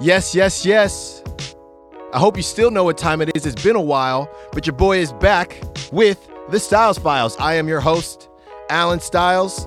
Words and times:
Yes, 0.00 0.32
yes, 0.32 0.64
yes. 0.64 1.24
I 2.12 2.18
hope 2.18 2.36
you 2.36 2.42
still 2.42 2.70
know 2.70 2.84
what 2.84 2.96
time 2.96 3.20
it 3.20 3.36
is. 3.36 3.44
It's 3.44 3.60
been 3.62 3.74
a 3.74 3.80
while, 3.80 4.30
but 4.52 4.64
your 4.64 4.76
boy 4.76 4.98
is 4.98 5.12
back 5.14 5.60
with 5.90 6.30
the 6.50 6.60
Styles 6.60 6.98
Files. 6.98 7.36
I 7.38 7.54
am 7.54 7.66
your 7.66 7.80
host, 7.80 8.28
Allen 8.70 9.00
Styles, 9.00 9.66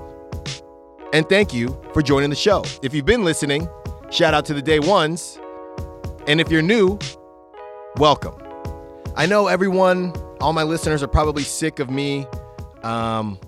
and 1.12 1.28
thank 1.28 1.52
you 1.52 1.78
for 1.92 2.00
joining 2.00 2.30
the 2.30 2.36
show. 2.36 2.64
If 2.82 2.94
you've 2.94 3.04
been 3.04 3.24
listening, 3.24 3.68
shout 4.10 4.32
out 4.32 4.46
to 4.46 4.54
the 4.54 4.62
day 4.62 4.80
ones. 4.80 5.38
And 6.26 6.40
if 6.40 6.50
you're 6.50 6.62
new, 6.62 6.98
welcome. 7.96 8.34
I 9.14 9.26
know 9.26 9.48
everyone, 9.48 10.14
all 10.40 10.54
my 10.54 10.62
listeners 10.62 11.02
are 11.02 11.08
probably 11.08 11.42
sick 11.42 11.78
of 11.78 11.90
me, 11.90 12.26
um, 12.82 13.38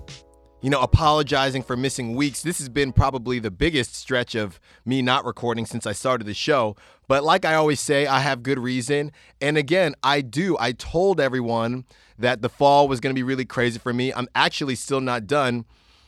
you 0.65 0.71
know, 0.71 0.81
apologizing 0.81 1.61
for 1.61 1.77
missing 1.77 2.15
weeks. 2.15 2.41
This 2.41 2.57
has 2.57 2.69
been 2.69 2.91
probably 2.91 3.37
the 3.37 3.51
biggest 3.51 3.93
stretch 3.93 4.33
of 4.33 4.59
me 4.83 5.03
not 5.03 5.23
recording 5.23 5.63
since 5.63 5.85
I 5.85 5.91
started 5.91 6.25
the 6.25 6.33
show. 6.33 6.75
But 7.07 7.23
like 7.23 7.45
I 7.45 7.53
always 7.53 7.79
say, 7.79 8.07
I 8.07 8.21
have 8.21 8.41
good 8.41 8.57
reason. 8.57 9.11
And 9.39 9.59
again, 9.59 9.93
I 10.01 10.21
do. 10.21 10.57
I 10.59 10.71
told 10.71 11.21
everyone 11.21 11.85
that 12.17 12.41
the 12.41 12.49
fall 12.49 12.87
was 12.87 12.99
going 12.99 13.13
to 13.13 13.15
be 13.15 13.21
really 13.21 13.45
crazy 13.45 13.77
for 13.77 13.93
me. 13.93 14.11
I'm 14.11 14.27
actually 14.33 14.73
still 14.73 15.01
not 15.01 15.27
done 15.27 15.65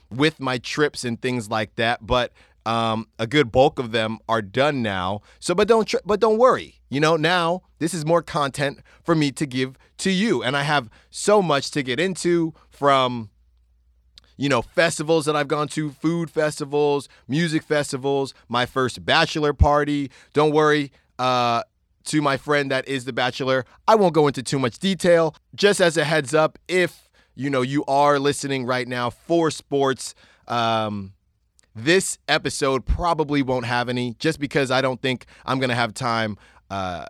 with 0.09 0.39
my 0.39 0.57
trips 0.57 1.03
and 1.03 1.21
things 1.21 1.51
like 1.51 1.75
that, 1.75 2.07
but 2.07 2.33
um, 2.65 3.05
a 3.19 3.27
good 3.27 3.51
bulk 3.51 3.77
of 3.77 3.91
them 3.91 4.17
are 4.27 4.41
done 4.41 4.81
now. 4.81 5.21
So, 5.39 5.53
but 5.53 5.67
don't 5.67 5.87
tr- 5.87 5.97
but 6.03 6.19
don't 6.19 6.39
worry. 6.39 6.79
You 6.89 6.99
know, 6.99 7.15
now 7.15 7.61
this 7.77 7.93
is 7.93 8.07
more 8.07 8.23
content 8.23 8.79
for 9.03 9.13
me 9.13 9.31
to 9.33 9.45
give 9.45 9.77
to 9.99 10.09
you, 10.09 10.41
and 10.41 10.57
I 10.57 10.63
have 10.63 10.89
so 11.11 11.43
much 11.43 11.69
to 11.71 11.83
get 11.83 11.99
into 11.99 12.55
from 12.71 13.29
you 14.37 14.47
know, 14.49 14.61
festivals 14.61 15.25
that 15.25 15.35
I've 15.35 15.47
gone 15.47 15.67
to, 15.69 15.91
food 15.91 16.29
festivals, 16.29 17.09
music 17.27 17.63
festivals, 17.63 18.33
my 18.47 18.65
first 18.65 19.03
bachelor 19.05 19.53
party. 19.53 20.11
Don't 20.33 20.51
worry, 20.51 20.91
uh, 21.19 21.63
to 22.05 22.21
my 22.21 22.37
friend 22.37 22.71
that 22.71 22.87
is 22.87 23.05
the 23.05 23.13
bachelor, 23.13 23.65
I 23.87 23.95
won't 23.95 24.13
go 24.13 24.27
into 24.27 24.41
too 24.41 24.59
much 24.59 24.79
detail. 24.79 25.35
Just 25.55 25.81
as 25.81 25.97
a 25.97 26.03
heads 26.03 26.33
up, 26.33 26.57
if 26.67 27.09
you 27.35 27.49
know 27.49 27.61
you 27.61 27.83
are 27.85 28.17
listening 28.17 28.65
right 28.65 28.87
now 28.87 29.09
for 29.09 29.51
sports, 29.51 30.15
um, 30.47 31.13
this 31.75 32.17
episode 32.27 32.85
probably 32.85 33.43
won't 33.43 33.65
have 33.65 33.89
any, 33.89 34.15
just 34.19 34.39
because 34.39 34.71
I 34.71 34.81
don't 34.81 35.01
think 35.01 35.25
I'm 35.45 35.59
gonna 35.59 35.75
have 35.75 35.93
time. 35.93 36.37
Uh, 36.69 37.05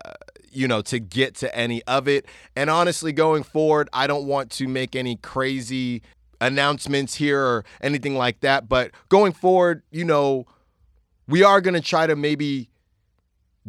you 0.52 0.68
know, 0.68 0.82
to 0.82 0.98
get 0.98 1.36
to 1.36 1.56
any 1.56 1.84
of 1.84 2.08
it. 2.08 2.26
And 2.56 2.70
honestly, 2.70 3.12
going 3.12 3.44
forward, 3.44 3.90
I 3.94 4.08
don't 4.08 4.26
want 4.26 4.50
to 4.54 4.68
make 4.68 4.96
any 4.96 5.18
crazy 5.18 6.02
announcements 6.40 7.16
here 7.16 7.42
or 7.42 7.66
anything 7.82 8.16
like 8.16 8.42
that. 8.42 8.70
But 8.70 8.92
going 9.10 9.34
forward, 9.34 9.84
you 9.92 10.06
know, 10.06 10.46
we 11.28 11.44
are 11.44 11.62
going 11.62 11.74
to 11.74 11.82
try 11.82 12.08
to 12.08 12.16
maybe 12.16 12.70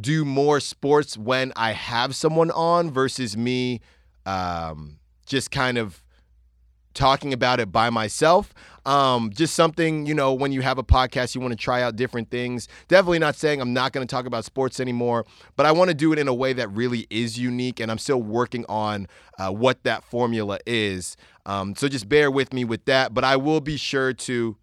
do 0.00 0.24
more 0.24 0.60
sports 0.60 1.16
when 1.16 1.52
I 1.56 1.72
have 1.72 2.14
someone 2.14 2.50
on 2.52 2.90
versus 2.90 3.36
me 3.36 3.80
um, 4.26 4.98
just 5.26 5.50
kind 5.50 5.78
of 5.78 6.02
talking 6.94 7.32
about 7.32 7.60
it 7.60 7.72
by 7.72 7.90
myself. 7.90 8.52
Um, 8.88 9.30
just 9.34 9.54
something, 9.54 10.06
you 10.06 10.14
know, 10.14 10.32
when 10.32 10.50
you 10.50 10.62
have 10.62 10.78
a 10.78 10.82
podcast, 10.82 11.34
you 11.34 11.42
want 11.42 11.52
to 11.52 11.58
try 11.58 11.82
out 11.82 11.94
different 11.96 12.30
things. 12.30 12.68
Definitely 12.88 13.18
not 13.18 13.36
saying 13.36 13.60
I'm 13.60 13.74
not 13.74 13.92
going 13.92 14.06
to 14.06 14.10
talk 14.10 14.24
about 14.24 14.46
sports 14.46 14.80
anymore, 14.80 15.26
but 15.56 15.66
I 15.66 15.72
want 15.72 15.90
to 15.90 15.94
do 15.94 16.14
it 16.14 16.18
in 16.18 16.26
a 16.26 16.32
way 16.32 16.54
that 16.54 16.68
really 16.68 17.06
is 17.10 17.38
unique. 17.38 17.80
And 17.80 17.90
I'm 17.90 17.98
still 17.98 18.22
working 18.22 18.64
on 18.66 19.06
uh, 19.38 19.50
what 19.50 19.82
that 19.84 20.04
formula 20.04 20.58
is. 20.66 21.18
Um, 21.44 21.76
so 21.76 21.86
just 21.86 22.08
bear 22.08 22.30
with 22.30 22.54
me 22.54 22.64
with 22.64 22.86
that. 22.86 23.12
But 23.12 23.24
I 23.24 23.36
will 23.36 23.60
be 23.60 23.76
sure 23.76 24.14
to 24.14 24.56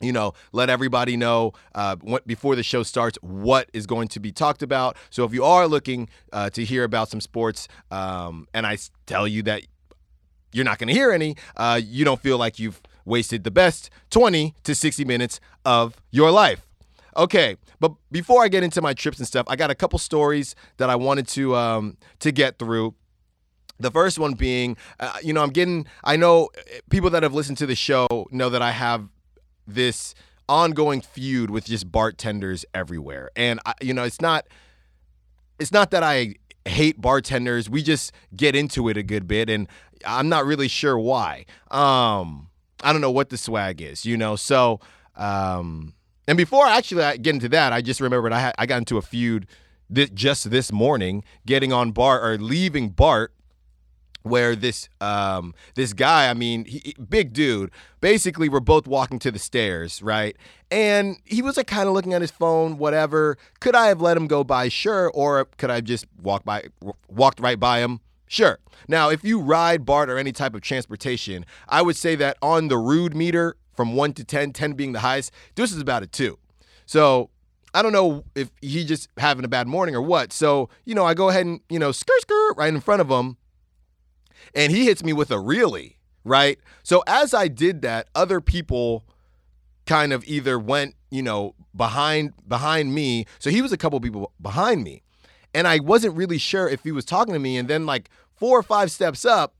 you 0.00 0.12
know, 0.12 0.32
let 0.52 0.68
everybody 0.68 1.16
know 1.16 1.52
uh, 1.74 1.96
before 2.26 2.56
the 2.56 2.62
show 2.62 2.82
starts 2.82 3.18
what 3.20 3.68
is 3.72 3.86
going 3.86 4.08
to 4.08 4.20
be 4.20 4.32
talked 4.32 4.62
about. 4.62 4.96
So 5.10 5.24
if 5.24 5.32
you 5.32 5.44
are 5.44 5.66
looking 5.66 6.08
uh, 6.32 6.50
to 6.50 6.64
hear 6.64 6.84
about 6.84 7.08
some 7.08 7.20
sports, 7.20 7.68
um, 7.90 8.46
and 8.54 8.66
I 8.66 8.78
tell 9.06 9.26
you 9.26 9.42
that 9.44 9.62
you're 10.52 10.64
not 10.64 10.78
going 10.78 10.88
to 10.88 10.94
hear 10.94 11.12
any, 11.12 11.36
uh, 11.56 11.80
you 11.82 12.04
don't 12.04 12.20
feel 12.20 12.38
like 12.38 12.58
you've 12.58 12.80
wasted 13.08 13.44
the 13.44 13.50
best 13.50 13.90
20 14.10 14.54
to 14.62 14.74
60 14.74 15.04
minutes 15.04 15.40
of 15.64 16.00
your 16.10 16.30
life. 16.30 16.64
Okay, 17.16 17.56
but 17.80 17.92
before 18.12 18.44
I 18.44 18.48
get 18.48 18.62
into 18.62 18.80
my 18.80 18.94
trips 18.94 19.18
and 19.18 19.26
stuff, 19.26 19.46
I 19.48 19.56
got 19.56 19.70
a 19.70 19.74
couple 19.74 19.98
stories 19.98 20.54
that 20.76 20.88
I 20.88 20.94
wanted 20.94 21.26
to 21.28 21.56
um, 21.56 21.96
to 22.20 22.30
get 22.30 22.58
through. 22.58 22.94
The 23.80 23.90
first 23.90 24.18
one 24.18 24.34
being, 24.34 24.76
uh, 25.00 25.18
you 25.22 25.32
know, 25.32 25.42
I'm 25.42 25.50
getting. 25.50 25.86
I 26.04 26.16
know 26.16 26.48
uh, 26.56 26.60
people 26.90 27.10
that 27.10 27.24
have 27.24 27.34
listened 27.34 27.58
to 27.58 27.66
the 27.66 27.74
show 27.74 28.28
know 28.30 28.50
that 28.50 28.62
I 28.62 28.70
have 28.70 29.08
this 29.66 30.14
ongoing 30.48 31.00
feud 31.00 31.50
with 31.50 31.64
just 31.64 31.90
bartenders 31.90 32.64
everywhere, 32.72 33.30
and 33.34 33.58
I, 33.66 33.74
you 33.80 33.94
know, 33.94 34.04
it's 34.04 34.20
not. 34.20 34.46
It's 35.58 35.72
not 35.72 35.90
that 35.90 36.04
I 36.04 36.36
hate 36.66 37.00
bartenders. 37.00 37.68
We 37.68 37.82
just 37.82 38.12
get 38.36 38.54
into 38.54 38.88
it 38.88 38.96
a 38.96 39.02
good 39.02 39.26
bit, 39.26 39.50
and 39.50 39.66
I'm 40.06 40.28
not 40.28 40.44
really 40.44 40.68
sure 40.68 40.98
why. 40.98 41.46
Um, 41.70 42.47
I 42.82 42.92
don't 42.92 43.00
know 43.00 43.10
what 43.10 43.30
the 43.30 43.36
swag 43.36 43.80
is, 43.80 44.04
you 44.04 44.16
know. 44.16 44.36
So, 44.36 44.80
um, 45.16 45.94
and 46.26 46.36
before 46.36 46.66
actually 46.66 47.04
I 47.04 47.16
get 47.16 47.34
into 47.34 47.48
that, 47.50 47.72
I 47.72 47.80
just 47.80 48.00
remembered 48.00 48.32
I 48.32 48.40
had 48.40 48.54
I 48.58 48.66
got 48.66 48.78
into 48.78 48.98
a 48.98 49.02
feud 49.02 49.46
th- 49.92 50.14
just 50.14 50.50
this 50.50 50.72
morning, 50.72 51.24
getting 51.46 51.72
on 51.72 51.92
BART 51.92 52.22
or 52.22 52.38
leaving 52.38 52.90
BART 52.90 53.32
where 54.22 54.56
this 54.56 54.88
um 55.00 55.54
this 55.74 55.92
guy 55.92 56.28
i 56.28 56.34
mean 56.34 56.64
he, 56.64 56.94
big 57.08 57.32
dude 57.32 57.70
basically 58.00 58.48
we're 58.48 58.60
both 58.60 58.86
walking 58.86 59.18
to 59.18 59.30
the 59.30 59.38
stairs 59.38 60.02
right? 60.02 60.36
And 60.70 61.16
he 61.24 61.40
was 61.40 61.56
like 61.56 61.66
kind 61.66 61.88
of 61.88 61.94
looking 61.94 62.12
at 62.12 62.20
his 62.20 62.30
phone 62.30 62.76
whatever. 62.78 63.38
Could 63.60 63.74
i 63.74 63.86
have 63.86 64.00
let 64.00 64.16
him 64.16 64.26
go 64.26 64.44
by? 64.44 64.68
Sure. 64.68 65.10
Or 65.10 65.46
could 65.56 65.70
i 65.70 65.76
have 65.76 65.84
just 65.84 66.06
walk 66.20 66.44
by 66.44 66.64
walked 67.08 67.40
right 67.40 67.58
by 67.58 67.78
him 67.80 68.00
Sure. 68.28 68.58
Now, 68.86 69.10
if 69.10 69.24
you 69.24 69.40
ride 69.40 69.84
BART 69.84 70.10
or 70.10 70.18
any 70.18 70.32
type 70.32 70.54
of 70.54 70.60
transportation, 70.60 71.44
I 71.68 71.82
would 71.82 71.96
say 71.96 72.14
that 72.16 72.36
on 72.40 72.68
the 72.68 72.78
rude 72.78 73.16
meter 73.16 73.56
from 73.74 73.96
1 73.96 74.12
to 74.14 74.24
10, 74.24 74.52
10 74.52 74.72
being 74.74 74.92
the 74.92 75.00
highest, 75.00 75.32
this 75.54 75.72
is 75.72 75.80
about 75.80 76.02
a 76.02 76.06
2. 76.06 76.38
So 76.86 77.30
I 77.74 77.82
don't 77.82 77.92
know 77.92 78.24
if 78.34 78.50
he 78.60 78.84
just 78.84 79.08
having 79.16 79.44
a 79.44 79.48
bad 79.48 79.66
morning 79.66 79.94
or 79.94 80.02
what. 80.02 80.32
So, 80.32 80.68
you 80.84 80.94
know, 80.94 81.04
I 81.04 81.14
go 81.14 81.28
ahead 81.28 81.46
and, 81.46 81.60
you 81.68 81.78
know, 81.78 81.92
skirt, 81.92 82.20
skirt 82.20 82.54
right 82.56 82.72
in 82.72 82.80
front 82.80 83.00
of 83.00 83.08
him. 83.08 83.36
And 84.54 84.72
he 84.72 84.84
hits 84.84 85.02
me 85.02 85.12
with 85.12 85.30
a 85.30 85.38
really, 85.38 85.98
right? 86.24 86.58
So 86.82 87.02
as 87.06 87.34
I 87.34 87.48
did 87.48 87.82
that, 87.82 88.08
other 88.14 88.40
people 88.40 89.04
kind 89.86 90.12
of 90.12 90.24
either 90.26 90.58
went, 90.58 90.94
you 91.10 91.22
know, 91.22 91.54
behind 91.74 92.32
behind 92.46 92.94
me. 92.94 93.26
So 93.38 93.50
he 93.50 93.62
was 93.62 93.72
a 93.72 93.76
couple 93.76 94.00
people 94.00 94.32
behind 94.40 94.82
me. 94.82 95.02
And 95.54 95.66
I 95.66 95.78
wasn't 95.78 96.16
really 96.16 96.38
sure 96.38 96.68
if 96.68 96.82
he 96.82 96.92
was 96.92 97.04
talking 97.04 97.34
to 97.34 97.40
me. 97.40 97.56
And 97.56 97.68
then, 97.68 97.86
like, 97.86 98.10
four 98.36 98.58
or 98.58 98.62
five 98.62 98.90
steps 98.90 99.24
up, 99.24 99.54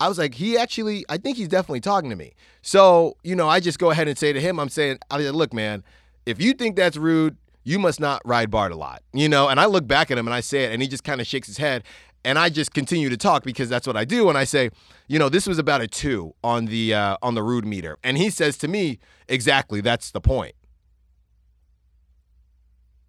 I 0.00 0.08
was 0.08 0.18
like, 0.18 0.34
he 0.34 0.58
actually, 0.58 1.04
I 1.08 1.16
think 1.16 1.36
he's 1.36 1.48
definitely 1.48 1.80
talking 1.80 2.10
to 2.10 2.16
me. 2.16 2.34
So, 2.62 3.16
you 3.22 3.34
know, 3.34 3.48
I 3.48 3.60
just 3.60 3.78
go 3.78 3.90
ahead 3.90 4.08
and 4.08 4.18
say 4.18 4.32
to 4.32 4.40
him, 4.40 4.58
I'm 4.60 4.68
saying, 4.68 4.98
I 5.10 5.20
said, 5.22 5.34
look, 5.34 5.54
man, 5.54 5.84
if 6.26 6.40
you 6.40 6.52
think 6.52 6.76
that's 6.76 6.96
rude, 6.96 7.36
you 7.64 7.78
must 7.78 7.98
not 7.98 8.20
ride 8.24 8.50
BART 8.50 8.72
a 8.72 8.76
lot, 8.76 9.02
you 9.12 9.28
know? 9.28 9.48
And 9.48 9.58
I 9.58 9.66
look 9.66 9.86
back 9.86 10.10
at 10.10 10.18
him 10.18 10.26
and 10.26 10.34
I 10.34 10.40
say 10.40 10.64
it, 10.64 10.72
and 10.72 10.82
he 10.82 10.88
just 10.88 11.02
kind 11.02 11.20
of 11.20 11.26
shakes 11.26 11.46
his 11.46 11.56
head. 11.56 11.82
And 12.24 12.38
I 12.38 12.48
just 12.48 12.74
continue 12.74 13.08
to 13.08 13.16
talk 13.16 13.44
because 13.44 13.68
that's 13.68 13.86
what 13.86 13.96
I 13.96 14.04
do. 14.04 14.28
And 14.28 14.36
I 14.36 14.44
say, 14.44 14.70
you 15.06 15.18
know, 15.18 15.28
this 15.28 15.46
was 15.46 15.58
about 15.58 15.80
a 15.80 15.86
two 15.86 16.34
on 16.42 16.66
the 16.66 16.92
uh, 16.92 17.16
on 17.22 17.34
the 17.34 17.42
rude 17.42 17.64
meter, 17.64 17.98
and 18.02 18.18
he 18.18 18.30
says 18.30 18.58
to 18.58 18.68
me, 18.68 18.98
exactly, 19.28 19.80
that's 19.80 20.10
the 20.10 20.20
point. 20.20 20.54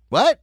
What? 0.10 0.40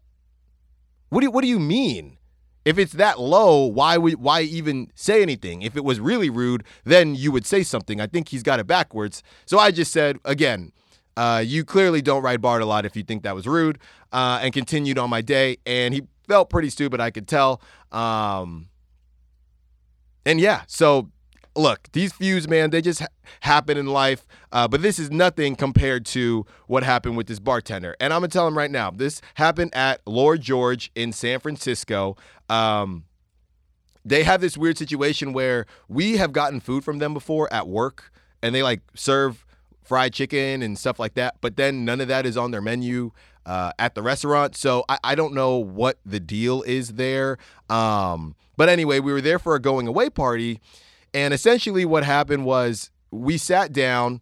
What 1.11 1.21
do 1.21 1.27
you, 1.27 1.31
what 1.31 1.43
do 1.43 1.49
you 1.49 1.59
mean? 1.59 2.19
If 2.65 2.79
it's 2.79 2.93
that 2.93 3.21
low, 3.21 3.67
why 3.67 3.99
would 3.99 4.15
why 4.15 4.41
even 4.41 4.91
say 4.95 5.21
anything? 5.21 5.61
If 5.63 5.77
it 5.77 5.85
was 5.85 6.01
really 6.01 6.31
rude, 6.31 6.65
then 6.85 7.15
you 7.15 7.31
would 7.31 7.45
say 7.45 7.63
something. 7.63 8.01
I 8.01 8.07
think 8.07 8.31
he's 8.31 8.43
got 8.43 8.59
it 8.59 8.67
backwards. 8.67 9.23
So 9.45 9.59
I 9.59 9.71
just 9.71 9.93
said 9.93 10.19
again, 10.25 10.73
uh, 11.17 11.43
you 11.45 11.65
clearly 11.65 12.01
don't 12.01 12.23
ride 12.23 12.41
BART 12.41 12.63
a 12.63 12.67
lot 12.67 12.87
if 12.87 12.97
you 12.97 13.03
think 13.03 13.23
that 13.23 13.35
was 13.35 13.47
rude, 13.47 13.79
uh, 14.13 14.41
and 14.43 14.53
continued 14.53 14.99
on 14.99 15.11
my 15.11 15.21
day. 15.21 15.59
And 15.67 15.93
he 15.93 16.05
felt 16.27 16.49
pretty 16.49 16.71
stupid, 16.71 17.01
I 17.01 17.11
could 17.11 17.29
tell. 17.29 17.61
Um, 17.93 18.69
and 20.25 20.41
yeah, 20.41 20.63
so 20.67 21.11
look, 21.57 21.91
these 21.93 22.13
feuds, 22.13 22.49
man, 22.49 22.71
they 22.71 22.81
just 22.81 23.01
ha- 23.01 23.07
happen 23.41 23.77
in 23.77 23.87
life. 23.87 24.27
Uh, 24.53 24.69
but 24.69 24.83
this 24.83 24.99
is 24.99 25.11
nothing 25.11 25.57
compared 25.57 26.07
to 26.07 26.47
what 26.67 26.83
happened 26.83 27.17
with 27.17 27.27
this 27.27 27.39
bartender. 27.39 27.97
And 28.01 28.13
I'm 28.13 28.21
gonna 28.21 28.29
tell 28.29 28.47
him 28.47 28.57
right 28.57 28.71
now, 28.71 28.91
this 28.91 29.21
happened 29.35 29.75
at 29.75 30.01
Lord 30.07 30.41
George 30.41 30.91
in 30.95 31.13
San 31.13 31.41
Francisco. 31.41 32.17
Um, 32.49 33.05
they 34.05 34.25
have 34.25 34.41
this 34.41 34.57
weird 34.59 34.77
situation 34.77 35.33
where 35.33 35.67
we 35.89 36.17
have 36.19 36.33
gotten 36.33 36.61
food 36.61 36.85
from 36.85 36.99
them 36.99 37.15
before 37.15 37.53
at 37.53 37.67
work, 37.67 38.13
and 38.43 38.55
they 38.55 38.63
like 38.63 38.83
serve 38.95 39.45
fried 39.83 40.13
chicken 40.13 40.63
and 40.63 40.79
stuff 40.79 40.99
like 40.99 41.15
that. 41.15 41.37
But 41.41 41.57
then 41.57 41.85
none 41.85 42.01
of 42.01 42.09
that 42.09 42.27
is 42.27 42.37
on 42.37 42.51
their 42.51 42.63
menu. 42.63 43.13
Uh, 43.47 43.71
at 43.79 43.95
the 43.95 44.01
restaurant. 44.01 44.57
So 44.57 44.87
I, 44.89 44.99
I, 45.05 45.15
don't 45.15 45.35
know 45.35 45.59
what 45.59 45.99
the 46.07 46.19
deal 46.19 46.63
is 46.63 46.95
there. 46.95 47.37
Um, 47.69 48.37
but 48.57 48.71
anyway, 48.71 49.01
we 49.01 49.13
were 49.13 49.21
there 49.21 49.39
for 49.39 49.55
a 49.55 49.61
going 49.61 49.87
away 49.87 50.09
party, 50.09 50.61
and 51.15 51.33
essentially, 51.33 51.85
what 51.85 52.05
happened 52.05 52.45
was 52.45 52.91
we 53.11 53.39
sat 53.39 53.73
down, 53.73 54.21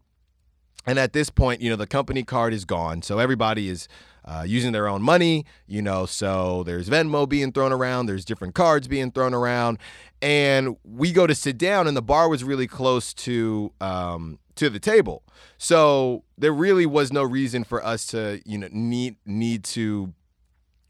and 0.87 0.99
at 0.99 1.15
this 1.15 1.31
point, 1.31 1.63
you 1.63 1.71
know, 1.71 1.77
the 1.77 1.87
company 1.87 2.23
card 2.23 2.53
is 2.53 2.65
gone. 2.65 3.03
So 3.03 3.19
everybody 3.19 3.69
is 3.69 3.89
uh, 4.25 4.45
using 4.47 4.73
their 4.73 4.87
own 4.87 5.03
money, 5.03 5.45
you 5.67 5.83
know. 5.83 6.07
So 6.07 6.63
there's 6.65 6.89
Venmo 6.89 7.29
being 7.29 7.51
thrown 7.51 7.73
around, 7.73 8.07
there's 8.07 8.25
different 8.25 8.55
cards 8.55 8.87
being 8.87 9.11
thrown 9.11 9.35
around, 9.35 9.79
and 10.21 10.77
we 10.85 11.13
go 11.13 11.27
to 11.27 11.35
sit 11.35 11.59
down, 11.59 11.89
and 11.89 11.97
the 11.97 12.03
bar 12.03 12.29
was 12.29 12.45
really 12.45 12.67
close 12.67 13.15
to 13.15 13.73
um, 13.81 14.39
to 14.57 14.69
the 14.69 14.79
table, 14.79 15.25
so 15.57 16.25
there 16.37 16.53
really 16.53 16.87
was 16.87 17.11
no 17.13 17.23
reason 17.23 17.65
for 17.65 17.85
us 17.85 18.07
to, 18.09 18.43
you 18.45 18.59
know, 18.59 18.69
need 18.71 19.17
need 19.25 19.65
to 19.65 20.13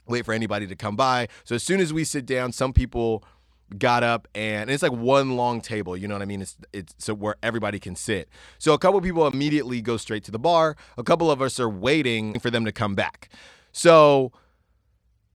wait 0.07 0.25
for 0.25 0.35
anybody 0.35 0.67
to 0.67 0.75
come 0.75 0.97
by. 0.97 1.29
So 1.45 1.55
as 1.55 1.63
soon 1.63 1.81
as 1.81 1.93
we 1.93 2.05
sit 2.05 2.27
down, 2.27 2.53
some 2.53 2.73
people 2.73 3.25
got 3.79 4.03
up 4.03 4.29
and 4.35 4.71
it's 4.71 4.83
like 4.83 4.93
one 4.93 5.37
long 5.37 5.61
table 5.61 5.97
you 5.97 6.09
know 6.09 6.15
what 6.15 6.23
i 6.23 6.27
mean? 6.27 6.43
It's 6.43 6.57
it's 6.73 6.95
so 6.99 7.15
where 7.15 7.37
everybody 7.43 7.79
can 7.79 7.97
sit. 7.97 8.29
So 8.59 8.75
a 8.75 8.79
couple 8.79 9.01
people 9.01 9.27
immediately 9.27 9.81
go 9.81 9.97
straight 9.97 10.25
to 10.25 10.31
the 10.31 10.39
bar. 10.39 10.77
A 10.97 11.03
couple 11.03 11.31
of 11.31 11.41
us 11.41 11.61
are 11.61 11.69
waiting 11.69 12.39
for 12.41 12.51
them 12.51 12.65
to 12.65 12.73
come 12.73 12.95
back. 12.95 13.29
So 13.73 14.33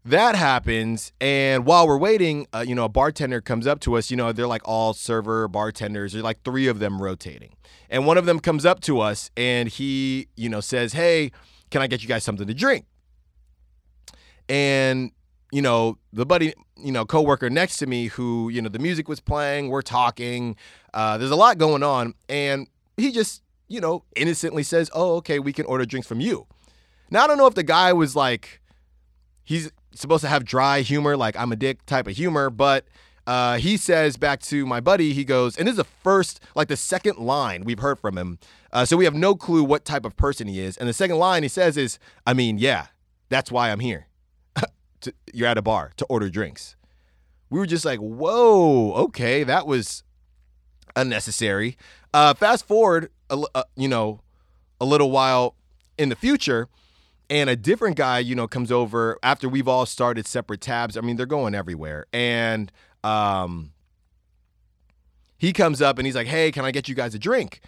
that 0.05 0.35
happens 0.35 1.11
and 1.19 1.65
while 1.65 1.87
we're 1.87 1.97
waiting 1.97 2.47
uh, 2.53 2.63
you 2.65 2.73
know 2.73 2.85
a 2.85 2.89
bartender 2.89 3.41
comes 3.41 3.67
up 3.67 3.79
to 3.81 3.97
us 3.97 4.09
you 4.09 4.15
know 4.15 4.31
they're 4.31 4.47
like 4.47 4.61
all 4.63 4.93
server 4.93 5.49
bartenders 5.49 6.13
there's 6.13 6.23
like 6.23 6.43
three 6.43 6.67
of 6.67 6.79
them 6.79 7.01
rotating. 7.01 7.53
And 7.89 8.05
one 8.05 8.17
of 8.17 8.25
them 8.25 8.39
comes 8.39 8.65
up 8.65 8.79
to 8.81 8.99
us 8.99 9.31
and 9.37 9.69
he 9.69 10.27
you 10.35 10.49
know 10.49 10.61
says 10.61 10.93
hey 10.93 11.31
can 11.69 11.81
i 11.81 11.87
get 11.87 12.01
you 12.01 12.07
guys 12.07 12.23
something 12.23 12.47
to 12.47 12.53
drink? 12.53 12.85
And 14.49 15.11
you 15.51 15.61
know, 15.61 15.97
the 16.11 16.25
buddy, 16.25 16.53
you 16.77 16.91
know, 16.91 17.05
coworker 17.05 17.49
next 17.49 17.77
to 17.77 17.87
me 17.87 18.07
who, 18.07 18.49
you 18.49 18.61
know, 18.61 18.69
the 18.69 18.79
music 18.79 19.07
was 19.07 19.19
playing, 19.19 19.69
we're 19.69 19.81
talking, 19.81 20.55
uh, 20.93 21.17
there's 21.17 21.31
a 21.31 21.35
lot 21.35 21.57
going 21.57 21.83
on, 21.83 22.13
and 22.27 22.67
he 22.97 23.11
just, 23.11 23.43
you 23.67 23.79
know, 23.79 24.03
innocently 24.15 24.63
says, 24.63 24.89
"Oh, 24.93 25.15
okay, 25.17 25.39
we 25.39 25.53
can 25.53 25.65
order 25.65 25.85
drinks 25.85 26.07
from 26.07 26.19
you." 26.19 26.47
Now 27.09 27.23
I 27.23 27.27
don't 27.27 27.37
know 27.37 27.47
if 27.47 27.55
the 27.55 27.63
guy 27.63 27.93
was 27.93 28.15
like, 28.15 28.61
he's 29.43 29.71
supposed 29.93 30.21
to 30.21 30.29
have 30.29 30.43
dry 30.43 30.81
humor, 30.81 31.15
like 31.15 31.37
I'm 31.37 31.51
a 31.51 31.55
dick 31.55 31.85
type 31.85 32.07
of 32.07 32.15
humor, 32.15 32.49
but 32.49 32.85
uh, 33.25 33.57
he 33.57 33.77
says 33.77 34.17
back 34.17 34.41
to 34.41 34.65
my 34.65 34.79
buddy, 34.79 35.13
he 35.13 35.25
goes, 35.25 35.57
and 35.57 35.67
this 35.67 35.73
is 35.73 35.77
the 35.77 35.83
first, 35.83 36.41
like 36.55 36.67
the 36.67 36.77
second 36.77 37.17
line 37.17 37.63
we've 37.63 37.79
heard 37.79 37.99
from 37.99 38.17
him. 38.17 38.39
Uh, 38.71 38.85
so 38.85 38.95
we 38.97 39.05
have 39.05 39.15
no 39.15 39.35
clue 39.35 39.63
what 39.63 39.85
type 39.85 40.05
of 40.05 40.15
person 40.15 40.47
he 40.47 40.59
is. 40.59 40.77
And 40.77 40.87
the 40.87 40.93
second 40.93 41.17
line 41.17 41.43
he 41.43 41.49
says 41.49 41.77
is, 41.77 41.99
I 42.25 42.33
mean, 42.33 42.57
yeah, 42.57 42.87
that's 43.29 43.51
why 43.51 43.71
I'm 43.71 43.79
here 43.79 44.07
to, 45.01 45.13
you're 45.33 45.47
at 45.47 45.57
a 45.57 45.61
bar 45.61 45.91
to 45.97 46.05
order 46.05 46.29
drinks. 46.29 46.75
We 47.49 47.59
were 47.59 47.65
just 47.65 47.85
like, 47.85 47.99
whoa, 47.99 48.93
okay, 48.93 49.43
that 49.43 49.65
was 49.65 50.03
unnecessary. 50.95 51.77
Uh, 52.13 52.33
fast 52.33 52.65
forward, 52.65 53.09
a, 53.29 53.41
uh, 53.55 53.63
you 53.75 53.87
know, 53.87 54.21
a 54.81 54.85
little 54.85 55.11
while 55.11 55.55
in 55.97 56.09
the 56.09 56.15
future, 56.15 56.67
and 57.29 57.49
a 57.49 57.55
different 57.55 57.95
guy, 57.95 58.19
you 58.19 58.35
know, 58.35 58.47
comes 58.47 58.71
over 58.71 59.17
after 59.23 59.49
we've 59.49 59.67
all 59.67 59.85
started 59.85 60.25
separate 60.25 60.61
tabs. 60.61 60.95
I 60.97 61.01
mean, 61.01 61.17
they're 61.17 61.25
going 61.25 61.55
everywhere, 61.55 62.05
and 62.13 62.71
um, 63.03 63.71
he 65.37 65.53
comes 65.53 65.81
up 65.81 65.97
and 65.97 66.05
he's 66.05 66.15
like, 66.15 66.27
"Hey, 66.27 66.51
can 66.51 66.65
I 66.65 66.71
get 66.71 66.87
you 66.87 66.95
guys 66.95 67.13
a 67.15 67.19
drink?" 67.19 67.61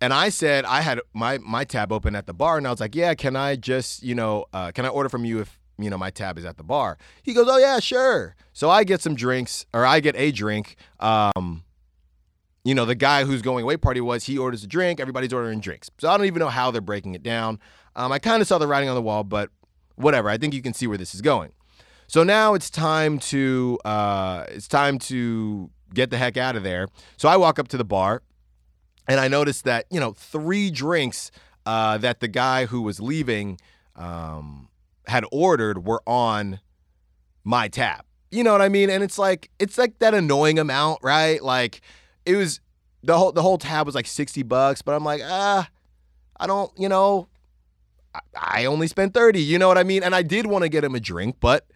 And 0.00 0.12
I 0.12 0.28
said 0.28 0.64
I 0.64 0.80
had 0.80 1.00
my 1.12 1.38
my 1.38 1.64
tab 1.64 1.92
open 1.92 2.14
at 2.14 2.26
the 2.26 2.34
bar, 2.34 2.56
and 2.56 2.66
I 2.66 2.70
was 2.70 2.80
like, 2.80 2.94
"Yeah, 2.94 3.14
can 3.14 3.36
I 3.36 3.56
just, 3.56 4.02
you 4.02 4.14
know, 4.14 4.46
uh, 4.52 4.70
can 4.72 4.84
I 4.84 4.88
order 4.88 5.08
from 5.08 5.24
you 5.24 5.40
if 5.40 5.57
you 5.78 5.90
know, 5.90 5.98
my 5.98 6.10
tab 6.10 6.38
is 6.38 6.44
at 6.44 6.56
the 6.56 6.64
bar. 6.64 6.98
He 7.22 7.32
goes, 7.32 7.46
oh 7.48 7.58
yeah, 7.58 7.78
sure. 7.80 8.34
So 8.52 8.68
I 8.68 8.84
get 8.84 9.00
some 9.00 9.14
drinks, 9.14 9.64
or 9.72 9.86
I 9.86 10.00
get 10.00 10.16
a 10.16 10.32
drink. 10.32 10.76
Um, 11.00 11.62
you 12.64 12.74
know, 12.74 12.84
the 12.84 12.94
guy 12.94 13.24
who's 13.24 13.40
going 13.40 13.62
away 13.62 13.76
party 13.76 14.00
was 14.00 14.24
he 14.24 14.36
orders 14.36 14.64
a 14.64 14.66
drink, 14.66 15.00
everybody's 15.00 15.32
ordering 15.32 15.60
drinks. 15.60 15.88
So 15.98 16.08
I 16.08 16.16
don't 16.16 16.26
even 16.26 16.40
know 16.40 16.48
how 16.48 16.70
they're 16.70 16.80
breaking 16.80 17.14
it 17.14 17.22
down. 17.22 17.60
Um, 17.96 18.12
I 18.12 18.18
kind 18.18 18.42
of 18.42 18.48
saw 18.48 18.58
the 18.58 18.66
writing 18.66 18.88
on 18.88 18.94
the 18.94 19.02
wall, 19.02 19.24
but 19.24 19.50
whatever. 19.94 20.28
I 20.28 20.36
think 20.36 20.54
you 20.54 20.62
can 20.62 20.74
see 20.74 20.86
where 20.86 20.98
this 20.98 21.14
is 21.14 21.22
going. 21.22 21.52
So 22.08 22.22
now 22.24 22.54
it's 22.54 22.70
time 22.70 23.18
to 23.20 23.78
uh, 23.84 24.44
it's 24.48 24.68
time 24.68 24.98
to 25.00 25.70
get 25.94 26.10
the 26.10 26.16
heck 26.16 26.36
out 26.36 26.56
of 26.56 26.62
there. 26.62 26.88
So 27.16 27.28
I 27.28 27.36
walk 27.36 27.58
up 27.58 27.68
to 27.68 27.76
the 27.76 27.84
bar, 27.84 28.22
and 29.06 29.20
I 29.20 29.28
notice 29.28 29.62
that 29.62 29.86
you 29.90 30.00
know 30.00 30.12
three 30.12 30.70
drinks 30.70 31.30
uh, 31.66 31.98
that 31.98 32.20
the 32.20 32.28
guy 32.28 32.66
who 32.66 32.82
was 32.82 33.00
leaving. 33.00 33.60
Um, 33.94 34.68
had 35.08 35.24
ordered 35.32 35.84
were 35.84 36.02
on 36.06 36.60
my 37.44 37.68
tab. 37.68 38.04
You 38.30 38.44
know 38.44 38.52
what 38.52 38.60
I 38.60 38.68
mean? 38.68 38.90
And 38.90 39.02
it's 39.02 39.18
like 39.18 39.50
it's 39.58 39.78
like 39.78 39.98
that 40.00 40.14
annoying 40.14 40.58
amount, 40.58 41.00
right? 41.02 41.42
Like 41.42 41.80
it 42.26 42.36
was 42.36 42.60
the 43.02 43.16
whole 43.16 43.32
the 43.32 43.42
whole 43.42 43.58
tab 43.58 43.86
was 43.86 43.94
like 43.94 44.06
60 44.06 44.42
bucks, 44.42 44.82
but 44.82 44.94
I'm 44.94 45.04
like, 45.04 45.22
ah, 45.24 45.68
I 46.38 46.46
don't, 46.46 46.70
you 46.78 46.88
know, 46.88 47.28
I, 48.36 48.66
only 48.66 48.86
spent 48.86 49.14
30, 49.14 49.40
you 49.40 49.58
know 49.58 49.68
what 49.68 49.78
I 49.78 49.82
mean? 49.82 50.02
And 50.02 50.14
I 50.14 50.22
did 50.22 50.46
want 50.46 50.62
to 50.62 50.68
get 50.68 50.84
him 50.84 50.94
a 50.94 51.00
drink, 51.00 51.36
but 51.40 51.66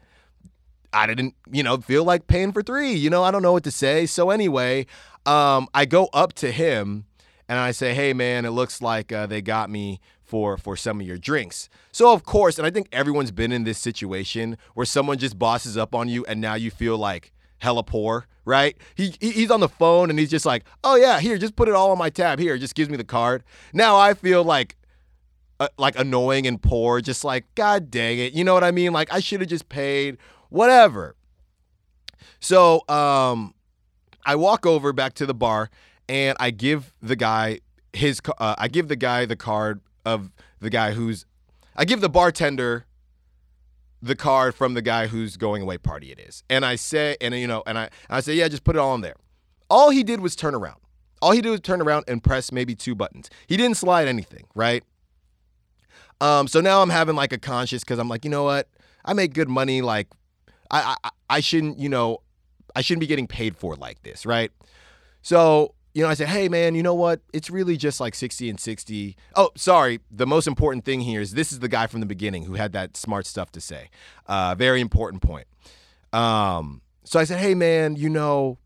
I 0.93 1.07
didn't, 1.07 1.35
you 1.51 1.63
know, 1.63 1.79
feel 1.79 2.05
like 2.05 2.27
paying 2.27 2.53
for 2.53 2.63
3. 2.63 2.93
You 2.93 3.11
know, 3.11 3.23
I 3.23 3.31
don't 3.31 3.43
know 3.43 3.53
what 3.53 3.65
to 3.65 3.71
say. 3.71 4.07
So 4.07 4.31
anyway, 4.31 4.87
um 5.25 5.69
I 5.73 5.87
go 5.87 6.11
up 6.13 6.35
to 6.35 6.51
him 6.51 7.07
and 7.49 7.59
I 7.59 7.71
say, 7.71 7.95
"Hey 7.95 8.13
man, 8.13 8.45
it 8.45 8.51
looks 8.51 8.83
like 8.83 9.13
uh, 9.13 9.27
they 9.27 9.41
got 9.41 9.71
me 9.71 10.01
for 10.33 10.57
for 10.57 10.79
some 10.79 10.99
of 10.99 11.07
your 11.07 11.19
drinks. 11.19 11.69
So 11.93 12.11
of 12.11 12.25
course, 12.25 12.57
and 12.57 12.67
I 12.67 12.71
think 12.71 12.89
everyone's 12.91 13.31
been 13.31 13.53
in 13.53 13.65
this 13.65 13.77
situation 13.77 14.57
where 14.73 14.87
someone 14.87 15.19
just 15.19 15.39
bosses 15.39 15.77
up 15.77 15.95
on 15.95 16.09
you 16.09 16.25
and 16.25 16.41
now 16.41 16.55
you 16.55 16.71
feel 16.71 16.97
like 16.97 17.35
hella 17.59 17.83
poor, 17.83 18.27
right? 18.47 18.75
He 18.95 19.15
he's 19.21 19.51
on 19.51 19.61
the 19.61 19.69
phone 19.69 20.09
and 20.09 20.19
he's 20.19 20.31
just 20.31 20.47
like, 20.47 20.65
"Oh 20.83 20.97
yeah, 20.97 21.21
here, 21.21 21.37
just 21.37 21.55
put 21.55 21.69
it 21.69 21.75
all 21.75 21.91
on 21.91 21.99
my 21.99 22.09
tab. 22.09 22.39
Here, 22.39 22.57
just 22.57 22.75
gives 22.75 22.89
me 22.89 22.97
the 22.97 23.05
card." 23.05 23.45
Now 23.75 23.99
I 23.99 24.15
feel 24.15 24.43
like 24.43 24.79
uh, 25.61 25.69
like 25.77 25.99
annoying 25.99 26.47
and 26.47 26.63
poor, 26.63 27.03
just 27.03 27.25
like 27.25 27.45
god 27.55 27.91
dang 27.91 28.19
it. 28.19 28.33
You 28.33 28.43
know 28.43 28.55
what 28.55 28.65
I 28.65 28.71
mean? 28.71 28.95
Like 28.95 29.13
I 29.13 29.21
should 29.21 29.43
have 29.43 29.51
just 29.51 29.69
paid 29.69 30.17
whatever. 30.49 31.15
So, 32.41 32.89
um 32.89 33.53
I 34.25 34.37
walk 34.37 34.65
over 34.65 34.95
back 34.95 35.13
to 35.15 35.27
the 35.27 35.35
bar 35.35 35.69
and 36.09 36.39
I 36.41 36.53
give 36.53 36.95
the 37.03 37.17
guy 37.17 37.61
his 37.93 38.23
uh, 38.39 38.55
I 38.57 38.69
give 38.69 38.89
the 38.89 38.97
guy 38.97 39.27
the 39.27 39.37
card 39.37 39.83
of 40.05 40.31
the 40.61 40.71
guy 40.71 40.93
who's 40.93 41.27
I 41.77 41.85
give 41.85 42.01
the 42.01 42.09
bartender 42.09 42.87
the 44.03 44.17
card 44.17 44.55
from 44.55 44.75
the 44.75 44.83
guy 44.83 45.07
whose 45.07 45.37
going 45.37 45.63
away 45.63 45.79
party 45.79 46.11
it 46.11 46.19
is. 46.19 46.43
And 46.51 46.65
I 46.67 46.75
say, 46.75 47.17
and 47.21 47.35
you 47.35 47.47
know, 47.47 47.63
and 47.67 47.79
I, 47.79 47.89
I 48.11 48.21
say, 48.21 48.35
yeah, 48.35 48.49
just 48.49 48.65
put 48.65 48.75
it 48.75 48.81
all 48.81 48.95
in 48.97 49.01
there. 49.01 49.15
All 49.71 49.91
he 49.91 50.03
did 50.03 50.21
was 50.21 50.35
turn 50.35 50.55
around. 50.55 50.81
All 51.23 51.31
he 51.31 51.41
did 51.41 51.51
was 51.51 51.61
turn 51.61 51.81
around 51.81 52.05
and 52.09 52.23
press 52.23 52.51
maybe 52.51 52.75
two 52.75 52.97
buttons. 52.97 53.31
He 53.47 53.57
didn't 53.57 53.77
slide 53.77 54.09
anything, 54.09 54.45
right? 54.57 54.83
Um, 56.21 56.49
so 56.49 56.61
now 56.61 56.83
I'm 56.83 56.91
having 56.91 57.15
like 57.15 57.33
a 57.33 57.39
conscience 57.39 57.85
because 57.85 58.01
I'm 58.01 58.09
like, 58.09 58.25
you 58.25 58.31
know 58.31 58.43
what? 58.43 58.69
I 59.05 59.13
make 59.13 59.35
good 59.35 59.49
money. 59.49 59.83
Like, 59.83 60.09
I, 60.71 60.97
I 61.05 61.11
I 61.31 61.41
shouldn't, 61.41 61.79
you 61.79 61.89
know, 61.89 62.19
I 62.75 62.81
shouldn't 62.81 63.01
be 63.01 63.07
getting 63.07 63.29
paid 63.29 63.57
for 63.57 63.77
like 63.77 64.03
this, 64.03 64.27
right? 64.27 64.51
So 65.23 65.75
you 65.95 66.03
know, 66.03 66.09
I 66.09 66.15
said, 66.15 66.29
hey, 66.29 66.49
man, 66.49 66.75
you 66.75 66.83
know 66.83 66.95
what? 66.95 67.21
It's 67.33 67.51
really 67.51 67.77
just 67.77 68.01
like 68.01 68.15
60 68.15 68.49
and 68.49 68.59
60. 68.59 69.17
Oh, 69.37 69.51
sorry. 69.57 70.01
The 70.11 70.27
most 70.27 70.47
important 70.47 70.85
thing 70.85 71.01
here 71.01 71.21
is 71.21 71.33
this 71.33 71.53
is 71.53 71.59
the 71.59 71.69
guy 71.69 71.87
from 71.87 72.01
the 72.01 72.07
beginning 72.07 72.45
who 72.45 72.55
had 72.55 72.73
that 72.73 72.97
smart 72.97 73.27
stuff 73.27 73.53
to 73.53 73.61
say. 73.61 73.91
Uh, 74.27 74.55
very 74.57 74.81
important 74.81 75.23
point. 75.23 75.47
Um, 76.13 76.81
so 77.05 77.21
I 77.21 77.25
said, 77.25 77.41
hey, 77.41 77.55
man, 77.55 77.97
you 77.97 78.09
know, 78.09 78.59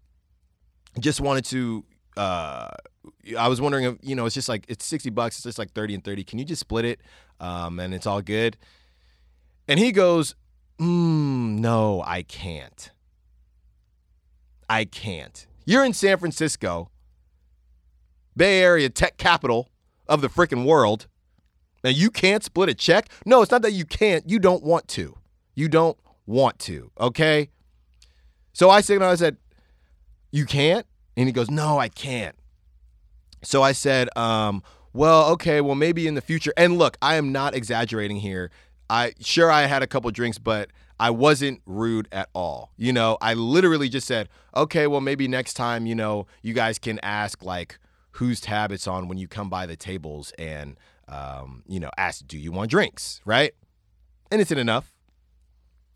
just 1.00 1.21
wanted 1.21 1.45
to. 1.47 1.85
Uh, 2.16 2.68
I 3.37 3.49
was 3.49 3.61
wondering 3.61 3.85
if, 3.85 3.97
you 4.02 4.14
know, 4.14 4.25
it's 4.26 4.35
just 4.35 4.49
like, 4.49 4.64
it's 4.68 4.85
60 4.85 5.11
bucks. 5.11 5.37
It's 5.37 5.45
just 5.45 5.59
like 5.59 5.73
30 5.73 5.95
and 5.95 6.04
30. 6.04 6.23
Can 6.25 6.38
you 6.38 6.45
just 6.45 6.61
split 6.61 6.85
it? 6.85 7.00
Um, 7.40 7.80
and 7.80 7.92
it's 7.92 8.06
all 8.06 8.23
good. 8.23 8.56
And 9.68 9.80
he 9.80 9.90
goes, 9.90 10.37
mm, 10.78 11.59
no, 11.59 12.02
I 12.06 12.23
can't. 12.23 12.90
I 14.68 14.85
can't. 14.85 15.47
You're 15.64 15.85
in 15.85 15.92
San 15.92 16.18
Francisco 16.18 16.90
Bay 18.37 18.61
Area 18.62 18.88
tech 18.88 19.16
capital 19.16 19.71
of 20.09 20.21
the 20.21 20.28
freaking 20.28 20.64
world. 20.64 21.07
Now 21.83 21.90
you 21.90 22.11
can't 22.11 22.45
split 22.45 22.69
a 22.69 22.75
check. 22.75 23.09
No, 23.25 23.43
it's 23.43 23.50
not 23.50 23.62
that 23.62 23.73
you 23.73 23.85
can't. 23.85 24.28
You 24.28 24.38
don't 24.38 24.62
want 24.62 24.88
to. 24.88 25.16
You 25.55 25.69
don't 25.69 25.99
want 26.26 26.59
to. 26.61 26.90
Okay. 27.00 27.50
So 28.52 28.71
I 28.71 28.81
said, 28.81 29.02
I 29.02 29.14
said, 29.14 29.37
you 30.33 30.47
can't, 30.47 30.87
and 31.16 31.26
he 31.28 31.33
goes, 31.33 31.50
no, 31.50 31.78
I 31.78 31.88
can't. 31.88 32.35
So 33.43 33.62
I 33.62 33.73
said, 33.73 34.09
um, 34.16 34.62
well, 34.93 35.31
okay, 35.33 35.61
well 35.61 35.75
maybe 35.75 36.07
in 36.07 36.14
the 36.14 36.21
future. 36.21 36.52
And 36.57 36.78
look, 36.78 36.97
I 37.00 37.16
am 37.16 37.33
not 37.33 37.55
exaggerating 37.55 38.16
here. 38.16 38.50
I 38.88 39.12
sure 39.21 39.50
I 39.50 39.62
had 39.62 39.83
a 39.83 39.87
couple 39.87 40.11
drinks, 40.11 40.38
but 40.38 40.71
I 40.99 41.11
wasn't 41.11 41.61
rude 41.66 42.09
at 42.12 42.28
all. 42.33 42.73
You 42.76 42.93
know, 42.93 43.19
I 43.21 43.35
literally 43.35 43.88
just 43.88 44.07
said, 44.07 44.28
okay, 44.55 44.87
well 44.87 45.00
maybe 45.00 45.28
next 45.28 45.55
time, 45.55 45.87
you 45.87 45.95
know, 45.95 46.26
you 46.43 46.55
guys 46.55 46.78
can 46.78 46.99
ask 47.02 47.43
like 47.45 47.78
whose 48.17 48.41
tab 48.41 48.73
it's 48.73 48.87
on 48.87 49.09
when 49.09 49.19
you 49.19 49.29
come 49.29 49.51
by 49.51 49.67
the 49.67 49.77
tables 49.77 50.33
and 50.39 50.79
um, 51.09 51.63
you 51.67 51.79
know 51.79 51.91
ask, 51.97 52.27
"Do 52.27 52.39
you 52.39 52.53
want 52.53 52.71
drinks?" 52.71 53.21
Right? 53.25 53.53
Innocent 54.31 54.59
enough. 54.59 54.93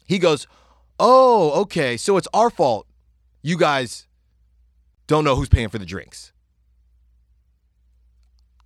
He 0.05 0.19
goes, 0.19 0.47
"Oh, 0.99 1.63
okay. 1.63 1.97
So 1.97 2.17
it's 2.17 2.29
our 2.35 2.51
fault. 2.51 2.87
You 3.43 3.57
guys 3.57 4.07
don't 5.07 5.25
know 5.25 5.35
who's 5.35 5.49
paying 5.49 5.69
for 5.69 5.79
the 5.79 5.87
drinks." 5.87 6.33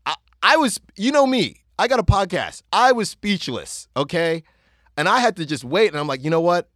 I, 0.05 0.15
I 0.43 0.57
was, 0.57 0.81
you 0.97 1.13
know 1.13 1.27
me. 1.27 1.63
I 1.79 1.89
got 1.89 1.99
a 1.99 2.05
podcast. 2.05 2.63
I 2.73 2.93
was 2.93 3.09
speechless, 3.09 3.89
okay? 3.97 4.43
And 4.97 5.09
I 5.09 5.21
had 5.21 5.37
to 5.37 5.47
just 5.47 5.65
wait. 5.65 5.89
And 5.89 5.99
I'm 5.99 6.07
like, 6.07 6.23
you 6.23 6.31
know 6.31 6.41
what? 6.41 6.69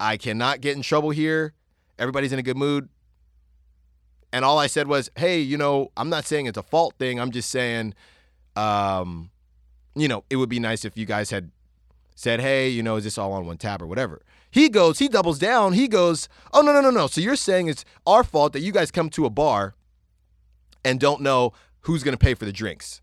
I 0.00 0.16
cannot 0.16 0.60
get 0.60 0.76
in 0.76 0.82
trouble 0.82 1.10
here. 1.10 1.52
Everybody's 1.98 2.32
in 2.32 2.38
a 2.38 2.42
good 2.42 2.56
mood. 2.56 2.88
And 4.34 4.44
all 4.44 4.58
I 4.58 4.66
said 4.66 4.88
was, 4.88 5.12
hey, 5.16 5.38
you 5.38 5.56
know, 5.56 5.92
I'm 5.96 6.10
not 6.10 6.24
saying 6.24 6.46
it's 6.46 6.58
a 6.58 6.62
fault 6.64 6.96
thing. 6.98 7.20
I'm 7.20 7.30
just 7.30 7.50
saying, 7.50 7.94
um, 8.56 9.30
you 9.94 10.08
know, 10.08 10.24
it 10.28 10.34
would 10.34 10.48
be 10.48 10.58
nice 10.58 10.84
if 10.84 10.96
you 10.96 11.06
guys 11.06 11.30
had 11.30 11.52
said, 12.16 12.40
hey, 12.40 12.68
you 12.68 12.82
know, 12.82 12.96
is 12.96 13.04
this 13.04 13.16
all 13.16 13.32
on 13.32 13.46
one 13.46 13.58
tab 13.58 13.80
or 13.80 13.86
whatever? 13.86 14.22
He 14.50 14.68
goes, 14.68 14.98
he 14.98 15.06
doubles 15.06 15.38
down. 15.38 15.74
He 15.74 15.86
goes, 15.86 16.28
oh, 16.52 16.62
no, 16.62 16.72
no, 16.72 16.80
no, 16.80 16.90
no. 16.90 17.06
So 17.06 17.20
you're 17.20 17.36
saying 17.36 17.68
it's 17.68 17.84
our 18.08 18.24
fault 18.24 18.54
that 18.54 18.60
you 18.60 18.72
guys 18.72 18.90
come 18.90 19.08
to 19.10 19.24
a 19.24 19.30
bar 19.30 19.76
and 20.84 20.98
don't 20.98 21.20
know 21.20 21.52
who's 21.82 22.02
going 22.02 22.16
to 22.16 22.18
pay 22.18 22.34
for 22.34 22.44
the 22.44 22.52
drinks. 22.52 23.02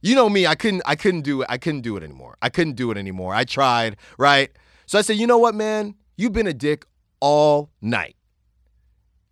You 0.00 0.14
know 0.14 0.28
me, 0.28 0.46
I 0.46 0.54
couldn't 0.54 0.82
I 0.86 0.94
couldn't 0.94 1.22
do 1.22 1.42
it. 1.42 1.48
I 1.50 1.58
couldn't 1.58 1.80
do 1.80 1.96
it 1.96 2.04
anymore. 2.04 2.36
I 2.40 2.50
couldn't 2.50 2.74
do 2.74 2.92
it 2.92 2.98
anymore. 2.98 3.34
I 3.34 3.42
tried, 3.42 3.96
right? 4.16 4.50
So 4.84 4.98
I 4.98 5.02
said, 5.02 5.16
"You 5.16 5.26
know 5.26 5.38
what, 5.38 5.56
man? 5.56 5.96
You've 6.16 6.32
been 6.32 6.46
a 6.46 6.54
dick 6.54 6.86
all 7.20 7.70
night." 7.80 8.15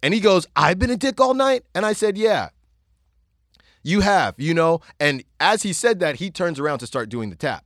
And 0.04 0.14
he 0.14 0.20
goes, 0.20 0.46
"I've 0.54 0.78
been 0.78 0.90
a 0.90 0.96
dick 0.96 1.20
all 1.20 1.34
night?" 1.34 1.64
And 1.75 1.84
I 1.84 1.94
said, 1.94 2.16
"Yeah." 2.16 2.50
You 3.82 4.00
have, 4.00 4.34
you 4.38 4.54
know? 4.54 4.80
And 4.99 5.25
as 5.38 5.62
he 5.62 5.75
said 5.75 6.00
that, 6.00 6.16
he 6.16 6.30
turns 6.30 6.58
around 6.58 6.78
to 6.78 6.87
start 6.87 7.11
doing 7.11 7.28
the 7.28 7.37
tap. 7.37 7.64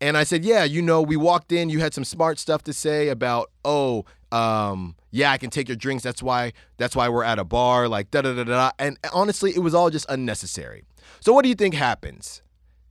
And 0.00 0.16
I 0.16 0.24
said, 0.24 0.44
Yeah, 0.44 0.64
you 0.64 0.82
know, 0.82 1.02
we 1.02 1.16
walked 1.16 1.50
in, 1.50 1.68
you 1.68 1.80
had 1.80 1.94
some 1.94 2.04
smart 2.04 2.38
stuff 2.38 2.62
to 2.64 2.72
say 2.72 3.08
about, 3.08 3.50
oh, 3.64 4.04
um, 4.30 4.96
yeah, 5.10 5.32
I 5.32 5.38
can 5.38 5.50
take 5.50 5.68
your 5.68 5.76
drinks. 5.76 6.04
That's 6.04 6.22
why 6.22 6.52
that's 6.76 6.94
why 6.94 7.08
we're 7.08 7.24
at 7.24 7.38
a 7.38 7.44
bar, 7.44 7.88
like 7.88 8.10
da 8.10 8.22
da 8.22 8.34
da 8.34 8.44
da. 8.44 8.70
And 8.78 8.98
honestly, 9.12 9.52
it 9.54 9.60
was 9.60 9.74
all 9.74 9.90
just 9.90 10.06
unnecessary. 10.08 10.84
So 11.20 11.32
what 11.32 11.42
do 11.42 11.48
you 11.48 11.54
think 11.54 11.74
happens? 11.74 12.42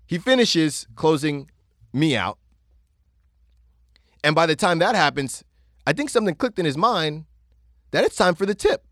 He 0.08 0.18
finishes 0.18 0.88
closing 0.96 1.50
me 1.94 2.16
out. 2.16 2.38
And 4.24 4.36
by 4.36 4.46
the 4.46 4.56
time 4.56 4.80
that 4.80 4.96
happens, 4.96 5.44
I 5.86 5.94
think 5.94 6.10
something 6.10 6.36
clicked 6.36 6.60
in 6.60 6.66
his 6.66 6.78
mind 6.78 7.26
that 7.94 8.04
it's 8.04 8.18
time 8.18 8.36
for 8.36 8.46
the 8.46 8.56
tip. 8.56 8.84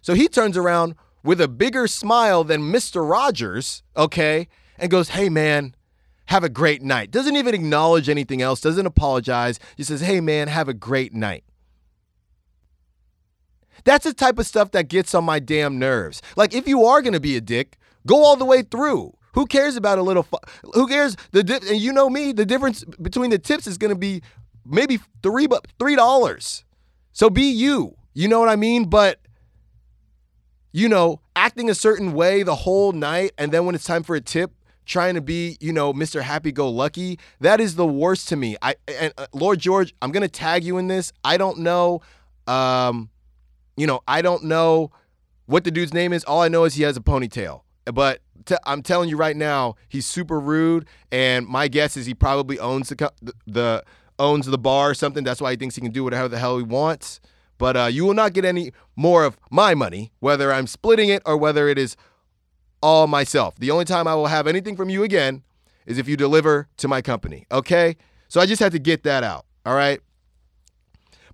So 0.00 0.14
he 0.14 0.26
turns 0.26 0.56
around 0.56 0.96
with 1.22 1.40
a 1.40 1.46
bigger 1.46 1.86
smile 1.86 2.42
than 2.42 2.62
Mr. 2.62 3.08
Rogers, 3.08 3.82
okay, 3.96 4.48
and 4.78 4.90
goes, 4.90 5.10
Hey, 5.10 5.28
man, 5.28 5.76
have 6.26 6.42
a 6.42 6.48
great 6.48 6.82
night. 6.82 7.10
Doesn't 7.10 7.36
even 7.36 7.54
acknowledge 7.54 8.08
anything 8.08 8.40
else, 8.40 8.60
doesn't 8.60 8.86
apologize. 8.86 9.60
He 9.76 9.84
says, 9.84 10.00
Hey, 10.00 10.20
man, 10.20 10.48
have 10.48 10.68
a 10.68 10.74
great 10.74 11.12
night. 11.12 11.44
That's 13.84 14.04
the 14.04 14.14
type 14.14 14.38
of 14.38 14.46
stuff 14.46 14.72
that 14.72 14.88
gets 14.88 15.14
on 15.14 15.24
my 15.24 15.38
damn 15.38 15.78
nerves. 15.78 16.22
Like, 16.34 16.54
if 16.54 16.66
you 16.66 16.84
are 16.86 17.02
to 17.14 17.20
be 17.20 17.36
a 17.36 17.40
dick, 17.40 17.76
go 18.06 18.24
all 18.24 18.36
the 18.36 18.44
way 18.44 18.62
through. 18.62 19.14
Who 19.34 19.46
cares 19.46 19.76
about 19.76 19.98
a 19.98 20.02
little? 20.02 20.22
Fu- 20.22 20.38
who 20.74 20.86
cares? 20.86 21.16
The 21.32 21.44
di- 21.44 21.68
and 21.68 21.80
you 21.80 21.92
know 21.92 22.10
me. 22.10 22.32
The 22.32 22.46
difference 22.46 22.84
between 22.84 23.30
the 23.30 23.38
tips 23.38 23.66
is 23.66 23.78
to 23.90 23.96
be 23.96 24.22
maybe 24.66 24.98
three, 25.22 25.46
but 25.46 25.66
three 25.78 25.94
dollars. 25.94 26.64
So 27.12 27.30
be 27.30 27.44
you. 27.44 27.96
You 28.12 28.28
know 28.28 28.40
what 28.40 28.48
I 28.48 28.56
mean? 28.56 28.84
But 28.84 29.20
you 30.72 30.88
know, 30.88 31.20
acting 31.34 31.68
a 31.68 31.74
certain 31.74 32.12
way 32.12 32.42
the 32.42 32.54
whole 32.54 32.92
night, 32.92 33.32
and 33.38 33.52
then 33.52 33.64
when 33.64 33.74
it's 33.74 33.84
time 33.84 34.02
for 34.02 34.14
a 34.14 34.20
tip, 34.20 34.52
trying 34.86 35.14
to 35.14 35.20
be, 35.20 35.56
you 35.60 35.72
know, 35.72 35.92
Mr. 35.92 36.22
Happy 36.22 36.52
Go 36.52 36.68
Lucky, 36.68 37.18
that 37.40 37.60
is 37.60 37.74
the 37.74 37.86
worst 37.86 38.28
to 38.28 38.36
me. 38.36 38.56
I 38.62 38.76
and 38.88 39.12
uh, 39.18 39.26
Lord 39.32 39.58
George, 39.58 39.94
I'm 40.00 40.12
gonna 40.12 40.28
tag 40.28 40.64
you 40.64 40.78
in 40.78 40.88
this. 40.88 41.12
I 41.24 41.36
don't 41.36 41.58
know, 41.58 42.02
um, 42.46 43.10
you 43.76 43.86
know, 43.86 44.00
I 44.06 44.22
don't 44.22 44.44
know 44.44 44.90
what 45.46 45.64
the 45.64 45.70
dude's 45.70 45.92
name 45.92 46.12
is. 46.12 46.24
All 46.24 46.40
I 46.40 46.48
know 46.48 46.64
is 46.64 46.74
he 46.74 46.82
has 46.84 46.96
a 46.96 47.00
ponytail. 47.00 47.62
But 47.86 48.20
I'm 48.64 48.82
telling 48.82 49.08
you 49.08 49.16
right 49.16 49.36
now, 49.36 49.74
he's 49.88 50.06
super 50.06 50.38
rude, 50.38 50.86
and 51.10 51.46
my 51.46 51.68
guess 51.68 51.96
is 51.96 52.06
he 52.06 52.14
probably 52.14 52.58
owns 52.58 52.88
the 52.90 53.12
the 53.46 53.84
owns 54.18 54.46
the 54.46 54.58
bar 54.58 54.90
or 54.90 54.94
something. 54.94 55.24
That's 55.24 55.40
why 55.40 55.50
he 55.52 55.56
thinks 55.56 55.74
he 55.74 55.80
can 55.80 55.92
do 55.92 56.04
whatever 56.04 56.28
the 56.28 56.38
hell 56.38 56.58
he 56.58 56.64
wants. 56.64 57.20
But 57.60 57.76
uh, 57.76 57.84
you 57.92 58.06
will 58.06 58.14
not 58.14 58.32
get 58.32 58.46
any 58.46 58.72
more 58.96 59.22
of 59.22 59.36
my 59.50 59.74
money, 59.74 60.12
whether 60.18 60.50
I'm 60.50 60.66
splitting 60.66 61.10
it 61.10 61.22
or 61.26 61.36
whether 61.36 61.68
it 61.68 61.76
is 61.76 61.94
all 62.82 63.06
myself. 63.06 63.54
The 63.56 63.70
only 63.70 63.84
time 63.84 64.08
I 64.08 64.14
will 64.14 64.28
have 64.28 64.46
anything 64.46 64.76
from 64.76 64.88
you 64.88 65.02
again 65.02 65.42
is 65.84 65.98
if 65.98 66.08
you 66.08 66.16
deliver 66.16 66.68
to 66.78 66.88
my 66.88 67.02
company. 67.02 67.46
Okay? 67.52 67.98
So 68.28 68.40
I 68.40 68.46
just 68.46 68.60
had 68.60 68.72
to 68.72 68.78
get 68.78 69.02
that 69.02 69.22
out. 69.22 69.44
All 69.66 69.74
right? 69.74 70.00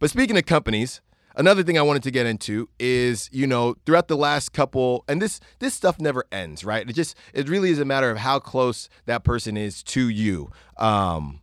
But 0.00 0.10
speaking 0.10 0.36
of 0.36 0.46
companies, 0.46 1.00
another 1.36 1.62
thing 1.62 1.78
I 1.78 1.82
wanted 1.82 2.02
to 2.02 2.10
get 2.10 2.26
into 2.26 2.68
is, 2.80 3.30
you 3.32 3.46
know, 3.46 3.76
throughout 3.86 4.08
the 4.08 4.16
last 4.16 4.52
couple 4.52 5.04
and 5.06 5.22
this 5.22 5.38
this 5.60 5.74
stuff 5.74 6.00
never 6.00 6.24
ends, 6.32 6.64
right? 6.64 6.90
It 6.90 6.92
just 6.94 7.16
it 7.34 7.48
really 7.48 7.70
is 7.70 7.78
a 7.78 7.84
matter 7.84 8.10
of 8.10 8.18
how 8.18 8.40
close 8.40 8.88
that 9.04 9.22
person 9.22 9.56
is 9.56 9.84
to 9.84 10.08
you 10.08 10.50
um 10.76 11.40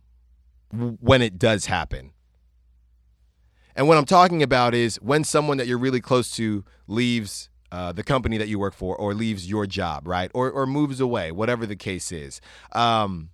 when 1.00 1.22
it 1.22 1.38
does 1.38 1.66
happen. 1.66 2.13
And 3.76 3.88
what 3.88 3.98
I'm 3.98 4.04
talking 4.04 4.42
about 4.42 4.74
is 4.74 4.96
when 4.96 5.24
someone 5.24 5.56
that 5.58 5.66
you're 5.66 5.78
really 5.78 6.00
close 6.00 6.30
to 6.36 6.64
leaves 6.86 7.50
uh, 7.72 7.90
the 7.90 8.04
company 8.04 8.38
that 8.38 8.46
you 8.46 8.58
work 8.58 8.72
for 8.72 8.94
or 8.96 9.14
leaves 9.14 9.48
your 9.48 9.66
job, 9.66 10.06
right? 10.06 10.30
Or, 10.32 10.48
or 10.48 10.64
moves 10.64 11.00
away, 11.00 11.32
whatever 11.32 11.66
the 11.66 11.74
case 11.74 12.12
is. 12.12 12.40
Um, 12.72 13.30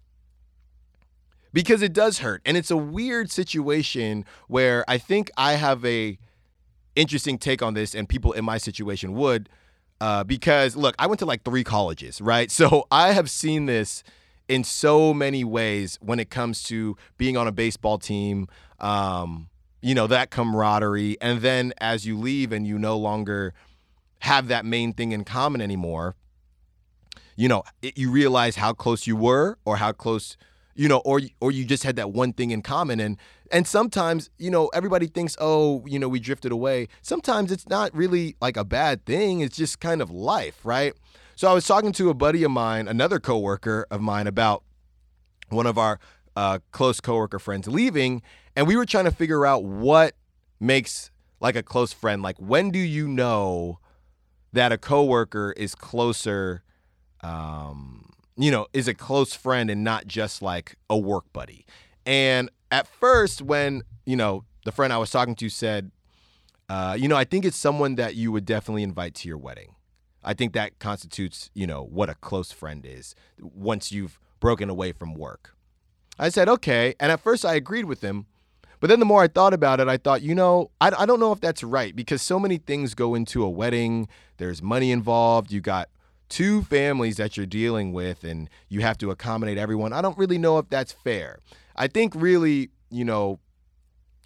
because 1.52 1.82
it 1.82 1.92
does 1.92 2.20
hurt. 2.20 2.40
And 2.46 2.56
it's 2.56 2.70
a 2.70 2.76
weird 2.76 3.30
situation 3.30 4.24
where 4.48 4.82
I 4.88 4.96
think 4.96 5.30
I 5.36 5.52
have 5.52 5.84
a 5.84 6.18
interesting 6.96 7.36
take 7.36 7.60
on 7.60 7.74
this 7.74 7.94
and 7.94 8.08
people 8.08 8.32
in 8.32 8.44
my 8.46 8.56
situation 8.56 9.12
would. 9.12 9.50
Uh, 10.00 10.24
because 10.24 10.74
look, 10.74 10.94
I 10.98 11.06
went 11.06 11.18
to 11.18 11.26
like 11.26 11.44
three 11.44 11.64
colleges, 11.64 12.20
right? 12.22 12.50
So 12.60 12.86
I 12.90 13.12
have 13.12 13.28
seen 13.28 13.66
this 13.66 14.02
in 14.48 14.64
so 14.64 15.12
many 15.12 15.44
ways 15.44 15.98
when 16.00 16.18
it 16.18 16.30
comes 16.30 16.62
to 16.64 16.96
being 17.18 17.36
on 17.36 17.46
a 17.46 17.52
baseball 17.52 17.98
team, 17.98 18.48
um, 18.78 19.49
you 19.80 19.94
know, 19.94 20.06
that 20.06 20.30
camaraderie. 20.30 21.16
And 21.20 21.40
then 21.40 21.72
as 21.78 22.06
you 22.06 22.18
leave 22.18 22.52
and 22.52 22.66
you 22.66 22.78
no 22.78 22.96
longer 22.98 23.54
have 24.20 24.48
that 24.48 24.64
main 24.64 24.92
thing 24.92 25.12
in 25.12 25.24
common 25.24 25.60
anymore, 25.60 26.16
you 27.36 27.48
know, 27.48 27.62
it, 27.80 27.96
you 27.96 28.10
realize 28.10 28.56
how 28.56 28.72
close 28.72 29.06
you 29.06 29.16
were 29.16 29.58
or 29.64 29.76
how 29.76 29.92
close, 29.92 30.36
you 30.74 30.88
know, 30.88 30.98
or 31.04 31.20
or 31.40 31.50
you 31.50 31.64
just 31.64 31.84
had 31.84 31.96
that 31.96 32.12
one 32.12 32.32
thing 32.32 32.50
in 32.50 32.62
common 32.62 33.00
and 33.00 33.16
and 33.52 33.66
sometimes, 33.66 34.30
you 34.38 34.50
know, 34.50 34.68
everybody 34.68 35.06
thinks, 35.08 35.36
"Oh, 35.40 35.84
you 35.86 35.98
know, 35.98 36.08
we 36.08 36.20
drifted 36.20 36.52
away." 36.52 36.88
Sometimes 37.02 37.50
it's 37.50 37.68
not 37.68 37.94
really 37.94 38.36
like 38.40 38.56
a 38.56 38.64
bad 38.64 39.04
thing, 39.06 39.40
it's 39.40 39.56
just 39.56 39.80
kind 39.80 40.00
of 40.00 40.10
life, 40.10 40.60
right? 40.64 40.94
So 41.34 41.50
I 41.50 41.54
was 41.54 41.66
talking 41.66 41.92
to 41.92 42.10
a 42.10 42.14
buddy 42.14 42.44
of 42.44 42.50
mine, 42.50 42.86
another 42.86 43.18
coworker 43.18 43.86
of 43.90 44.00
mine 44.02 44.26
about 44.26 44.62
one 45.48 45.66
of 45.66 45.78
our 45.78 45.98
uh, 46.36 46.58
close 46.72 47.00
coworker 47.00 47.38
friends 47.38 47.68
leaving, 47.68 48.22
and 48.56 48.66
we 48.66 48.76
were 48.76 48.86
trying 48.86 49.04
to 49.04 49.10
figure 49.10 49.46
out 49.46 49.64
what 49.64 50.14
makes 50.58 51.10
like 51.40 51.56
a 51.56 51.62
close 51.62 51.92
friend. 51.92 52.22
Like, 52.22 52.36
when 52.38 52.70
do 52.70 52.78
you 52.78 53.08
know 53.08 53.78
that 54.52 54.72
a 54.72 54.78
coworker 54.78 55.52
is 55.56 55.74
closer? 55.74 56.62
Um, 57.22 58.12
you 58.36 58.50
know, 58.50 58.66
is 58.72 58.88
a 58.88 58.94
close 58.94 59.34
friend 59.34 59.70
and 59.70 59.84
not 59.84 60.06
just 60.06 60.40
like 60.40 60.76
a 60.88 60.96
work 60.96 61.30
buddy. 61.32 61.66
And 62.06 62.50
at 62.70 62.86
first, 62.86 63.42
when 63.42 63.82
you 64.06 64.16
know 64.16 64.44
the 64.64 64.72
friend 64.72 64.92
I 64.92 64.98
was 64.98 65.10
talking 65.10 65.34
to 65.36 65.48
said, 65.48 65.90
uh, 66.68 66.96
you 66.98 67.08
know, 67.08 67.16
I 67.16 67.24
think 67.24 67.44
it's 67.44 67.56
someone 67.56 67.96
that 67.96 68.14
you 68.14 68.32
would 68.32 68.46
definitely 68.46 68.82
invite 68.82 69.14
to 69.16 69.28
your 69.28 69.38
wedding. 69.38 69.74
I 70.22 70.34
think 70.34 70.52
that 70.52 70.78
constitutes, 70.78 71.50
you 71.54 71.66
know, 71.66 71.82
what 71.82 72.10
a 72.10 72.14
close 72.14 72.52
friend 72.52 72.84
is 72.86 73.14
once 73.40 73.90
you've 73.90 74.18
broken 74.38 74.70
away 74.70 74.92
from 74.92 75.14
work. 75.14 75.56
I 76.20 76.28
said, 76.28 76.48
okay. 76.48 76.94
And 77.00 77.10
at 77.10 77.20
first 77.20 77.44
I 77.44 77.54
agreed 77.54 77.86
with 77.86 78.02
him. 78.02 78.26
But 78.78 78.88
then 78.88 79.00
the 79.00 79.06
more 79.06 79.22
I 79.22 79.28
thought 79.28 79.52
about 79.52 79.80
it, 79.80 79.88
I 79.88 79.96
thought, 79.96 80.22
you 80.22 80.34
know, 80.34 80.70
I, 80.80 80.90
I 80.98 81.06
don't 81.06 81.20
know 81.20 81.32
if 81.32 81.40
that's 81.40 81.62
right 81.62 81.94
because 81.94 82.22
so 82.22 82.38
many 82.38 82.58
things 82.58 82.94
go 82.94 83.14
into 83.14 83.42
a 83.42 83.48
wedding. 83.48 84.08
There's 84.38 84.62
money 84.62 84.90
involved. 84.90 85.50
You 85.50 85.60
got 85.60 85.88
two 86.28 86.62
families 86.62 87.16
that 87.16 87.36
you're 87.36 87.46
dealing 87.46 87.92
with 87.92 88.24
and 88.24 88.48
you 88.68 88.80
have 88.80 88.96
to 88.98 89.10
accommodate 89.10 89.58
everyone. 89.58 89.92
I 89.92 90.00
don't 90.00 90.16
really 90.16 90.38
know 90.38 90.58
if 90.58 90.68
that's 90.68 90.92
fair. 90.92 91.40
I 91.76 91.88
think 91.88 92.14
really, 92.14 92.70
you 92.90 93.04
know, 93.04 93.40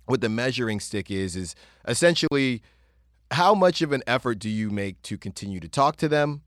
what 0.06 0.20
the 0.20 0.28
measuring 0.28 0.80
stick 0.80 1.10
is, 1.10 1.34
is 1.34 1.54
essentially 1.88 2.62
how 3.30 3.54
much 3.54 3.82
of 3.82 3.92
an 3.92 4.02
effort 4.06 4.38
do 4.38 4.50
you 4.50 4.70
make 4.70 5.00
to 5.02 5.16
continue 5.16 5.60
to 5.60 5.68
talk 5.68 5.96
to 5.96 6.08
them 6.08 6.42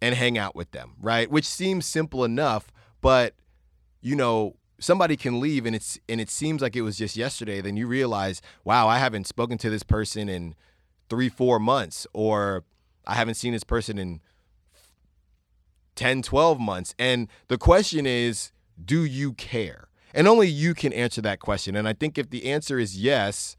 and 0.00 0.14
hang 0.14 0.38
out 0.38 0.54
with 0.54 0.70
them, 0.70 0.94
right? 1.00 1.30
Which 1.30 1.46
seems 1.46 1.84
simple 1.84 2.24
enough, 2.24 2.70
but 3.00 3.34
you 4.00 4.16
know, 4.16 4.56
somebody 4.78 5.16
can 5.16 5.40
leave 5.40 5.66
and 5.66 5.76
it's 5.76 5.98
and 6.08 6.20
it 6.20 6.30
seems 6.30 6.62
like 6.62 6.74
it 6.74 6.82
was 6.82 6.96
just 6.96 7.16
yesterday, 7.16 7.60
then 7.60 7.76
you 7.76 7.86
realize, 7.86 8.40
wow, 8.64 8.88
I 8.88 8.98
haven't 8.98 9.26
spoken 9.26 9.58
to 9.58 9.70
this 9.70 9.82
person 9.82 10.28
in 10.28 10.54
3 11.08 11.28
4 11.28 11.58
months 11.58 12.06
or 12.12 12.64
I 13.06 13.14
haven't 13.14 13.34
seen 13.34 13.52
this 13.52 13.64
person 13.64 13.98
in 13.98 14.20
10 15.96 16.22
12 16.22 16.58
months. 16.58 16.94
And 16.98 17.28
the 17.48 17.58
question 17.58 18.06
is, 18.06 18.52
do 18.82 19.04
you 19.04 19.34
care? 19.34 19.88
And 20.12 20.26
only 20.26 20.48
you 20.48 20.74
can 20.74 20.92
answer 20.92 21.20
that 21.20 21.40
question. 21.40 21.76
And 21.76 21.86
I 21.86 21.92
think 21.92 22.18
if 22.18 22.30
the 22.30 22.46
answer 22.50 22.78
is 22.78 22.98
yes, 22.98 23.56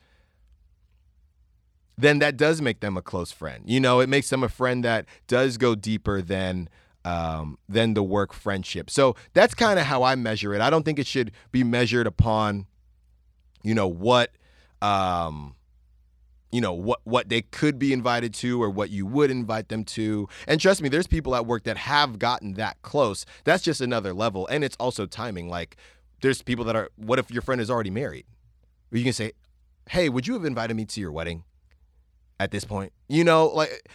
then 1.97 2.19
that 2.19 2.35
does 2.35 2.61
make 2.61 2.79
them 2.79 2.97
a 2.97 3.01
close 3.01 3.31
friend. 3.31 3.63
You 3.67 3.79
know, 3.79 3.99
it 3.99 4.09
makes 4.09 4.29
them 4.29 4.43
a 4.43 4.49
friend 4.49 4.83
that 4.83 5.05
does 5.27 5.57
go 5.57 5.75
deeper 5.75 6.21
than 6.21 6.67
um, 7.05 7.57
than 7.67 7.93
the 7.93 8.03
work 8.03 8.33
friendship. 8.33 8.89
So 8.89 9.15
that's 9.33 9.53
kind 9.53 9.79
of 9.79 9.85
how 9.85 10.03
I 10.03 10.15
measure 10.15 10.53
it. 10.53 10.61
I 10.61 10.69
don't 10.69 10.83
think 10.83 10.99
it 10.99 11.07
should 11.07 11.31
be 11.51 11.63
measured 11.63 12.07
upon, 12.07 12.67
you 13.63 13.73
know, 13.73 13.87
what, 13.87 14.31
um, 14.81 15.55
you 16.51 16.59
know, 16.59 16.73
what 16.73 16.99
what 17.05 17.29
they 17.29 17.41
could 17.41 17.79
be 17.79 17.93
invited 17.93 18.33
to 18.35 18.61
or 18.61 18.69
what 18.69 18.89
you 18.89 19.05
would 19.05 19.31
invite 19.31 19.69
them 19.69 19.83
to. 19.85 20.27
And 20.47 20.59
trust 20.59 20.81
me, 20.81 20.89
there's 20.89 21.07
people 21.07 21.33
at 21.35 21.45
work 21.45 21.63
that 21.63 21.77
have 21.77 22.19
gotten 22.19 22.53
that 22.53 22.81
close. 22.81 23.25
That's 23.45 23.63
just 23.63 23.81
another 23.81 24.13
level, 24.13 24.47
and 24.47 24.63
it's 24.63 24.75
also 24.77 25.05
timing. 25.05 25.49
Like, 25.49 25.77
there's 26.21 26.41
people 26.41 26.65
that 26.65 26.75
are. 26.75 26.89
What 26.97 27.19
if 27.19 27.31
your 27.31 27.41
friend 27.41 27.61
is 27.61 27.69
already 27.69 27.89
married? 27.89 28.25
You 28.91 29.03
can 29.03 29.13
say, 29.13 29.31
"Hey, 29.89 30.09
would 30.09 30.27
you 30.27 30.33
have 30.33 30.43
invited 30.43 30.75
me 30.75 30.85
to 30.85 30.99
your 30.99 31.11
wedding?" 31.11 31.45
At 32.37 32.49
this 32.49 32.65
point, 32.65 32.91
you 33.07 33.23
know, 33.23 33.47
like 33.47 33.87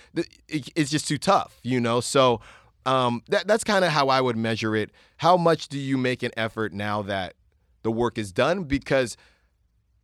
it's 0.48 0.90
just 0.90 1.08
too 1.08 1.18
tough, 1.18 1.58
you 1.64 1.80
know. 1.80 2.00
So 2.00 2.40
um, 2.86 3.22
that 3.28 3.46
that's 3.46 3.64
kind 3.64 3.84
of 3.84 3.90
how 3.90 4.08
I 4.08 4.20
would 4.20 4.36
measure 4.36 4.74
it. 4.74 4.90
How 5.18 5.36
much 5.36 5.68
do 5.68 5.78
you 5.78 5.98
make 5.98 6.22
an 6.22 6.30
effort 6.36 6.72
now 6.72 7.02
that 7.02 7.34
the 7.82 7.90
work 7.90 8.16
is 8.16 8.32
done? 8.32 8.64
Because 8.64 9.16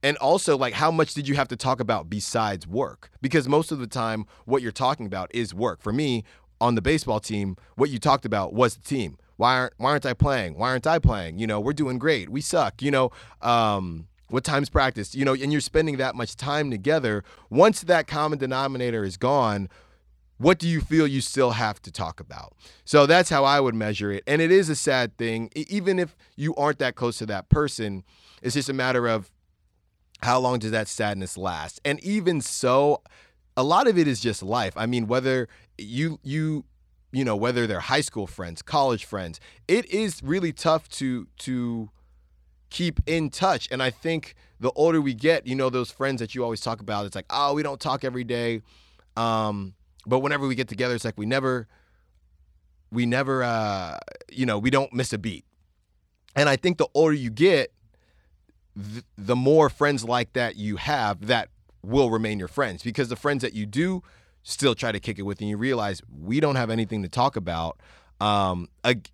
and 0.03 0.17
also 0.19 0.59
like 0.59 0.75
how 0.75 0.91
much 0.91 1.15
did 1.15 1.29
you 1.29 1.37
have 1.37 1.49
to 1.49 1.57
talk 1.57 1.81
about 1.81 2.11
besides 2.11 2.67
work? 2.67 3.11
Because 3.23 3.49
most 3.49 3.73
of 3.73 3.79
the 3.79 3.87
time 3.87 4.27
what 4.45 4.63
you're 4.63 4.73
talking 4.73 5.07
about 5.07 5.31
is 5.33 5.55
work. 5.55 5.81
For 5.81 5.93
me, 5.93 6.25
on 6.61 6.75
the 6.75 6.83
baseball 6.83 7.21
team, 7.21 7.57
what 7.77 7.89
you 7.89 7.99
talked 7.99 8.25
about 8.25 8.53
was 8.53 8.77
the 8.77 8.83
team. 8.83 9.17
Why 9.37 9.57
aren't 9.57 9.75
why 9.79 9.91
aren't 9.91 10.07
I 10.07 10.15
playing? 10.15 10.59
Why 10.59 10.71
aren't 10.71 10.87
I 10.87 10.99
playing? 10.99 11.39
You 11.39 11.47
know, 11.47 11.61
we're 11.61 11.73
doing 11.73 11.99
great. 11.99 12.31
We 12.31 12.41
suck. 12.41 12.83
You 12.83 12.91
know, 12.91 13.11
um, 13.41 14.09
what 14.29 14.43
time's 14.43 14.71
practice? 14.71 15.15
You 15.15 15.25
know, 15.25 15.35
and 15.35 15.53
you're 15.53 15.61
spending 15.61 15.99
that 15.99 16.17
much 16.17 16.37
time 16.37 16.71
together. 16.71 17.23
Once 17.49 17.83
that 17.83 18.09
common 18.09 18.39
denominator 18.39 19.05
is 19.05 19.17
gone, 19.17 19.69
what 20.39 20.59
do 20.59 20.69
you 20.69 20.81
feel 20.81 21.07
you 21.07 21.21
still 21.21 21.53
have 21.53 21.81
to 21.83 21.93
talk 21.93 22.21
about? 22.21 22.55
So 22.85 23.07
that's 23.07 23.31
how 23.31 23.45
I 23.45 23.61
would 23.61 23.75
measure 23.75 24.11
it. 24.11 24.25
And 24.27 24.43
it 24.43 24.51
is 24.51 24.69
a 24.69 24.75
sad 24.75 25.17
thing, 25.17 25.51
even 25.55 25.99
if 25.99 26.17
you 26.37 26.55
aren't 26.57 26.79
that 26.79 26.97
close 26.97 27.19
to 27.19 27.27
that 27.27 27.49
person, 27.49 28.03
it's 28.43 28.55
just 28.55 28.69
a 28.69 28.73
matter 28.73 29.07
of 29.07 29.31
how 30.23 30.39
long 30.39 30.59
does 30.59 30.71
that 30.71 30.89
sadness 30.89 31.37
last? 31.37 31.81
And 31.85 32.03
even 32.03 32.41
so, 32.41 33.03
a 33.57 33.63
lot 33.63 33.87
of 33.87 33.99
it 33.99 34.09
is 34.09 34.21
just 34.21 34.43
life. 34.43 34.73
I 34.77 34.87
mean, 34.87 35.07
whether 35.07 35.49
you 35.79 36.19
you 36.23 36.65
you 37.13 37.25
know 37.25 37.37
whether 37.37 37.67
they're 37.67 37.81
high 37.81 38.01
school 38.01 38.27
friends, 38.27 38.63
college 38.63 39.05
friends, 39.05 39.41
it 39.69 39.85
is 39.91 40.23
really 40.23 40.53
tough 40.53 40.89
to 40.91 41.27
to 41.41 41.91
keep 42.71 43.01
in 43.07 43.29
touch. 43.31 43.69
And 43.71 43.83
I 43.83 43.91
think 43.91 44.35
the 44.59 44.71
older 44.71 45.01
we 45.01 45.13
get, 45.13 45.47
you 45.47 45.55
know, 45.55 45.69
those 45.69 45.91
friends 45.91 46.21
that 46.21 46.35
you 46.35 46.43
always 46.43 46.61
talk 46.61 46.81
about, 46.81 47.05
it's 47.05 47.15
like, 47.15 47.27
oh, 47.29 47.53
we 47.55 47.63
don't 47.63 47.81
talk 47.81 48.03
every 48.03 48.25
day. 48.25 48.63
Um, 49.17 49.75
but 50.07 50.21
whenever 50.21 50.47
we 50.47 50.55
get 50.55 50.69
together, 50.69 50.95
it's 50.95 51.05
like 51.05 51.19
we 51.19 51.27
never, 51.27 51.69
we 52.91 53.07
never, 53.07 53.43
uh, 53.43 53.99
you 54.31 54.47
know, 54.47 54.59
we 54.59 54.71
don't 54.71 54.93
miss 54.93 55.13
a 55.13 55.19
beat. 55.19 55.45
And 56.35 56.49
I 56.49 56.57
think 56.57 56.79
the 56.79 56.89
older 56.95 57.15
you 57.15 57.31
get, 57.31 57.73
th- 58.77 59.05
the 59.17 59.37
more 59.37 59.69
friends 59.69 60.05
like 60.05 60.33
that 60.33 60.57
you 60.57 60.77
have 60.77 61.27
that 61.27 61.49
will 61.83 62.11
remain 62.11 62.39
your 62.39 62.49
friends 62.49 62.83
because 62.83 63.09
the 63.09 63.17
friends 63.17 63.43
that 63.43 63.55
you 63.55 63.67
do 63.67 64.03
still 64.43 64.75
try 64.75 64.93
to 64.93 65.01
kick 65.01 65.19
it 65.19 65.23
with 65.23 65.41
and 65.41 65.49
you 65.49 65.57
realize 65.57 66.01
we 66.21 66.41
don't 66.41 66.57
have 66.57 66.71
anything 66.71 67.03
to 67.03 67.09
talk 67.09 67.37
about 67.37 67.79
um, 68.21 68.69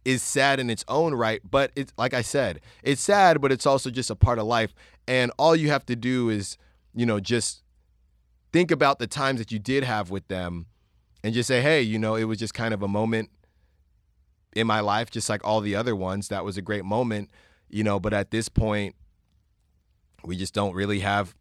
is 0.04 0.22
sad 0.22 0.60
in 0.60 0.68
its 0.68 0.84
own 0.86 1.14
right. 1.14 1.40
But 1.48 1.70
it's 1.74 1.92
like 1.96 2.14
I 2.14 2.22
said, 2.22 2.60
it's 2.82 3.00
sad, 3.00 3.40
but 3.40 3.50
it's 3.52 3.66
also 3.66 3.90
just 3.90 4.10
a 4.10 4.14
part 4.14 4.38
of 4.38 4.46
life. 4.46 4.74
And 5.06 5.32
all 5.38 5.56
you 5.56 5.68
have 5.70 5.86
to 5.86 5.96
do 5.96 6.28
is, 6.28 6.58
you 6.94 7.06
know, 7.06 7.18
just 7.18 7.62
think 8.52 8.70
about 8.70 8.98
the 8.98 9.06
times 9.06 9.38
that 9.38 9.50
you 9.50 9.58
did 9.58 9.84
have 9.84 10.10
with 10.10 10.28
them 10.28 10.66
and 11.22 11.34
just 11.34 11.48
say, 11.48 11.60
hey, 11.60 11.82
you 11.82 11.98
know, 11.98 12.14
it 12.14 12.24
was 12.24 12.38
just 12.38 12.54
kind 12.54 12.72
of 12.72 12.82
a 12.82 12.88
moment 12.88 13.30
in 14.54 14.66
my 14.66 14.80
life, 14.80 15.10
just 15.10 15.28
like 15.28 15.44
all 15.44 15.60
the 15.60 15.74
other 15.74 15.94
ones. 15.94 16.28
That 16.28 16.44
was 16.44 16.56
a 16.56 16.62
great 16.62 16.84
moment, 16.84 17.30
you 17.68 17.84
know, 17.84 17.98
but 17.98 18.12
at 18.12 18.30
this 18.30 18.48
point, 18.48 18.94
we 20.24 20.36
just 20.36 20.54
don't 20.54 20.74
really 20.74 21.00
have 21.00 21.34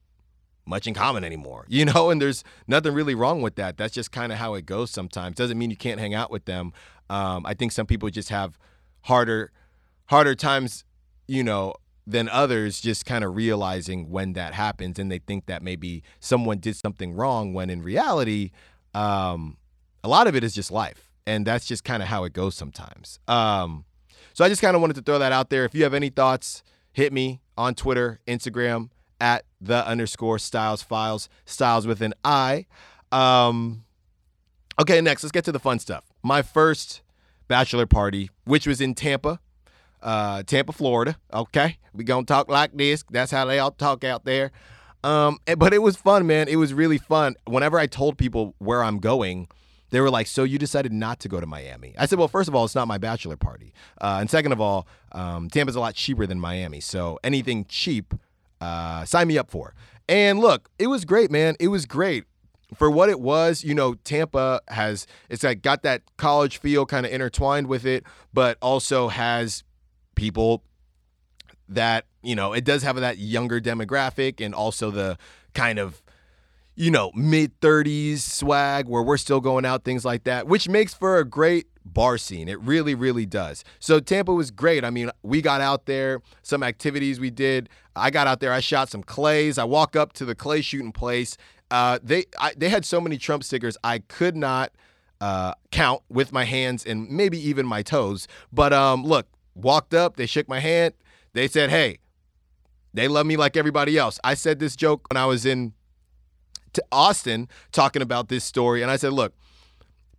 much 0.65 0.86
in 0.86 0.93
common 0.93 1.23
anymore, 1.23 1.65
you 1.69 1.86
know, 1.86 2.10
and 2.10 2.21
there's 2.21 2.43
nothing 2.67 2.93
really 2.93 3.15
wrong 3.15 3.41
with 3.41 3.56
that. 3.56 3.78
That's 3.78 3.93
just 3.93 4.12
kind 4.12 4.32
of 4.32 4.38
how 4.38 4.56
it 4.56 4.65
goes 4.65 4.91
sometimes. 4.91 5.36
Doesn't 5.36 5.58
mean 5.58 5.69
you 5.69 5.78
can't 5.78 5.99
hang 5.99 6.13
out 6.13 6.32
with 6.32 6.45
them. 6.45 6.73
Um, 7.10 7.45
I 7.45 7.54
think 7.54 7.71
some 7.71 7.86
people 7.86 8.10
just 8.10 8.30
have 8.30 8.58
harder, 9.02 9.52
harder 10.08 10.36
times, 10.36 10.84
you 11.28 11.43
know, 11.43 11.73
than 12.06 12.30
others 12.30 12.80
just 12.80 13.06
kind 13.06 13.23
of 13.23 13.36
realizing 13.36 14.10
when 14.10 14.34
that 14.34 14.54
happens 14.54 14.97
and 14.97 15.12
they 15.12 15.19
think 15.19 15.45
that 15.45 15.62
maybe 15.62 16.04
someone 16.21 16.58
did 16.58 16.75
something 16.75 17.13
wrong 17.13 17.54
when 17.54 17.69
in 17.69 17.82
reality 17.82 18.52
um, 18.93 19.58
a 20.08 20.10
lot 20.10 20.26
of 20.26 20.36
it 20.38 20.43
is 20.43 20.56
just 20.56 20.72
life, 20.72 21.12
and 21.26 21.46
that's 21.46 21.65
just 21.65 21.84
kind 21.84 22.02
of 22.02 22.08
how 22.08 22.24
it 22.24 22.32
goes 22.32 22.56
sometimes. 22.56 23.20
Um, 23.28 23.84
so 24.34 24.46
I 24.46 24.50
just 24.50 24.62
kind 24.62 24.74
of 24.74 24.80
wanted 24.80 24.96
to 24.96 25.02
throw 25.02 25.20
that 25.20 25.34
out 25.34 25.50
there. 25.50 25.65
If 25.65 25.76
you 25.76 25.84
have 25.84 25.93
any 25.93 26.10
thoughts, 26.10 26.63
hit 26.93 27.12
me 27.12 27.41
on 27.58 27.76
Twitter, 27.76 28.22
Instagram 28.26 28.89
at 29.20 29.43
the 29.60 29.86
underscore 29.86 30.39
Styles 30.39 30.82
Files, 30.82 31.28
Styles 31.46 31.86
with 31.86 32.02
an 32.02 32.13
I. 32.24 32.67
Um, 33.12 33.84
okay, 34.80 35.02
next 35.02 35.24
let's 35.24 35.34
get 35.34 35.43
to 35.46 35.52
the 35.52 35.60
fun 35.60 35.80
stuff. 35.80 36.06
My 36.24 36.41
first 36.41 37.02
bachelor 37.50 37.86
party, 37.86 38.30
which 38.46 38.65
was 38.65 38.80
in 38.80 38.96
Tampa, 38.96 39.41
uh, 40.02 40.43
Tampa, 40.43 40.72
Florida. 40.72 41.17
Okay, 41.34 41.80
we 41.93 42.06
gonna 42.06 42.26
talk 42.26 42.48
like 42.48 42.72
this. 42.78 43.04
That's 43.12 43.32
how 43.32 43.43
they 43.43 43.60
all 43.60 43.72
talk 43.72 44.06
out 44.06 44.24
there. 44.24 44.54
Um, 45.04 45.39
but 45.58 45.74
it 45.74 45.82
was 45.82 45.98
fun, 45.98 46.26
man. 46.28 46.48
It 46.48 46.56
was 46.56 46.74
really 46.74 46.98
fun. 46.98 47.36
Whenever 47.46 47.78
I 47.78 47.88
told 47.88 48.17
people 48.17 48.56
where 48.60 48.82
I'm 48.82 49.00
going, 49.00 49.50
they 49.89 50.02
were 50.02 50.10
like, 50.10 50.28
"So 50.28 50.43
you 50.43 50.58
decided 50.58 50.91
not 50.91 51.19
to 51.21 51.30
go 51.30 51.39
to 51.39 51.45
Miami?" 51.45 51.93
I 51.97 52.06
said, 52.06 52.19
"Well, 52.19 52.28
first 52.28 52.47
of 52.50 52.56
all, 52.56 52.65
it's 52.65 52.76
not 52.76 52.88
my 52.88 52.97
bachelor 52.97 53.38
party, 53.38 53.73
uh, 54.02 54.17
and 54.19 54.30
second 54.30 54.52
of 54.52 54.62
all, 54.62 54.88
um, 55.12 55.50
Tampa's 55.50 55.76
a 55.76 55.80
lot 55.80 55.95
cheaper 55.95 56.26
than 56.26 56.39
Miami, 56.39 56.80
so 56.80 57.19
anything 57.23 57.65
cheap, 57.65 58.13
uh, 58.62 59.06
sign 59.06 59.28
me 59.28 59.38
up 59.38 59.50
for." 59.50 59.73
And 60.10 60.39
look, 60.39 60.69
it 60.80 60.88
was 60.88 61.06
great, 61.06 61.32
man. 61.32 61.56
It 61.60 61.67
was 61.67 61.86
great 61.86 62.26
for 62.76 62.89
what 62.89 63.10
it 63.10 63.19
was. 63.19 63.63
You 63.63 63.76
know, 63.76 63.95
Tampa 63.95 64.62
has 64.69 65.08
it's 65.30 65.43
like 65.43 65.62
got 65.62 65.84
that 65.84 66.04
college 66.17 66.58
feel 66.60 66.86
kind 66.86 67.06
of 67.06 67.12
intertwined 67.12 67.67
with 67.67 67.86
it, 67.86 68.04
but 68.34 68.58
also 68.62 69.08
has 69.10 69.63
people 70.15 70.63
that 71.69 72.06
you 72.23 72.36
know 72.36 72.54
it 72.54 72.63
does 72.63 72.84
have 72.84 72.95
that 72.97 73.17
younger 73.17 73.60
demographic 73.60 74.43
and 74.43 74.56
also 74.56 74.91
the 74.91 75.17
kind 75.54 75.80
of 75.80 76.02
you 76.78 76.92
know, 76.92 77.12
mid 77.16 77.60
30s 77.60 78.20
swag 78.20 78.88
where 78.88 79.02
we're 79.02 79.18
still 79.18 79.42
going 79.42 79.66
out, 79.66 79.84
things 79.84 80.06
like 80.06 80.26
that, 80.26 80.48
which 80.48 80.70
makes 80.70 80.94
for 80.94 81.18
a 81.18 81.26
great 81.26 81.66
bar 81.84 82.20
scene. 82.20 82.48
It 82.48 82.60
really, 82.62 82.94
really 82.94 83.26
does. 83.26 83.63
So 83.80 84.00
Tampa 84.00 84.32
was 84.32 84.52
great. 84.52 84.86
I 84.86 84.92
mean, 84.92 85.10
we 85.24 85.42
got 85.42 85.60
out 85.60 85.88
there, 85.88 86.22
some 86.44 86.62
activities 86.62 87.20
we 87.20 87.32
did. 87.32 87.68
I 87.96 88.12
got 88.12 88.28
out 88.28 88.42
there, 88.42 88.54
I 88.54 88.60
shot 88.60 88.90
some 88.90 89.02
clays. 89.02 89.58
I 89.58 89.63
walk 89.63 89.96
up 89.96 90.13
to 90.13 90.26
the 90.26 90.36
clay 90.36 90.62
shooting 90.62 90.92
place. 90.92 91.36
Uh, 91.72 91.98
they 92.04 92.26
I, 92.40 92.54
they 92.56 92.70
had 92.70 92.86
so 92.86 93.02
many 93.02 93.18
Trump 93.18 93.44
stickers, 93.44 93.76
I 93.84 94.00
could 94.00 94.36
not 94.36 94.72
uh, 95.20 95.56
count 95.72 96.04
with 96.10 96.32
my 96.32 96.44
hands 96.44 96.86
and 96.86 97.10
maybe 97.10 97.40
even 97.50 97.66
my 97.66 97.82
toes. 97.82 98.28
But 98.54 98.72
um, 98.72 99.04
look, 99.04 99.28
walked 99.56 99.96
up, 99.96 100.16
they 100.16 100.28
shook 100.28 100.48
my 100.48 100.60
hand. 100.60 100.94
They 101.34 101.48
said, 101.48 101.72
"Hey, 101.72 101.98
they 102.94 103.08
love 103.08 103.26
me 103.26 103.36
like 103.36 103.58
everybody 103.58 103.98
else." 103.98 104.20
I 104.24 104.36
said 104.36 104.60
this 104.60 104.76
joke 104.76 105.08
when 105.10 105.18
I 105.18 105.26
was 105.26 105.46
in 105.46 105.74
to 106.73 106.84
Austin 106.91 107.47
talking 107.71 108.01
about 108.01 108.30
this 108.30 108.43
story, 108.43 108.82
and 108.82 108.91
I 108.91 108.97
said, 108.97 109.13
look, 109.13 109.34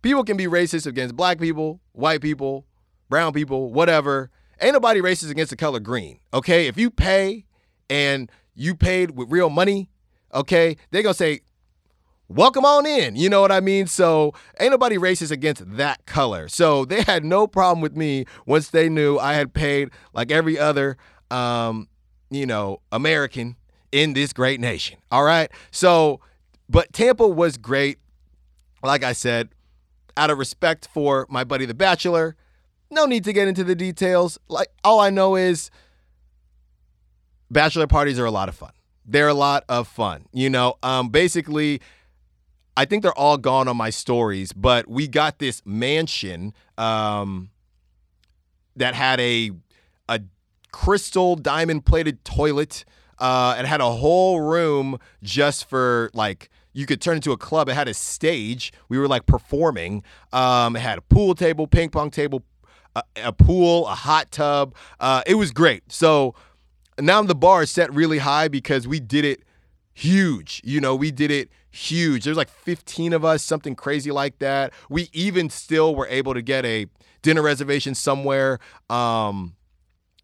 people 0.01 0.23
can 0.23 0.37
be 0.37 0.45
racist 0.45 0.85
against 0.85 1.15
black 1.15 1.39
people, 1.39 1.79
white 1.93 2.21
people, 2.21 2.65
brown 3.09 3.33
people, 3.33 3.71
whatever. 3.71 4.29
Ain't 4.61 4.73
nobody 4.73 5.01
racist 5.01 5.31
against 5.31 5.51
the 5.51 5.55
color 5.55 5.79
green. 5.79 6.19
Okay, 6.33 6.67
if 6.67 6.77
you 6.77 6.89
pay 6.91 7.45
and 7.89 8.29
you 8.55 8.75
paid 8.75 9.11
with 9.11 9.31
real 9.31 9.49
money, 9.49 9.89
okay, 10.33 10.75
they're 10.91 11.03
gonna 11.03 11.13
say, 11.13 11.41
welcome 12.27 12.65
on 12.65 12.85
in. 12.85 13.15
You 13.15 13.29
know 13.29 13.41
what 13.41 13.51
I 13.51 13.59
mean? 13.59 13.87
So 13.87 14.33
ain't 14.59 14.71
nobody 14.71 14.97
racist 14.97 15.31
against 15.31 15.77
that 15.77 16.05
color. 16.05 16.47
So 16.47 16.85
they 16.85 17.01
had 17.03 17.23
no 17.23 17.47
problem 17.47 17.81
with 17.81 17.95
me 17.95 18.25
once 18.45 18.69
they 18.69 18.89
knew 18.89 19.17
I 19.17 19.33
had 19.33 19.53
paid 19.53 19.89
like 20.13 20.31
every 20.31 20.59
other 20.59 20.97
um, 21.31 21.87
you 22.29 22.45
know, 22.45 22.81
American 22.91 23.55
in 23.91 24.13
this 24.13 24.33
great 24.33 24.59
nation. 24.59 24.99
All 25.11 25.23
right. 25.23 25.51
So 25.71 26.19
but 26.69 26.93
Tampa 26.93 27.27
was 27.27 27.57
great. 27.57 27.99
Like 28.83 29.03
I 29.03 29.13
said, 29.13 29.49
out 30.15 30.29
of 30.29 30.37
respect 30.37 30.87
for 30.93 31.25
my 31.29 31.43
buddy 31.43 31.65
The 31.65 31.73
Bachelor, 31.73 32.35
no 32.91 33.05
need 33.05 33.23
to 33.25 33.33
get 33.33 33.47
into 33.47 33.63
the 33.63 33.75
details. 33.75 34.37
Like 34.47 34.69
all 34.83 34.99
I 34.99 35.09
know 35.09 35.35
is 35.35 35.69
bachelor 37.51 37.87
parties 37.87 38.19
are 38.19 38.25
a 38.25 38.31
lot 38.31 38.49
of 38.49 38.55
fun. 38.55 38.71
They're 39.05 39.27
a 39.27 39.33
lot 39.33 39.63
of 39.67 39.87
fun. 39.87 40.25
You 40.31 40.49
know, 40.49 40.75
um, 40.83 41.09
basically, 41.09 41.81
I 42.77 42.85
think 42.85 43.03
they're 43.03 43.17
all 43.17 43.37
gone 43.37 43.67
on 43.67 43.75
my 43.75 43.89
stories, 43.89 44.53
but 44.53 44.87
we 44.87 45.07
got 45.07 45.39
this 45.39 45.61
mansion 45.65 46.53
um, 46.77 47.49
that 48.75 48.93
had 48.93 49.19
a 49.19 49.51
a 50.07 50.21
crystal 50.71 51.35
diamond 51.35 51.85
plated 51.85 52.23
toilet. 52.23 52.85
Uh, 53.17 53.61
had 53.65 53.81
a 53.81 53.91
whole 53.91 54.39
room 54.39 54.97
just 55.21 55.67
for 55.67 56.09
like 56.13 56.49
you 56.73 56.85
could 56.85 57.01
turn 57.01 57.15
into 57.15 57.31
a 57.31 57.37
club. 57.37 57.69
It 57.69 57.73
had 57.73 57.87
a 57.87 57.93
stage. 57.93 58.71
We 58.89 58.97
were 58.97 59.07
like 59.07 59.25
performing. 59.25 60.03
Um, 60.31 60.75
it 60.75 60.79
had 60.79 60.97
a 60.97 61.01
pool 61.01 61.35
table, 61.35 61.67
ping 61.67 61.89
pong 61.89 62.11
table, 62.11 62.43
a, 62.95 63.03
a 63.17 63.33
pool, 63.33 63.87
a 63.87 63.95
hot 63.95 64.31
tub. 64.31 64.75
Uh, 64.99 65.21
it 65.25 65.35
was 65.35 65.51
great. 65.51 65.91
So 65.91 66.35
now 66.99 67.21
the 67.21 67.35
bar 67.35 67.63
is 67.63 67.71
set 67.71 67.93
really 67.93 68.19
high 68.19 68.47
because 68.47 68.87
we 68.87 68.99
did 68.99 69.25
it 69.25 69.43
huge. 69.93 70.61
You 70.63 70.79
know, 70.79 70.95
we 70.95 71.11
did 71.11 71.31
it 71.31 71.49
huge. 71.71 72.23
There's 72.23 72.37
like 72.37 72.49
15 72.49 73.13
of 73.13 73.25
us, 73.25 73.43
something 73.43 73.75
crazy 73.75 74.11
like 74.11 74.39
that. 74.39 74.73
We 74.89 75.09
even 75.13 75.49
still 75.49 75.95
were 75.95 76.07
able 76.07 76.33
to 76.33 76.41
get 76.41 76.65
a 76.65 76.87
dinner 77.21 77.41
reservation 77.41 77.95
somewhere. 77.95 78.59
Um, 78.89 79.55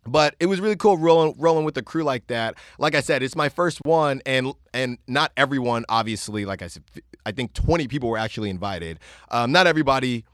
but 0.05 0.35
it 0.39 0.45
was 0.45 0.61
really 0.61 0.75
cool 0.75 0.97
rolling 0.97 1.35
rolling 1.37 1.65
with 1.65 1.73
the 1.73 1.81
crew 1.81 2.03
like 2.03 2.27
that. 2.27 2.55
Like 2.77 2.95
I 2.95 3.01
said, 3.01 3.23
it's 3.23 3.35
my 3.35 3.49
first 3.49 3.79
one, 3.83 4.21
and 4.25 4.53
and 4.73 4.97
not 5.07 5.31
everyone, 5.35 5.85
obviously. 5.89 6.45
Like 6.45 6.61
I 6.61 6.67
said, 6.67 6.83
I 7.25 7.31
think 7.31 7.53
20 7.53 7.87
people 7.87 8.09
were 8.09 8.17
actually 8.17 8.49
invited. 8.49 8.99
Um, 9.31 9.51
not 9.51 9.67
everybody 9.67 10.25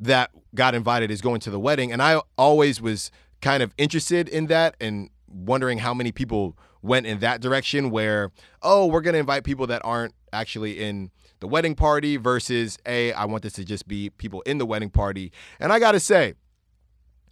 that 0.00 0.30
got 0.54 0.74
invited 0.74 1.10
is 1.10 1.20
going 1.20 1.40
to 1.40 1.50
the 1.50 1.60
wedding, 1.60 1.90
and 1.90 2.02
I 2.02 2.20
always 2.36 2.80
was 2.80 3.10
kind 3.40 3.62
of 3.62 3.72
interested 3.78 4.28
in 4.28 4.46
that 4.46 4.76
and 4.80 5.10
wondering 5.26 5.78
how 5.78 5.94
many 5.94 6.12
people 6.12 6.56
went 6.82 7.06
in 7.06 7.18
that 7.20 7.40
direction. 7.40 7.90
Where 7.90 8.30
oh, 8.62 8.86
we're 8.86 9.00
gonna 9.00 9.18
invite 9.18 9.44
people 9.44 9.66
that 9.68 9.80
aren't 9.84 10.14
actually 10.32 10.80
in 10.80 11.10
the 11.40 11.48
wedding 11.48 11.74
party 11.74 12.18
versus 12.18 12.78
a 12.84 13.12
I 13.14 13.24
want 13.24 13.42
this 13.42 13.54
to 13.54 13.64
just 13.64 13.88
be 13.88 14.10
people 14.10 14.42
in 14.42 14.58
the 14.58 14.66
wedding 14.66 14.90
party, 14.90 15.32
and 15.58 15.72
I 15.72 15.78
gotta 15.78 16.00
say 16.00 16.34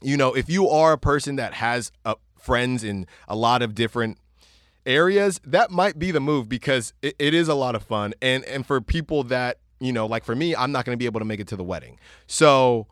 you 0.03 0.17
know, 0.17 0.35
if 0.35 0.49
you 0.49 0.69
are 0.69 0.93
a 0.93 0.99
person 0.99 1.37
that 1.37 1.55
has 1.55 1.93
uh, 2.05 2.15
friends 2.39 2.85
in 2.85 3.07
a 3.29 3.37
lot 3.37 3.63
of 3.63 3.75
different 3.75 4.19
areas, 4.85 5.41
that 5.45 5.71
might 5.71 5.99
be 5.99 6.11
the 6.11 6.21
move 6.21 6.49
because 6.49 6.93
it, 7.03 7.17
it 7.19 7.35
is 7.35 7.49
a 7.49 7.55
lot 7.55 7.75
of 7.75 7.83
fun. 7.83 8.15
And 8.23 8.45
and 8.45 8.67
for 8.67 8.81
people 8.81 9.25
that 9.25 9.59
you 9.81 9.93
know, 9.93 10.07
like 10.07 10.25
for 10.25 10.35
me, 10.35 10.55
I'm 10.55 10.73
not 10.73 10.85
going 10.85 10.95
to 10.95 10.99
be 10.99 11.07
able 11.07 11.21
to 11.21 11.27
make 11.27 11.41
it 11.41 11.49
to 11.49 11.57
the 11.57 11.65
wedding. 11.65 11.99
So, 12.27 12.87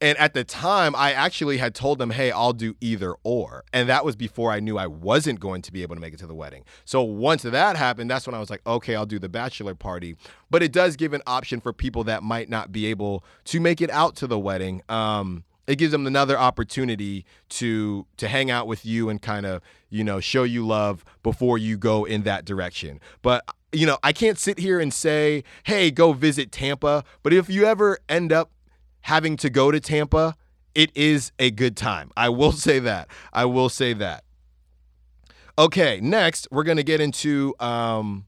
and 0.00 0.18
at 0.18 0.34
the 0.34 0.42
time, 0.42 0.96
I 0.96 1.12
actually 1.12 1.58
had 1.58 1.76
told 1.76 1.98
them, 1.98 2.10
hey, 2.10 2.32
I'll 2.32 2.52
do 2.52 2.74
either 2.80 3.14
or. 3.22 3.62
And 3.72 3.88
that 3.88 4.04
was 4.04 4.16
before 4.16 4.50
I 4.50 4.58
knew 4.58 4.76
I 4.76 4.88
wasn't 4.88 5.38
going 5.38 5.62
to 5.62 5.72
be 5.72 5.82
able 5.82 5.94
to 5.94 6.00
make 6.00 6.12
it 6.12 6.18
to 6.20 6.26
the 6.26 6.34
wedding. 6.34 6.64
So 6.84 7.02
once 7.02 7.42
that 7.42 7.76
happened, 7.76 8.10
that's 8.10 8.26
when 8.26 8.34
I 8.34 8.40
was 8.40 8.50
like, 8.50 8.66
okay, 8.66 8.96
I'll 8.96 9.06
do 9.06 9.20
the 9.20 9.28
bachelor 9.28 9.76
party. 9.76 10.16
But 10.50 10.62
it 10.62 10.72
does 10.72 10.96
give 10.96 11.12
an 11.12 11.22
option 11.24 11.60
for 11.60 11.72
people 11.72 12.02
that 12.04 12.24
might 12.24 12.48
not 12.48 12.72
be 12.72 12.86
able 12.86 13.24
to 13.44 13.60
make 13.60 13.80
it 13.80 13.90
out 13.90 14.16
to 14.16 14.26
the 14.26 14.38
wedding. 14.38 14.82
Um, 14.88 15.44
it 15.66 15.76
gives 15.76 15.92
them 15.92 16.06
another 16.06 16.38
opportunity 16.38 17.24
to 17.48 18.06
to 18.16 18.28
hang 18.28 18.50
out 18.50 18.66
with 18.66 18.84
you 18.84 19.08
and 19.08 19.22
kind 19.22 19.46
of 19.46 19.62
you 19.90 20.04
know 20.04 20.20
show 20.20 20.42
you 20.42 20.66
love 20.66 21.04
before 21.22 21.58
you 21.58 21.76
go 21.76 22.04
in 22.04 22.22
that 22.22 22.44
direction. 22.44 23.00
But 23.22 23.44
you 23.72 23.86
know 23.86 23.98
i 24.02 24.12
can't 24.12 24.38
sit 24.38 24.58
here 24.58 24.78
and 24.78 24.92
say 24.92 25.42
hey 25.64 25.90
go 25.90 26.12
visit 26.12 26.52
tampa. 26.52 27.04
But 27.22 27.32
if 27.32 27.48
you 27.48 27.64
ever 27.64 27.98
end 28.08 28.32
up 28.32 28.50
having 29.02 29.36
to 29.38 29.50
go 29.50 29.70
to 29.70 29.80
tampa 29.80 30.36
it 30.74 30.90
is 30.94 31.32
a 31.38 31.50
good 31.50 31.76
time. 31.76 32.10
I 32.16 32.30
will 32.30 32.52
say 32.52 32.78
that. 32.78 33.08
I 33.32 33.44
will 33.44 33.68
say 33.68 33.92
that. 33.94 34.24
Okay 35.58 36.00
next 36.00 36.48
we're 36.50 36.64
to 36.64 36.82
get 36.82 37.00
into 37.00 37.54
um, 37.60 38.26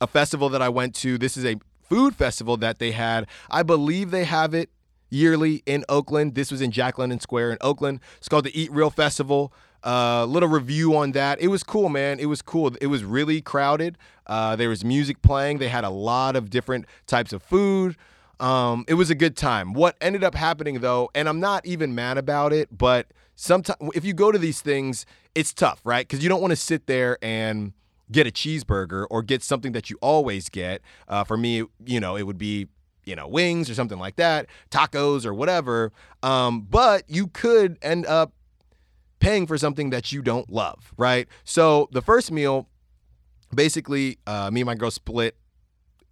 a 0.00 0.06
festival 0.06 0.48
that 0.48 0.62
i 0.62 0.68
went 0.68 0.94
to. 0.96 1.18
This 1.18 1.36
is 1.36 1.44
a 1.44 1.56
food 1.82 2.16
festival 2.16 2.56
that 2.58 2.78
they 2.78 2.92
had. 2.92 3.26
I 3.50 3.62
believe 3.62 4.10
they 4.10 4.24
have 4.24 4.54
it 4.54 4.70
yearly 5.10 5.62
in 5.66 5.84
Oakland. 5.88 6.34
This 6.34 6.50
was 6.50 6.60
in 6.60 6.70
Jack 6.70 6.98
London 6.98 7.20
Square 7.20 7.52
in 7.52 7.58
Oakland. 7.60 8.00
It's 8.16 8.28
called 8.28 8.44
the 8.44 8.58
Eat 8.58 8.72
Real 8.72 8.90
Festival. 8.90 9.52
A 9.82 9.88
uh, 9.88 10.26
little 10.26 10.48
review 10.48 10.94
on 10.94 11.12
that. 11.12 11.40
It 11.40 11.48
was 11.48 11.62
cool, 11.62 11.88
man. 11.88 12.20
It 12.20 12.26
was 12.26 12.42
cool. 12.42 12.70
It 12.80 12.88
was 12.88 13.02
really 13.02 13.40
crowded. 13.40 13.96
Uh, 14.26 14.54
there 14.54 14.68
was 14.68 14.84
music 14.84 15.22
playing. 15.22 15.58
They 15.58 15.68
had 15.68 15.84
a 15.84 15.90
lot 15.90 16.36
of 16.36 16.50
different 16.50 16.84
types 17.06 17.32
of 17.32 17.42
food. 17.42 17.96
Um, 18.40 18.84
it 18.88 18.94
was 18.94 19.10
a 19.10 19.14
good 19.14 19.36
time. 19.36 19.72
What 19.72 19.96
ended 20.00 20.24
up 20.24 20.34
happening 20.34 20.80
though, 20.80 21.10
and 21.14 21.28
I'm 21.28 21.40
not 21.40 21.64
even 21.66 21.94
mad 21.94 22.18
about 22.18 22.52
it, 22.52 22.76
but 22.76 23.06
sometimes 23.36 23.78
if 23.94 24.04
you 24.04 24.12
go 24.12 24.30
to 24.30 24.38
these 24.38 24.60
things, 24.60 25.06
it's 25.34 25.52
tough, 25.52 25.80
right? 25.84 26.06
Because 26.06 26.22
you 26.22 26.28
don't 26.28 26.40
want 26.40 26.52
to 26.52 26.56
sit 26.56 26.86
there 26.86 27.18
and 27.22 27.72
get 28.10 28.26
a 28.26 28.30
cheeseburger 28.30 29.06
or 29.10 29.22
get 29.22 29.42
something 29.42 29.72
that 29.72 29.90
you 29.90 29.98
always 30.00 30.48
get. 30.48 30.82
Uh, 31.08 31.24
for 31.24 31.36
me, 31.36 31.64
you 31.84 32.00
know, 32.00 32.16
it 32.16 32.24
would 32.24 32.38
be 32.38 32.68
you 33.10 33.16
know, 33.16 33.26
wings 33.26 33.68
or 33.68 33.74
something 33.74 33.98
like 33.98 34.16
that, 34.16 34.46
tacos 34.70 35.26
or 35.26 35.34
whatever. 35.34 35.92
Um, 36.22 36.62
but 36.62 37.02
you 37.08 37.26
could 37.26 37.76
end 37.82 38.06
up 38.06 38.32
paying 39.18 39.46
for 39.48 39.58
something 39.58 39.90
that 39.90 40.12
you 40.12 40.22
don't 40.22 40.48
love, 40.48 40.94
right? 40.96 41.26
So 41.44 41.88
the 41.90 42.00
first 42.00 42.30
meal, 42.30 42.68
basically, 43.52 44.18
uh, 44.28 44.50
me 44.52 44.60
and 44.60 44.66
my 44.66 44.76
girl 44.76 44.92
split 44.92 45.36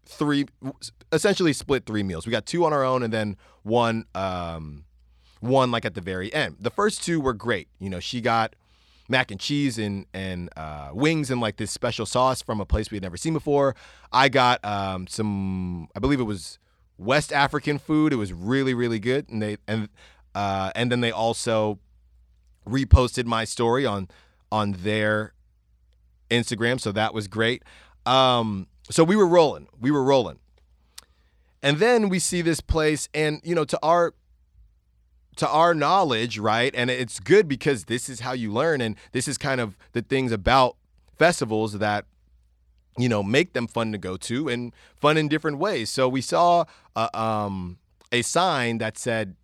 three, 0.06 0.46
essentially 1.12 1.52
split 1.52 1.86
three 1.86 2.02
meals. 2.02 2.26
We 2.26 2.32
got 2.32 2.46
two 2.46 2.64
on 2.64 2.72
our 2.72 2.84
own 2.84 3.04
and 3.04 3.12
then 3.12 3.36
one, 3.62 4.04
um, 4.16 4.84
one 5.40 5.70
like 5.70 5.84
at 5.84 5.94
the 5.94 6.00
very 6.00 6.34
end. 6.34 6.56
The 6.58 6.70
first 6.70 7.04
two 7.04 7.20
were 7.20 7.32
great. 7.32 7.68
You 7.78 7.90
know, 7.90 8.00
she 8.00 8.20
got 8.20 8.56
mac 9.08 9.30
and 9.30 9.40
cheese 9.40 9.78
and 9.78 10.04
and 10.12 10.50
uh, 10.56 10.90
wings 10.92 11.30
and 11.30 11.40
like 11.40 11.56
this 11.56 11.70
special 11.70 12.04
sauce 12.04 12.42
from 12.42 12.60
a 12.60 12.66
place 12.66 12.90
we 12.90 12.96
had 12.96 13.02
never 13.02 13.16
seen 13.16 13.32
before. 13.32 13.74
I 14.12 14.28
got 14.28 14.62
um, 14.64 15.06
some, 15.06 15.88
I 15.96 16.00
believe 16.00 16.20
it 16.20 16.24
was 16.24 16.58
West 16.98 17.32
African 17.32 17.78
food. 17.78 18.12
It 18.12 18.16
was 18.16 18.32
really 18.32 18.74
really 18.74 18.98
good, 18.98 19.28
and 19.28 19.40
they 19.40 19.56
and 19.66 19.88
uh, 20.34 20.70
and 20.74 20.92
then 20.92 21.00
they 21.00 21.10
also 21.10 21.78
reposted 22.66 23.24
my 23.24 23.44
story 23.44 23.86
on 23.86 24.08
on 24.52 24.72
their 24.72 25.32
Instagram, 26.30 26.80
so 26.80 26.92
that 26.92 27.14
was 27.14 27.28
great. 27.28 27.62
Um, 28.04 28.66
so 28.90 29.04
we 29.04 29.16
were 29.16 29.26
rolling, 29.26 29.68
we 29.80 29.90
were 29.90 30.02
rolling, 30.02 30.38
and 31.62 31.78
then 31.78 32.08
we 32.08 32.18
see 32.18 32.42
this 32.42 32.60
place, 32.60 33.08
and 33.14 33.40
you 33.44 33.54
know, 33.54 33.64
to 33.64 33.78
our 33.82 34.14
to 35.36 35.48
our 35.48 35.72
knowledge, 35.72 36.38
right? 36.38 36.74
And 36.74 36.90
it's 36.90 37.20
good 37.20 37.46
because 37.46 37.84
this 37.84 38.08
is 38.08 38.20
how 38.20 38.32
you 38.32 38.52
learn, 38.52 38.80
and 38.80 38.96
this 39.12 39.28
is 39.28 39.38
kind 39.38 39.60
of 39.60 39.76
the 39.92 40.02
things 40.02 40.32
about 40.32 40.76
festivals 41.16 41.74
that 41.78 42.06
you 42.98 43.08
know, 43.08 43.22
make 43.22 43.52
them 43.52 43.66
fun 43.66 43.92
to 43.92 43.98
go 43.98 44.16
to 44.16 44.48
and 44.48 44.74
fun 44.96 45.16
in 45.16 45.28
different 45.28 45.58
ways. 45.58 45.88
So 45.88 46.08
we 46.08 46.20
saw 46.20 46.64
a, 46.96 47.08
uh, 47.14 47.18
um, 47.18 47.78
a 48.10 48.22
sign 48.22 48.78
that 48.78 48.98
said, 48.98 49.36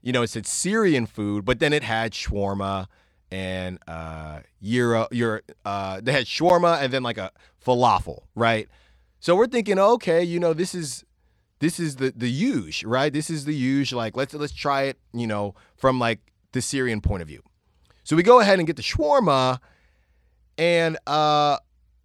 you 0.00 0.12
know, 0.12 0.22
it 0.22 0.28
said 0.28 0.46
Syrian 0.46 1.06
food, 1.06 1.44
but 1.44 1.58
then 1.58 1.72
it 1.72 1.82
had 1.82 2.12
shawarma 2.12 2.86
and 3.30 3.78
uh, 3.86 4.40
gyro, 4.62 5.08
gyro, 5.12 5.40
uh, 5.64 6.00
they 6.02 6.12
had 6.12 6.26
shawarma 6.26 6.82
and 6.82 6.92
then 6.92 7.02
like 7.02 7.18
a 7.18 7.30
falafel, 7.64 8.22
right? 8.34 8.68
So 9.20 9.36
we're 9.36 9.46
thinking, 9.46 9.78
okay, 9.78 10.22
you 10.24 10.40
know, 10.40 10.52
this 10.52 10.74
is 10.74 11.04
this 11.60 11.78
is 11.78 11.96
the 11.96 12.12
the 12.16 12.28
huge, 12.28 12.82
right? 12.82 13.12
This 13.12 13.30
is 13.30 13.44
the 13.44 13.54
huge. 13.54 13.92
Like 13.92 14.16
let's 14.16 14.34
let's 14.34 14.52
try 14.52 14.82
it, 14.82 14.98
you 15.12 15.28
know, 15.28 15.54
from 15.76 16.00
like 16.00 16.18
the 16.50 16.60
Syrian 16.60 17.00
point 17.00 17.22
of 17.22 17.28
view. 17.28 17.42
So 18.02 18.16
we 18.16 18.24
go 18.24 18.40
ahead 18.40 18.58
and 18.58 18.66
get 18.66 18.74
the 18.74 18.82
shawarma, 18.82 19.60
and 20.58 20.98
uh, 21.06 21.58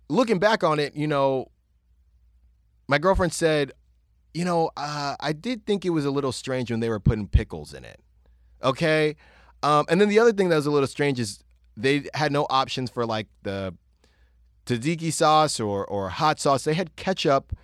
looking 0.10 0.40
back 0.40 0.64
on 0.64 0.80
it, 0.80 0.96
you 0.96 1.08
know, 1.08 1.52
my 2.88 2.98
girlfriend 2.98 3.34
said, 3.34 3.72
you 4.34 4.46
know, 4.46 4.72
uh, 4.78 5.16
I 5.20 5.34
did 5.34 5.66
think 5.66 5.86
it 5.86 5.90
was 5.90 6.06
a 6.06 6.12
little 6.12 6.32
strange 6.32 6.72
when 6.72 6.80
they 6.80 6.90
were 6.90 7.00
putting 7.00 7.28
pickles 7.28 7.74
in 7.74 7.84
it. 7.84 8.00
Okay. 8.64 9.16
Um, 9.64 9.86
and 9.90 10.00
then 10.00 10.10
the 10.10 10.20
other 10.20 10.32
thing 10.32 10.50
that 10.50 10.56
was 10.56 10.66
a 10.66 10.72
little 10.72 10.88
strange 10.88 11.20
is 11.20 11.44
they 11.76 12.06
had 12.14 12.32
no 12.32 12.46
options 12.50 12.90
for 12.90 13.06
like 13.06 13.28
the 13.44 13.74
tzatziki 14.66 15.12
sauce 15.12 15.60
or, 15.60 15.86
or 15.86 16.10
hot 16.10 16.40
sauce. 16.40 16.64
They 16.64 16.74
had 16.74 16.96
ketchup, 16.96 17.56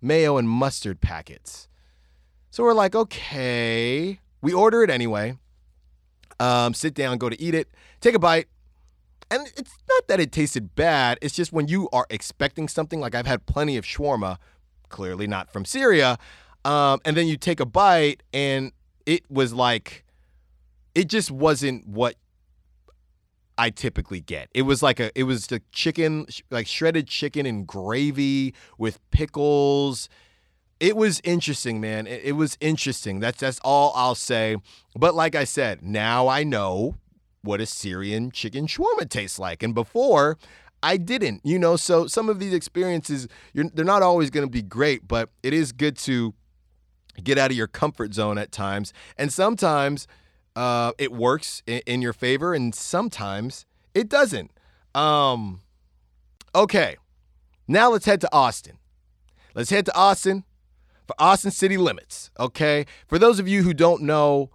mayo, 0.00 0.36
and 0.36 0.48
mustard 0.48 1.00
packets. 1.00 1.68
So 2.50 2.62
we're 2.62 2.74
like, 2.74 2.94
okay. 2.94 4.20
We 4.42 4.52
order 4.52 4.82
it 4.82 4.90
anyway. 4.90 5.36
Um, 6.38 6.72
sit 6.72 6.94
down, 6.94 7.18
go 7.18 7.28
to 7.28 7.40
eat 7.40 7.54
it, 7.54 7.68
take 8.00 8.14
a 8.14 8.18
bite 8.18 8.48
and 9.30 9.46
it's 9.56 9.76
not 9.88 10.08
that 10.08 10.20
it 10.20 10.32
tasted 10.32 10.74
bad. 10.74 11.18
It's 11.22 11.34
just 11.34 11.52
when 11.52 11.68
you 11.68 11.88
are 11.92 12.06
expecting 12.10 12.68
something, 12.68 13.00
like 13.00 13.14
I've 13.14 13.26
had 13.26 13.46
plenty 13.46 13.76
of 13.76 13.84
shawarma, 13.84 14.38
clearly 14.88 15.26
not 15.26 15.52
from 15.52 15.64
Syria, 15.64 16.18
um, 16.64 17.00
and 17.04 17.16
then 17.16 17.26
you 17.26 17.36
take 17.36 17.60
a 17.60 17.66
bite 17.66 18.22
and 18.32 18.72
it 19.06 19.22
was 19.30 19.52
like, 19.52 20.04
it 20.94 21.08
just 21.08 21.30
wasn't 21.30 21.86
what 21.86 22.16
I 23.56 23.70
typically 23.70 24.20
get. 24.20 24.48
It 24.54 24.62
was 24.62 24.82
like 24.82 25.00
a, 25.00 25.10
it 25.18 25.24
was 25.24 25.46
the 25.46 25.62
chicken, 25.70 26.26
like 26.50 26.66
shredded 26.66 27.06
chicken 27.06 27.46
and 27.46 27.66
gravy 27.66 28.54
with 28.78 28.98
pickles. 29.10 30.08
It 30.80 30.96
was 30.96 31.20
interesting, 31.24 31.80
man. 31.80 32.06
It, 32.06 32.22
it 32.24 32.32
was 32.32 32.56
interesting. 32.60 33.20
That's 33.20 33.38
that's 33.38 33.60
all 33.62 33.92
I'll 33.94 34.14
say. 34.14 34.56
But 34.96 35.14
like 35.14 35.34
I 35.34 35.44
said, 35.44 35.82
now 35.82 36.26
I 36.26 36.42
know 36.42 36.96
what 37.42 37.60
a 37.60 37.66
Syrian 37.66 38.30
chicken 38.30 38.66
shawarma 38.66 39.08
tastes 39.08 39.38
like. 39.38 39.62
And 39.62 39.74
before, 39.74 40.38
I 40.82 40.96
didn't, 40.96 41.40
you 41.44 41.58
know. 41.58 41.76
So 41.76 42.06
some 42.06 42.28
of 42.28 42.38
these 42.38 42.52
experiences, 42.52 43.28
they're 43.54 43.84
not 43.84 44.02
always 44.02 44.30
going 44.30 44.46
to 44.46 44.50
be 44.50 44.62
great, 44.62 45.06
but 45.06 45.30
it 45.42 45.52
is 45.52 45.72
good 45.72 45.96
to 45.98 46.34
get 47.22 47.38
out 47.38 47.50
of 47.50 47.56
your 47.56 47.66
comfort 47.66 48.14
zone 48.14 48.38
at 48.38 48.52
times. 48.52 48.92
And 49.16 49.32
sometimes 49.32 50.06
uh, 50.56 50.92
it 50.98 51.12
works 51.12 51.62
in, 51.66 51.82
in, 51.86 52.02
your 52.02 52.12
favor, 52.12 52.54
and 52.54 52.74
sometimes 52.74 53.66
it 53.94 54.08
doesn't. 54.08 54.50
Um, 54.94 55.60
okay, 56.54 56.96
now 57.68 57.90
let's 57.90 58.06
head 58.06 58.20
to 58.22 58.28
Austin. 58.32 58.78
let's 59.54 59.70
head 59.70 59.86
to 59.86 59.94
Austin 59.94 60.44
for 61.06 61.14
Austin 61.18 61.50
City 61.50 61.76
Limits. 61.76 62.30
Okay. 62.38 62.86
For 63.08 63.18
those 63.18 63.40
of 63.40 63.48
you 63.48 63.64
who 63.64 63.74
don't 63.74 64.02
know 64.02 64.50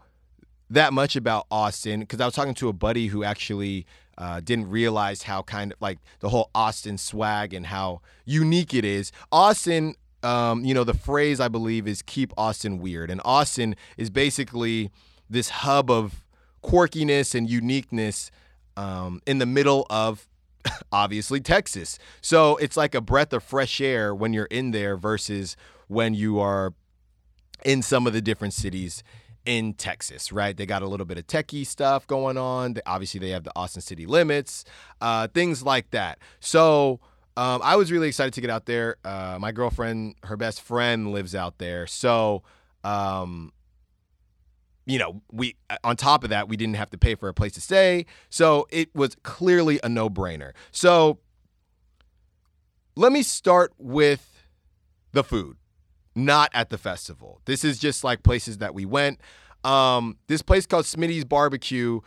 that 0.70 0.94
much 0.94 1.16
about 1.16 1.46
Austin, 1.52 2.02
because 2.02 2.20
I 2.20 2.26
was 2.26 2.34
talking 2.34 2.56
to 2.56 2.70
a 2.70 2.74
buddy 2.74 3.08
who 3.08 3.24
actually 3.24 3.86
uh, 4.18 4.40
didn't 4.40 4.70
realize 4.70 5.24
how 5.24 5.42
kind 5.42 5.74
of 5.74 5.82
like 5.82 6.00
the 6.20 6.30
whole 6.30 6.50
Austin 6.56 6.98
swag 6.98 7.54
and 7.54 7.68
how 7.68 8.02
unique 8.26 8.74
it 8.74 8.86
is. 8.86 9.12
Austin, 9.32 9.96
um, 10.24 10.64
you 10.64 10.74
know, 10.74 10.84
the 10.84 10.94
phrase 10.94 11.40
I 11.40 11.48
believe 11.48 11.88
is 11.88 12.02
keep 12.02 12.34
Austin 12.38 12.80
weird. 12.80 13.12
And 13.12 13.22
Austin 13.26 13.76
is 13.98 14.10
basically 14.10 14.90
this 15.30 15.50
hub 15.50 15.92
of 15.92 16.26
quirkiness 16.64 17.36
and 17.36 17.50
uniqueness 17.50 18.32
um, 18.78 19.22
in 19.26 19.38
the 19.38 19.46
middle 19.46 19.86
of 19.90 20.28
obviously 20.92 21.40
Texas. 21.40 22.00
So 22.22 22.58
it's 22.58 22.78
like 22.78 22.96
a 22.96 23.02
breath 23.02 23.34
of 23.34 23.44
fresh 23.44 23.80
air 23.82 24.16
when 24.16 24.34
you're 24.34 24.46
in 24.46 24.72
there 24.72 24.98
versus 24.98 25.56
when 25.88 26.14
you 26.14 26.40
are 26.40 26.74
in 27.64 27.82
some 27.82 28.08
of 28.08 28.14
the 28.14 28.22
different 28.22 28.54
cities 28.54 29.04
in 29.46 29.74
Texas, 29.74 30.32
right? 30.32 30.56
They 30.56 30.66
got 30.66 30.82
a 30.82 30.88
little 30.88 31.06
bit 31.06 31.18
of 31.18 31.28
techie 31.28 31.66
stuff 31.66 32.08
going 32.08 32.38
on. 32.38 32.74
They, 32.74 32.82
obviously, 32.86 33.20
they 33.20 33.30
have 33.30 33.44
the 33.44 33.52
Austin 33.56 33.82
City 33.82 34.06
Limits, 34.06 34.66
uh, 35.02 35.28
things 35.28 35.64
like 35.64 35.92
that. 35.92 36.20
So 36.40 37.00
um, 37.38 37.62
I 37.64 37.76
was 37.76 37.92
really 37.92 38.08
excited 38.08 38.34
to 38.34 38.42
get 38.42 38.50
out 38.50 38.66
there. 38.66 38.98
Uh, 39.04 39.38
my 39.40 39.52
girlfriend, 39.52 40.16
her 40.24 40.38
best 40.38 40.62
friend, 40.62 41.12
lives 41.12 41.36
out 41.36 41.58
there. 41.58 41.86
So, 41.86 42.44
um, 42.84 43.52
you 44.86 45.00
know, 45.00 45.22
we 45.32 45.58
on 45.84 45.98
top 45.98 46.24
of 46.24 46.30
that, 46.30 46.48
we 46.48 46.58
didn't 46.58 46.76
have 46.76 46.90
to 46.92 46.98
pay 46.98 47.16
for 47.16 47.28
a 47.28 47.34
place 47.34 47.54
to 47.54 47.62
stay. 47.62 48.06
So 48.30 48.68
it 48.70 48.94
was 48.96 49.16
clearly 49.24 49.80
a 49.84 49.90
no 49.90 50.10
brainer. 50.10 50.54
So 50.72 51.20
let 52.96 53.12
me 53.12 53.24
start 53.24 53.74
with 53.78 54.44
the 55.12 55.24
food 55.24 55.58
not 56.16 56.50
at 56.54 56.70
the 56.70 56.78
festival. 56.78 57.42
This 57.46 57.64
is 57.64 57.78
just 57.78 58.04
like 58.04 58.24
places 58.24 58.60
that 58.60 58.74
we 58.74 58.86
went. 58.86 59.20
Um, 59.64 60.18
this 60.28 60.42
place 60.42 60.66
called 60.66 60.86
Smitty's 60.86 61.26
Barbecue. 61.26 62.00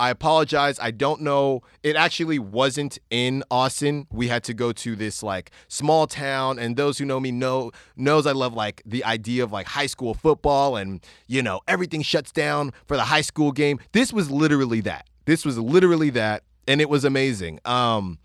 I 0.00 0.10
apologize. 0.10 0.78
I 0.80 0.92
don't 0.92 1.22
know. 1.22 1.62
It 1.82 1.96
actually 1.96 2.38
wasn't 2.38 2.98
in 3.10 3.42
Austin. 3.50 4.06
We 4.12 4.28
had 4.28 4.44
to 4.44 4.54
go 4.54 4.70
to 4.72 4.94
this 4.94 5.24
like 5.24 5.50
small 5.66 6.06
town, 6.06 6.58
and 6.58 6.76
those 6.76 6.98
who 6.98 7.04
know 7.04 7.18
me 7.18 7.32
know 7.32 7.72
knows 7.96 8.26
I 8.26 8.32
love 8.32 8.54
like 8.54 8.80
the 8.86 9.04
idea 9.04 9.42
of 9.42 9.50
like 9.50 9.66
high 9.66 9.86
school 9.86 10.14
football, 10.14 10.76
and 10.76 11.04
you 11.26 11.42
know 11.42 11.60
everything 11.66 12.02
shuts 12.02 12.30
down 12.30 12.72
for 12.86 12.96
the 12.96 13.04
high 13.04 13.22
school 13.22 13.50
game. 13.50 13.80
This 13.92 14.12
was 14.12 14.30
literally 14.30 14.80
that. 14.82 15.08
This 15.24 15.44
was 15.44 15.58
literally 15.58 16.10
that, 16.10 16.44
and 16.68 16.80
it 16.80 16.88
was 16.88 17.04
amazing. 17.04 17.58
Um, 17.64 18.18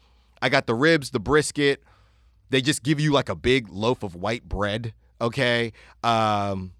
I 0.43 0.49
got 0.49 0.67
the 0.67 0.75
ribs, 0.75 1.09
the 1.09 1.19
brisket, 1.19 1.81
they 2.53 2.61
just 2.61 2.83
give 2.83 2.99
you 2.99 3.11
like 3.11 3.29
a 3.29 3.35
big 3.35 3.67
loaf 3.69 4.03
of 4.03 4.13
white 4.13 4.47
bread, 4.47 4.93
okay? 5.19 5.73
Um, 6.03 6.73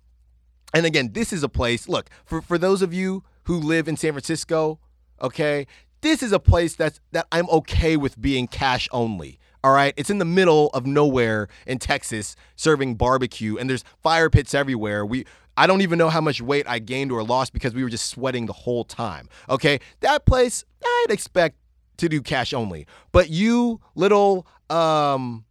and 0.72 0.86
again, 0.86 1.14
this 1.14 1.34
is 1.34 1.42
a 1.42 1.50
place, 1.50 1.90
look, 1.90 2.12
for, 2.26 2.44
for 2.44 2.60
those 2.60 2.84
of 2.84 2.94
you 2.94 3.24
who 3.46 3.58
live 3.58 3.88
in 3.88 3.98
San 3.98 4.12
Francisco, 4.12 4.78
okay, 5.20 5.66
this 6.02 6.22
is 6.22 6.32
a 6.32 6.40
place 6.40 6.76
that's 6.76 7.00
that 7.12 7.26
I'm 7.32 7.50
okay 7.50 7.98
with 7.98 8.22
being 8.22 8.46
cash 8.46 8.88
only. 8.92 9.40
All 9.64 9.74
right, 9.74 9.96
it's 9.98 10.12
in 10.12 10.20
the 10.20 10.26
middle 10.26 10.70
of 10.76 10.86
nowhere 10.86 11.48
in 11.66 11.80
Texas, 11.80 12.36
serving 12.56 12.96
barbecue, 12.96 13.58
and 13.58 13.68
there's 13.68 13.84
fire 14.04 14.30
pits 14.30 14.54
everywhere. 14.54 15.04
We 15.06 15.26
I 15.58 15.66
don't 15.66 15.82
even 15.82 15.98
know 15.98 16.10
how 16.10 16.22
much 16.22 16.40
weight 16.40 16.68
I 16.68 16.78
gained 16.78 17.12
or 17.12 17.24
lost 17.24 17.52
because 17.52 17.74
we 17.74 17.84
were 17.84 17.90
just 17.90 18.10
sweating 18.10 18.46
the 18.46 18.54
whole 18.54 18.84
time. 18.84 19.28
Okay, 19.50 19.80
that 20.02 20.26
place 20.26 20.66
I'd 20.86 21.06
expect 21.10 21.56
to 21.98 22.10
do 22.10 22.22
cash 22.22 22.54
only, 22.54 22.86
but 23.12 23.30
you 23.30 23.80
little 23.96 24.46
um 24.70 25.46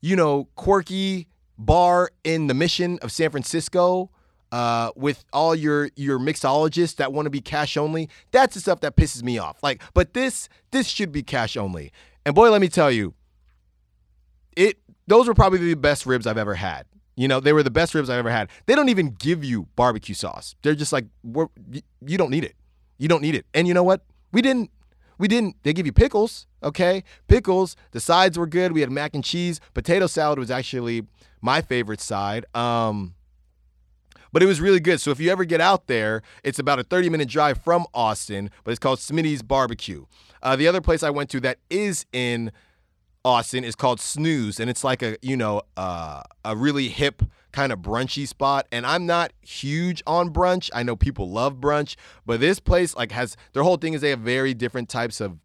you 0.00 0.16
know, 0.16 0.48
quirky 0.54 1.28
bar 1.58 2.10
in 2.24 2.46
the 2.46 2.54
mission 2.54 2.98
of 3.02 3.10
San 3.10 3.30
Francisco 3.30 4.10
uh, 4.52 4.90
with 4.96 5.24
all 5.32 5.54
your 5.54 5.90
your 5.96 6.18
mixologists 6.18 6.96
that 6.96 7.12
want 7.12 7.26
to 7.26 7.30
be 7.30 7.40
cash 7.40 7.76
only. 7.76 8.08
That's 8.30 8.54
the 8.54 8.60
stuff 8.60 8.80
that 8.80 8.96
pisses 8.96 9.22
me 9.22 9.38
off. 9.38 9.62
Like, 9.62 9.82
but 9.94 10.14
this 10.14 10.48
this 10.70 10.86
should 10.86 11.12
be 11.12 11.22
cash 11.22 11.56
only. 11.56 11.92
And 12.24 12.34
boy, 12.34 12.50
let 12.50 12.60
me 12.60 12.68
tell 12.68 12.90
you, 12.90 13.14
it 14.56 14.78
those 15.06 15.26
were 15.26 15.34
probably 15.34 15.58
the 15.58 15.74
best 15.74 16.06
ribs 16.06 16.26
I've 16.26 16.38
ever 16.38 16.54
had. 16.54 16.86
You 17.16 17.26
know, 17.26 17.40
they 17.40 17.52
were 17.52 17.64
the 17.64 17.70
best 17.70 17.94
ribs 17.94 18.08
I've 18.08 18.18
ever 18.18 18.30
had. 18.30 18.48
They 18.66 18.76
don't 18.76 18.90
even 18.90 19.10
give 19.10 19.42
you 19.42 19.66
barbecue 19.74 20.14
sauce. 20.14 20.54
They're 20.62 20.76
just 20.76 20.92
like, 20.92 21.06
you 21.24 22.16
don't 22.16 22.30
need 22.30 22.44
it. 22.44 22.54
You 22.96 23.08
don't 23.08 23.22
need 23.22 23.34
it. 23.34 23.44
And 23.54 23.66
you 23.66 23.74
know 23.74 23.82
what? 23.82 24.02
We 24.30 24.40
didn't 24.40 24.70
we 25.18 25.28
didn't, 25.28 25.56
they 25.62 25.72
give 25.72 25.86
you 25.86 25.92
pickles, 25.92 26.46
okay? 26.62 27.04
Pickles, 27.26 27.76
the 27.90 28.00
sides 28.00 28.38
were 28.38 28.46
good. 28.46 28.72
We 28.72 28.80
had 28.80 28.90
mac 28.90 29.14
and 29.14 29.24
cheese. 29.24 29.60
Potato 29.74 30.06
salad 30.06 30.38
was 30.38 30.50
actually 30.50 31.06
my 31.40 31.60
favorite 31.60 32.00
side. 32.00 32.44
Um, 32.54 33.14
but 34.32 34.42
it 34.42 34.46
was 34.46 34.60
really 34.60 34.80
good. 34.80 35.00
So 35.00 35.10
if 35.10 35.20
you 35.20 35.30
ever 35.30 35.44
get 35.44 35.60
out 35.60 35.86
there, 35.86 36.22
it's 36.44 36.58
about 36.58 36.78
a 36.78 36.84
30 36.84 37.08
minute 37.08 37.28
drive 37.28 37.62
from 37.62 37.86
Austin, 37.94 38.50
but 38.64 38.70
it's 38.70 38.78
called 38.78 38.98
Smitty's 38.98 39.42
Barbecue. 39.42 40.04
Uh, 40.42 40.56
the 40.56 40.68
other 40.68 40.80
place 40.80 41.02
I 41.02 41.10
went 41.10 41.30
to 41.30 41.40
that 41.40 41.58
is 41.70 42.06
in 42.12 42.52
Austin 43.24 43.64
is 43.64 43.74
called 43.74 44.00
Snooze, 44.00 44.60
and 44.60 44.70
it's 44.70 44.84
like 44.84 45.02
a 45.02 45.16
you 45.22 45.36
know 45.36 45.62
uh, 45.76 46.22
a 46.44 46.56
really 46.56 46.88
hip 46.88 47.22
kind 47.52 47.72
of 47.72 47.80
brunchy 47.80 48.26
spot. 48.26 48.66
And 48.72 48.86
I'm 48.86 49.06
not 49.06 49.32
huge 49.40 50.02
on 50.06 50.32
brunch. 50.32 50.70
I 50.74 50.82
know 50.82 50.96
people 50.96 51.30
love 51.30 51.56
brunch, 51.56 51.96
but 52.26 52.40
this 52.40 52.60
place 52.60 52.94
like 52.96 53.12
has 53.12 53.36
their 53.52 53.62
whole 53.62 53.76
thing 53.76 53.94
is 53.94 54.00
they 54.00 54.10
have 54.10 54.20
very 54.20 54.54
different 54.54 54.88
types 54.88 55.20
of 55.20 55.38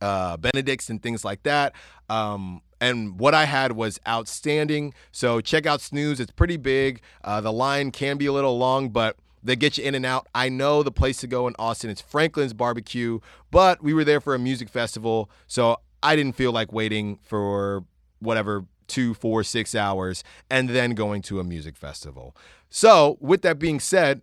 uh, 0.00 0.36
Benedicts 0.36 0.90
and 0.90 1.02
things 1.02 1.24
like 1.24 1.42
that. 1.44 1.72
Um, 2.08 2.60
and 2.80 3.18
what 3.18 3.34
I 3.34 3.46
had 3.46 3.72
was 3.72 3.98
outstanding. 4.06 4.92
So 5.10 5.40
check 5.40 5.64
out 5.64 5.80
Snooze. 5.80 6.20
It's 6.20 6.32
pretty 6.32 6.58
big. 6.58 7.00
Uh, 7.22 7.40
the 7.40 7.52
line 7.52 7.90
can 7.90 8.18
be 8.18 8.26
a 8.26 8.32
little 8.32 8.58
long, 8.58 8.90
but 8.90 9.16
they 9.42 9.56
get 9.56 9.78
you 9.78 9.84
in 9.84 9.94
and 9.94 10.04
out. 10.04 10.26
I 10.34 10.48
know 10.48 10.82
the 10.82 10.92
place 10.92 11.18
to 11.18 11.26
go 11.26 11.46
in 11.46 11.54
Austin. 11.58 11.90
is 11.90 12.00
Franklin's 12.00 12.52
Barbecue, 12.52 13.20
but 13.50 13.82
we 13.82 13.94
were 13.94 14.04
there 14.04 14.20
for 14.20 14.34
a 14.34 14.38
music 14.38 14.68
festival, 14.68 15.30
so 15.46 15.78
I 16.02 16.16
didn't 16.16 16.34
feel 16.34 16.52
like 16.52 16.72
waiting 16.72 17.18
for 17.22 17.84
whatever 18.20 18.64
two, 18.86 19.14
four, 19.14 19.42
six 19.42 19.74
hours 19.74 20.24
and 20.50 20.68
then 20.68 20.92
going 20.92 21.22
to 21.22 21.40
a 21.40 21.44
music 21.44 21.76
festival. 21.76 22.36
So, 22.70 23.18
with 23.20 23.42
that 23.42 23.58
being 23.58 23.80
said, 23.80 24.22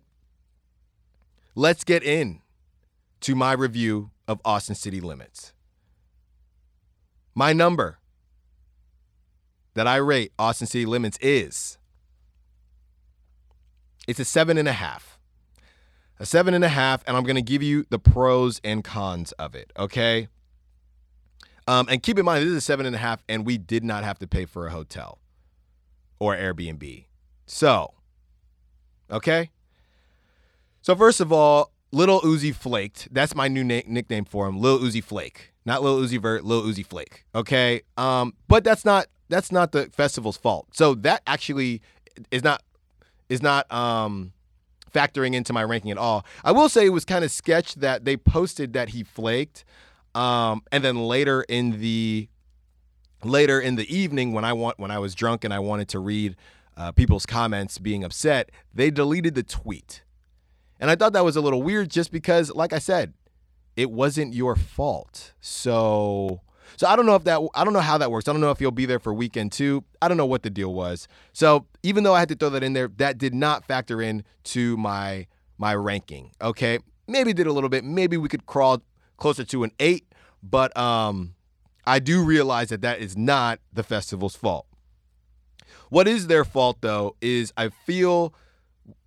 let's 1.54 1.84
get 1.84 2.02
in 2.02 2.40
to 3.20 3.34
my 3.34 3.52
review 3.52 4.10
of 4.28 4.40
Austin 4.44 4.74
City 4.74 5.00
Limits. 5.00 5.52
My 7.34 7.52
number 7.52 7.98
that 9.74 9.86
I 9.86 9.96
rate 9.96 10.32
Austin 10.38 10.66
City 10.66 10.86
Limits 10.86 11.18
is 11.20 11.78
it's 14.06 14.20
a 14.20 14.24
seven 14.24 14.58
and 14.58 14.68
a 14.68 14.72
half. 14.72 15.18
A 16.18 16.26
seven 16.26 16.54
and 16.54 16.64
a 16.64 16.68
half, 16.68 17.02
and 17.06 17.16
I'm 17.16 17.24
going 17.24 17.36
to 17.36 17.42
give 17.42 17.62
you 17.62 17.84
the 17.88 17.98
pros 17.98 18.60
and 18.62 18.84
cons 18.84 19.32
of 19.32 19.54
it, 19.54 19.72
okay? 19.76 20.28
Um, 21.66 21.86
and 21.88 22.02
keep 22.02 22.18
in 22.18 22.24
mind, 22.24 22.42
this 22.42 22.50
is 22.50 22.56
a 22.56 22.60
seven 22.60 22.86
and 22.86 22.94
a 22.94 22.98
half, 22.98 23.22
and 23.28 23.46
we 23.46 23.58
did 23.58 23.84
not 23.84 24.04
have 24.04 24.18
to 24.18 24.26
pay 24.26 24.44
for 24.44 24.66
a 24.66 24.70
hotel 24.70 25.18
or 26.18 26.36
Airbnb. 26.36 27.04
So, 27.46 27.94
okay. 29.10 29.50
So 30.82 30.96
first 30.96 31.20
of 31.20 31.32
all, 31.32 31.70
Little 31.92 32.20
Uzi 32.22 32.54
Flaked. 32.54 33.08
That's 33.12 33.34
my 33.34 33.48
new 33.48 33.62
na- 33.62 33.82
nickname 33.86 34.24
for 34.24 34.48
him, 34.48 34.58
Little 34.58 34.80
Uzi 34.80 35.02
Flake. 35.02 35.52
Not 35.64 35.82
Little 35.82 36.00
Uzi 36.00 36.20
Vert, 36.20 36.44
Little 36.44 36.68
Uzi 36.68 36.84
Flake. 36.84 37.24
Okay. 37.34 37.82
Um, 37.96 38.34
but 38.48 38.64
that's 38.64 38.84
not 38.84 39.06
that's 39.28 39.52
not 39.52 39.72
the 39.72 39.86
festival's 39.86 40.36
fault. 40.36 40.68
So 40.72 40.94
that 40.96 41.22
actually 41.26 41.82
is 42.30 42.42
not 42.42 42.62
is 43.28 43.42
not 43.42 43.70
um 43.72 44.32
factoring 44.92 45.34
into 45.34 45.52
my 45.52 45.64
ranking 45.64 45.90
at 45.90 45.98
all. 45.98 46.24
I 46.44 46.52
will 46.52 46.68
say 46.68 46.84
it 46.86 46.90
was 46.90 47.04
kind 47.04 47.24
of 47.24 47.30
sketch 47.30 47.76
that 47.76 48.04
they 48.04 48.16
posted 48.16 48.72
that 48.74 48.90
he 48.90 49.02
flaked. 49.02 49.64
Um, 50.14 50.62
and 50.70 50.84
then 50.84 50.96
later 50.96 51.42
in 51.42 51.80
the 51.80 52.28
later 53.24 53.60
in 53.60 53.76
the 53.76 53.94
evening, 53.94 54.32
when 54.32 54.44
I 54.44 54.52
want 54.52 54.78
when 54.78 54.90
I 54.90 54.98
was 54.98 55.14
drunk 55.14 55.44
and 55.44 55.54
I 55.54 55.58
wanted 55.58 55.88
to 55.88 55.98
read 55.98 56.36
uh, 56.76 56.92
people's 56.92 57.26
comments 57.26 57.78
being 57.78 58.04
upset, 58.04 58.50
they 58.74 58.90
deleted 58.90 59.34
the 59.34 59.42
tweet, 59.42 60.02
and 60.80 60.90
I 60.90 60.96
thought 60.96 61.12
that 61.14 61.24
was 61.24 61.36
a 61.36 61.40
little 61.40 61.62
weird, 61.62 61.90
just 61.90 62.12
because, 62.12 62.50
like 62.52 62.72
I 62.72 62.78
said, 62.78 63.14
it 63.76 63.90
wasn't 63.90 64.34
your 64.34 64.56
fault. 64.56 65.32
So. 65.40 66.42
So 66.78 66.86
I 66.86 66.96
don't 66.96 67.04
know 67.04 67.16
if 67.16 67.24
that 67.24 67.38
I 67.54 67.64
don't 67.64 67.74
know 67.74 67.80
how 67.80 67.98
that 67.98 68.10
works. 68.10 68.28
I 68.28 68.32
don't 68.32 68.40
know 68.40 68.50
if 68.50 68.58
you'll 68.58 68.70
be 68.70 68.86
there 68.86 68.98
for 68.98 69.12
weekend 69.12 69.52
two. 69.52 69.84
I 70.00 70.08
don't 70.08 70.16
know 70.16 70.24
what 70.24 70.42
the 70.42 70.48
deal 70.48 70.72
was. 70.72 71.06
So 71.34 71.66
even 71.82 72.02
though 72.02 72.14
I 72.14 72.20
had 72.20 72.30
to 72.30 72.34
throw 72.34 72.48
that 72.48 72.62
in 72.62 72.72
there, 72.72 72.88
that 72.96 73.18
did 73.18 73.34
not 73.34 73.66
factor 73.66 74.00
in 74.00 74.24
to 74.44 74.78
my 74.78 75.26
my 75.58 75.74
ranking. 75.74 76.30
Okay. 76.40 76.78
Maybe 77.06 77.34
did 77.34 77.46
a 77.46 77.52
little 77.52 77.68
bit. 77.68 77.84
Maybe 77.84 78.16
we 78.16 78.26
could 78.26 78.46
crawl 78.46 78.82
closer 79.22 79.44
to 79.44 79.62
an 79.62 79.70
eight. 79.78 80.04
But 80.42 80.76
um, 80.76 81.34
I 81.86 82.00
do 82.00 82.24
realize 82.24 82.70
that 82.70 82.82
that 82.82 82.98
is 82.98 83.16
not 83.16 83.60
the 83.72 83.84
festival's 83.84 84.34
fault. 84.34 84.66
What 85.90 86.08
is 86.08 86.26
their 86.26 86.44
fault, 86.44 86.78
though, 86.80 87.14
is 87.20 87.52
I 87.56 87.68
feel 87.68 88.34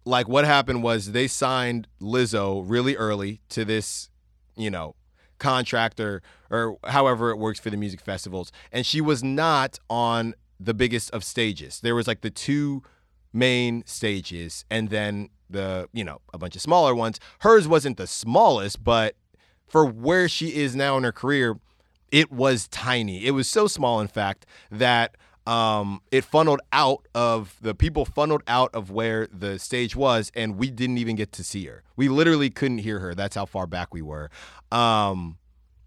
like 0.05 0.29
what 0.29 0.45
happened 0.45 0.83
was 0.83 1.11
they 1.11 1.27
signed 1.27 1.87
Lizzo 1.99 2.63
really 2.65 2.95
early 2.95 3.41
to 3.49 3.65
this, 3.65 4.09
you 4.55 4.71
know, 4.71 4.95
contract 5.37 5.99
or 5.99 6.21
or 6.49 6.77
however 6.85 7.31
it 7.31 7.37
works 7.37 7.59
for 7.59 7.69
the 7.69 7.77
music 7.77 7.99
festivals. 7.99 8.53
And 8.71 8.85
she 8.85 9.01
was 9.01 9.21
not 9.21 9.79
on 9.89 10.33
the 10.59 10.73
biggest 10.73 11.11
of 11.11 11.23
stages. 11.25 11.81
There 11.81 11.95
was 11.95 12.07
like 12.07 12.21
the 12.21 12.29
two 12.29 12.83
main 13.33 13.83
stages 13.85 14.63
and 14.69 14.89
then 14.89 15.29
the, 15.49 15.89
you 15.91 16.05
know, 16.05 16.21
a 16.33 16.37
bunch 16.37 16.55
of 16.55 16.61
smaller 16.61 16.95
ones. 16.95 17.19
Hers 17.39 17.67
wasn't 17.67 17.97
the 17.97 18.07
smallest, 18.07 18.81
but 18.81 19.15
for 19.67 19.85
where 19.85 20.27
she 20.27 20.55
is 20.55 20.75
now 20.75 20.97
in 20.97 21.03
her 21.03 21.11
career, 21.11 21.57
it 22.11 22.31
was 22.31 22.67
tiny. 22.67 23.25
It 23.25 23.31
was 23.31 23.47
so 23.47 23.67
small, 23.67 23.99
in 23.99 24.07
fact, 24.07 24.45
that 24.71 25.17
um, 25.47 26.01
it 26.11 26.23
funneled 26.23 26.61
out 26.71 27.07
of 27.13 27.55
the 27.61 27.75
people 27.75 28.05
funneled 28.05 28.41
out 28.47 28.73
of 28.73 28.89
where 28.89 29.27
the 29.27 29.59
stage 29.59 29.95
was, 29.95 30.31
and 30.35 30.57
we 30.57 30.71
didn't 30.71 30.97
even 30.97 31.15
get 31.15 31.31
to 31.33 31.43
see 31.43 31.65
her. 31.65 31.83
We 31.95 32.09
literally 32.09 32.49
couldn't 32.49 32.79
hear 32.79 32.99
her. 32.99 33.13
That's 33.13 33.35
how 33.35 33.45
far 33.45 33.67
back 33.67 33.93
we 33.93 34.01
were. 34.01 34.29
Um, 34.71 35.37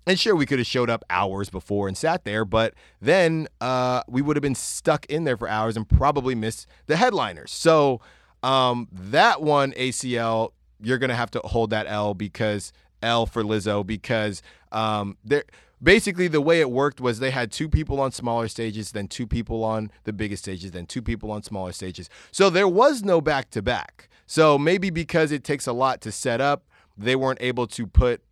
and 0.07 0.19
sure, 0.19 0.35
we 0.35 0.47
could 0.47 0.59
have 0.59 0.67
showed 0.67 0.89
up 0.89 1.05
hours 1.11 1.51
before 1.51 1.87
and 1.87 1.97
sat 1.97 2.25
there, 2.25 2.45
but 2.45 2.75
then 3.01 3.47
uh, 3.61 4.03
we 4.09 4.23
would 4.23 4.37
have 4.37 4.43
been 4.43 4.55
stuck 4.55 5.05
in 5.07 5.25
there 5.25 5.37
for 5.37 5.49
hours 5.49 5.77
and 5.77 5.87
probably 5.89 6.35
missed 6.35 6.67
the 6.87 6.97
headliners. 6.97 7.51
So 7.51 8.01
um, 8.43 8.89
that 8.91 9.43
one 9.43 9.73
ACL, 9.73 10.53
you're 10.81 10.99
gonna 10.99 11.15
have 11.15 11.31
to 11.33 11.41
hold 11.41 11.71
that 11.71 11.87
L 11.89 12.15
because 12.15 12.73
L 13.03 13.27
for 13.27 13.43
Lizzo 13.43 13.87
because 13.87 14.43
um, 14.73 15.17
there 15.25 15.45
basically 15.83 16.29
the 16.29 16.41
way 16.41 16.61
it 16.61 16.71
worked 16.71 17.01
was 17.01 17.19
they 17.19 17.31
had 17.31 17.53
two 17.53 17.69
people 17.69 18.01
on 18.01 18.13
smaller 18.13 18.49
stages, 18.49 18.93
then 18.93 19.09
two 19.09 19.27
people 19.27 19.65
on 19.65 19.91
the 20.05 20.13
biggest 20.13 20.45
stages, 20.45 20.73
then 20.73 20.87
two 20.87 21.03
people 21.03 21.31
on 21.31 21.43
smaller 21.43 21.73
stages. 21.73 22.09
So 22.31 22.51
there 22.51 22.69
was 22.69 23.03
no 23.03 23.21
back 23.21 23.51
to 23.51 23.63
back. 23.63 24.09
So 24.27 24.59
maybe 24.59 24.91
because 24.91 25.33
it 25.33 25.45
takes 25.45 25.67
a 25.67 25.73
lot 25.73 26.01
to 26.03 26.13
set 26.13 26.41
up, 26.41 26.65
they 26.97 27.17
weren't 27.17 27.41
able 27.41 27.67
to 27.69 27.87
put 27.87 28.23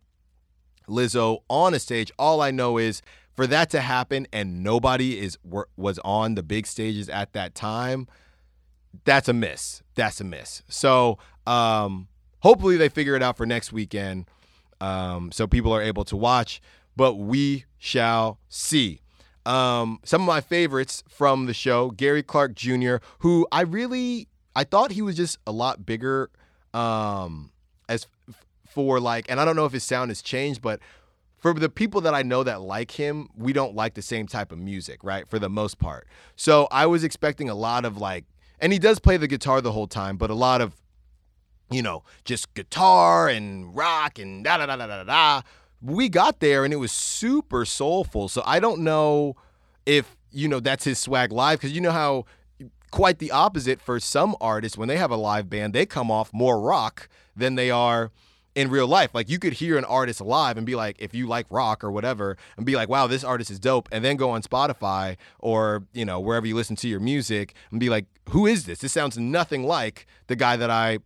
Lizzo 0.87 1.39
on 1.49 1.73
a 1.73 1.79
stage. 1.79 2.11
All 2.19 2.41
I 2.41 2.51
know 2.51 2.77
is 2.77 3.01
for 3.35 3.47
that 3.47 3.69
to 3.71 3.81
happen 3.81 4.27
and 4.33 4.63
nobody 4.63 5.19
is 5.19 5.37
was 5.43 5.99
on 5.99 6.35
the 6.35 6.43
big 6.43 6.67
stages 6.67 7.07
at 7.09 7.33
that 7.33 7.55
time, 7.55 8.07
that's 9.05 9.27
a 9.27 9.33
miss. 9.33 9.83
That's 9.95 10.19
a 10.21 10.23
miss. 10.23 10.63
So 10.67 11.17
um, 11.45 12.07
hopefully 12.39 12.77
they 12.77 12.89
figure 12.89 13.15
it 13.15 13.23
out 13.23 13.37
for 13.37 13.45
next 13.45 13.71
weekend, 13.71 14.25
um, 14.81 15.31
so 15.31 15.47
people 15.47 15.73
are 15.73 15.81
able 15.81 16.03
to 16.05 16.15
watch. 16.15 16.61
But 16.95 17.15
we 17.15 17.65
shall 17.77 18.39
see. 18.49 19.01
Um, 19.45 19.99
some 20.03 20.21
of 20.21 20.27
my 20.27 20.41
favorites 20.41 21.03
from 21.07 21.45
the 21.45 21.53
show: 21.53 21.91
Gary 21.91 22.23
Clark 22.23 22.55
Jr., 22.55 22.95
who 23.19 23.47
I 23.51 23.61
really 23.61 24.27
I 24.57 24.63
thought 24.63 24.91
he 24.91 25.03
was 25.03 25.15
just 25.15 25.37
a 25.45 25.51
lot 25.51 25.85
bigger 25.85 26.31
um, 26.73 27.51
as 27.87 28.07
for 28.67 28.99
like, 28.99 29.29
and 29.29 29.39
I 29.39 29.45
don't 29.45 29.55
know 29.55 29.65
if 29.65 29.71
his 29.71 29.83
sound 29.83 30.09
has 30.09 30.23
changed, 30.23 30.63
but 30.63 30.79
for 31.37 31.53
the 31.53 31.69
people 31.69 32.01
that 32.01 32.15
I 32.15 32.23
know 32.23 32.43
that 32.43 32.61
like 32.61 32.89
him, 32.89 33.29
we 33.35 33.53
don't 33.53 33.75
like 33.75 33.93
the 33.93 34.01
same 34.01 34.25
type 34.25 34.51
of 34.51 34.57
music, 34.57 35.03
right? 35.03 35.27
For 35.27 35.37
the 35.37 35.49
most 35.49 35.77
part. 35.77 36.07
So 36.35 36.67
I 36.71 36.87
was 36.87 37.03
expecting 37.03 37.49
a 37.49 37.55
lot 37.55 37.85
of 37.85 37.97
like, 37.97 38.25
and 38.59 38.73
he 38.73 38.79
does 38.79 38.97
play 38.97 39.17
the 39.17 39.27
guitar 39.27 39.61
the 39.61 39.71
whole 39.71 39.85
time, 39.85 40.17
but 40.17 40.31
a 40.31 40.35
lot 40.35 40.61
of, 40.61 40.75
you 41.69 41.81
know, 41.81 42.03
just 42.25 42.53
guitar 42.53 43.27
and 43.27 43.75
rock 43.75 44.19
and 44.19 44.43
da 44.43 44.57
da 44.57 44.65
da 44.65 44.75
da 44.75 44.87
da 44.87 45.03
da. 45.03 45.41
We 45.81 46.09
got 46.09 46.39
there 46.39 46.63
and 46.63 46.73
it 46.73 46.77
was 46.77 46.91
super 46.91 47.65
soulful. 47.65 48.29
So 48.29 48.41
I 48.45 48.59
don't 48.59 48.81
know 48.81 49.35
if, 49.85 50.15
you 50.31 50.47
know, 50.47 50.59
that's 50.59 50.83
his 50.83 50.99
swag 50.99 51.31
live 51.31 51.59
because 51.59 51.73
you 51.73 51.81
know 51.81 51.91
how 51.91 52.25
quite 52.91 53.19
the 53.19 53.31
opposite 53.31 53.81
for 53.81 53.99
some 53.99 54.35
artists 54.39 54.77
when 54.77 54.87
they 54.87 54.97
have 54.97 55.11
a 55.11 55.15
live 55.15 55.49
band, 55.49 55.73
they 55.73 55.85
come 55.85 56.09
off 56.09 56.33
more 56.33 56.59
rock 56.59 57.09
than 57.35 57.55
they 57.55 57.69
are 57.69 58.11
in 58.55 58.71
real 58.71 58.87
life. 58.87 59.11
Like 59.13 59.29
you 59.29 59.37
could 59.37 59.53
hear 59.53 59.77
an 59.77 59.85
artist 59.85 60.19
live 60.19 60.57
and 60.57 60.65
be 60.65 60.75
like, 60.75 60.95
if 60.97 61.13
you 61.13 61.27
like 61.27 61.45
rock 61.51 61.83
or 61.83 61.91
whatever, 61.91 62.37
and 62.57 62.65
be 62.65 62.75
like, 62.75 62.89
wow, 62.89 63.05
this 63.05 63.23
artist 63.23 63.51
is 63.51 63.59
dope. 63.59 63.87
And 63.91 64.03
then 64.03 64.15
go 64.15 64.31
on 64.31 64.41
Spotify 64.41 65.17
or, 65.39 65.83
you 65.93 66.05
know, 66.05 66.19
wherever 66.19 66.47
you 66.47 66.55
listen 66.55 66.75
to 66.77 66.87
your 66.87 66.99
music 66.99 67.53
and 67.69 67.79
be 67.79 67.89
like, 67.89 68.05
who 68.29 68.47
is 68.47 68.65
this? 68.65 68.79
This 68.79 68.91
sounds 68.91 69.17
nothing 69.17 69.63
like 69.63 70.07
the 70.25 70.35
guy 70.35 70.55
that 70.55 70.71
I, 70.71 70.99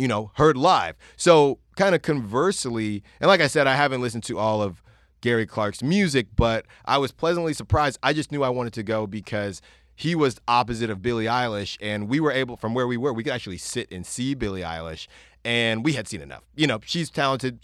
you 0.00 0.08
know, 0.08 0.30
heard 0.34 0.56
live. 0.56 0.96
So 1.16 1.58
kind 1.76 1.94
of 1.94 2.02
conversely, 2.02 3.02
and 3.20 3.28
like 3.28 3.40
I 3.40 3.46
said, 3.46 3.66
I 3.66 3.74
haven't 3.74 4.00
listened 4.00 4.24
to 4.24 4.38
all 4.38 4.62
of 4.62 4.82
Gary 5.20 5.44
Clark's 5.46 5.82
music, 5.82 6.28
but 6.34 6.64
I 6.86 6.98
was 6.98 7.12
pleasantly 7.12 7.52
surprised. 7.52 7.98
I 8.02 8.12
just 8.14 8.32
knew 8.32 8.42
I 8.42 8.48
wanted 8.48 8.72
to 8.74 8.82
go 8.82 9.06
because 9.06 9.60
he 9.94 10.14
was 10.14 10.40
opposite 10.48 10.88
of 10.88 11.02
Billie 11.02 11.26
Eilish, 11.26 11.76
and 11.82 12.08
we 12.08 12.20
were 12.20 12.32
able, 12.32 12.56
from 12.56 12.72
where 12.72 12.86
we 12.86 12.96
were, 12.96 13.12
we 13.12 13.22
could 13.22 13.34
actually 13.34 13.58
sit 13.58 13.92
and 13.92 14.06
see 14.06 14.34
Billie 14.34 14.62
Eilish 14.62 15.06
and 15.44 15.84
we 15.84 15.92
had 15.92 16.08
seen 16.08 16.20
enough. 16.20 16.42
You 16.56 16.66
know, 16.66 16.80
she's 16.84 17.10
talented, 17.10 17.58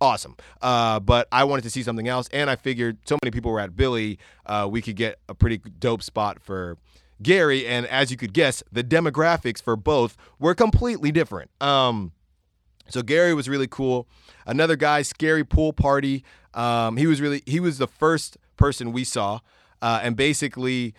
awesome. 0.00 0.36
Uh, 0.60 1.00
but 1.00 1.28
I 1.32 1.44
wanted 1.44 1.62
to 1.62 1.70
see 1.70 1.82
something 1.82 2.08
else, 2.08 2.28
and 2.32 2.50
I 2.50 2.56
figured 2.56 2.98
so 3.06 3.16
many 3.22 3.30
people 3.30 3.50
were 3.50 3.60
at 3.60 3.76
Billie, 3.76 4.18
uh, 4.46 4.68
we 4.70 4.82
could 4.82 4.96
get 4.96 5.18
a 5.28 5.34
pretty 5.34 5.58
dope 5.78 6.02
spot 6.02 6.42
for 6.42 6.76
Gary. 7.22 7.66
And 7.66 7.86
as 7.86 8.10
you 8.10 8.16
could 8.16 8.32
guess, 8.32 8.62
the 8.72 8.84
demographics 8.84 9.62
for 9.62 9.76
both 9.76 10.16
were 10.38 10.54
completely 10.54 11.12
different. 11.12 11.50
Um, 11.60 12.12
so 12.88 13.02
Gary 13.02 13.34
was 13.34 13.48
really 13.48 13.68
cool. 13.68 14.06
Another 14.46 14.76
guy, 14.76 15.02
Scary 15.02 15.44
Pool 15.44 15.72
Party. 15.72 16.24
Um, 16.54 16.96
he 16.96 17.06
was 17.06 17.20
really 17.20 17.42
he 17.46 17.60
was 17.60 17.78
the 17.78 17.86
first 17.86 18.36
person 18.56 18.92
we 18.92 19.04
saw, 19.04 19.40
uh, 19.80 20.00
and 20.02 20.16
basically 20.16 20.94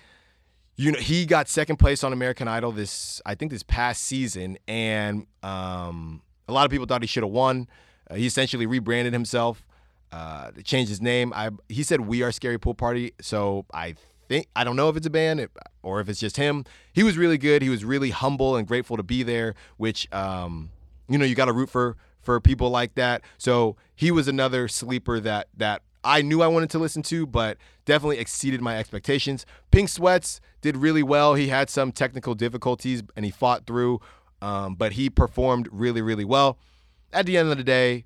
you 0.76 0.92
know 0.92 1.00
he 1.00 1.26
got 1.26 1.48
second 1.48 1.78
place 1.78 2.04
on 2.04 2.12
American 2.12 2.48
Idol 2.48 2.72
this 2.72 3.22
I 3.26 3.36
think 3.36 3.52
this 3.52 3.64
past 3.64 4.04
season, 4.04 4.58
and 4.68 5.28
um, 5.44 6.22
a 6.48 6.54
lot 6.54 6.66
of 6.66 6.72
people 6.72 6.88
thought 6.88 7.02
he 7.04 7.08
should 7.08 7.24
have 7.24 7.32
won. 7.32 7.68
Uh, 8.10 8.16
he 8.16 8.26
essentially 8.26 8.66
rebranded 8.66 9.14
himself, 9.14 9.64
uh, 10.12 10.52
changed 10.64 10.90
his 10.90 11.02
name. 11.02 11.32
I 11.36 11.52
he 11.70 11.84
said 11.84 12.02
we 12.02 12.24
are 12.24 12.32
Scary 12.32 12.58
Pool 12.58 12.74
Party, 12.74 13.14
so 13.22 13.66
I 13.74 13.96
think 14.34 14.48
I 14.56 14.64
don't 14.64 14.76
know 14.76 14.90
if 14.90 14.98
it's 14.98 15.08
a 15.08 15.12
band 15.12 15.48
or 15.82 16.00
if 16.00 16.10
it's 16.10 16.20
just 16.20 16.38
him. 16.38 16.66
He 16.92 17.04
was 17.04 17.18
really 17.18 17.38
good. 17.38 17.62
He 17.62 17.70
was 17.70 17.86
really 17.86 18.10
humble 18.10 18.56
and 18.56 18.68
grateful 18.68 18.98
to 18.98 19.04
be 19.04 19.24
there, 19.24 19.54
which 19.78 20.12
um, 20.12 20.72
you 21.08 21.18
know 21.18 21.26
you 21.26 21.36
got 21.36 21.46
to 21.46 21.54
root 21.54 21.70
for 21.70 21.98
for 22.22 22.40
people 22.40 22.70
like 22.70 22.96
that. 22.96 23.22
So 23.38 23.76
he 23.96 24.12
was 24.12 24.28
another 24.28 24.68
sleeper 24.68 25.20
that 25.20 25.50
that 25.58 25.84
I 26.04 26.22
knew 26.22 26.42
I 26.42 26.48
wanted 26.48 26.70
to 26.72 26.80
listen 26.80 27.02
to, 27.04 27.26
but 27.26 27.58
definitely 27.86 28.18
exceeded 28.18 28.62
my 28.62 28.78
expectations. 28.78 29.46
Pink 29.72 29.90
Sweats 29.90 30.42
did 30.62 30.76
really 30.78 31.04
well. 31.04 31.36
He 31.36 31.48
had 31.48 31.70
some 31.70 31.92
technical 31.92 32.36
difficulties 32.36 33.04
and 33.16 33.24
he 33.24 33.32
fought 33.32 33.66
through, 33.66 34.02
um, 34.42 34.76
but 34.76 34.94
he 34.94 35.10
performed 35.10 35.70
really, 35.72 36.02
really 36.02 36.26
well. 36.26 36.58
At 37.14 37.26
the 37.26 37.38
end 37.38 37.52
of 37.52 37.58
the 37.58 37.64
day, 37.64 38.06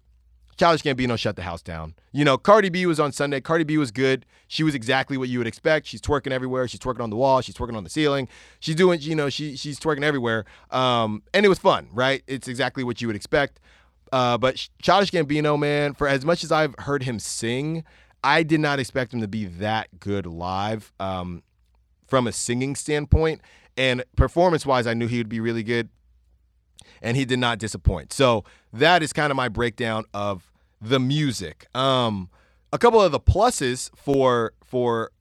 Childish 0.58 0.82
Gambino 0.82 1.18
shut 1.18 1.36
the 1.36 1.44
house 1.44 1.62
down. 1.62 1.94
You 2.12 2.26
know, 2.26 2.38
Cardi 2.38 2.70
B 2.70 2.86
was 2.86 3.00
on 3.00 3.12
Sunday. 3.12 3.40
Cardi 3.40 3.64
B 3.64 3.78
was 3.78 3.92
good. 3.92 4.26
She 4.48 4.64
was 4.64 4.74
exactly 4.74 5.18
what 5.18 5.30
you 5.30 5.38
would 5.38 5.48
expect. 5.48 5.86
She's 5.86 6.02
twerking 6.02 6.32
everywhere. 6.32 6.68
She's 6.68 6.80
twerking 6.80 7.02
on 7.02 7.12
the 7.12 7.16
wall. 7.16 7.42
She's 7.42 7.56
twerking 7.56 7.78
on 7.78 7.84
the 7.84 7.90
ceiling. 7.90 8.28
She's 8.60 8.76
doing, 8.76 9.00
you 9.02 9.16
know, 9.16 9.30
she 9.30 9.56
she's 9.56 9.80
twerking 9.80 10.04
everywhere. 10.04 10.46
Um, 10.72 11.22
and 11.34 11.46
it 11.46 11.50
was 11.50 11.60
fun, 11.60 11.90
right? 11.94 12.24
It's 12.28 12.48
exactly 12.48 12.84
what 12.84 13.02
you 13.02 13.08
would 13.08 13.16
expect. 13.16 13.60
Uh, 14.12 14.38
but 14.38 14.68
Childish 14.82 15.12
Gambino, 15.12 15.60
man, 15.60 15.94
for 15.94 16.08
as 16.08 16.26
much 16.26 16.44
as 16.44 16.52
I've 16.52 16.74
heard 16.80 17.04
him 17.04 17.20
sing, 17.20 17.84
I 18.24 18.42
did 18.44 18.60
not 18.60 18.80
expect 18.80 19.14
him 19.14 19.22
to 19.22 19.28
be 19.28 19.46
that 19.46 20.00
good 20.00 20.26
live 20.26 20.92
um, 21.00 21.44
from 22.08 22.26
a 22.26 22.32
singing 22.32 22.76
standpoint. 22.76 23.42
And 23.76 24.04
performance 24.16 24.66
wise, 24.66 24.88
I 24.88 24.96
knew 24.96 25.08
he 25.08 25.20
would 25.20 25.30
be 25.30 25.40
really 25.40 25.62
good. 25.62 25.90
And 27.02 27.18
he 27.18 27.26
did 27.26 27.40
not 27.40 27.60
disappoint. 27.60 28.14
So 28.14 28.44
that 28.74 29.04
is 29.04 29.14
kind 29.14 29.32
of 29.32 29.36
my 29.36 29.50
breakdown 29.50 30.06
of 30.14 30.52
the 30.82 31.00
music. 31.00 31.68
Um, 31.76 32.30
a 32.72 32.78
couple 32.78 33.02
of 33.02 33.12
the 33.12 33.20
pluses 33.20 33.90
for 33.96 34.54
for 34.64 35.12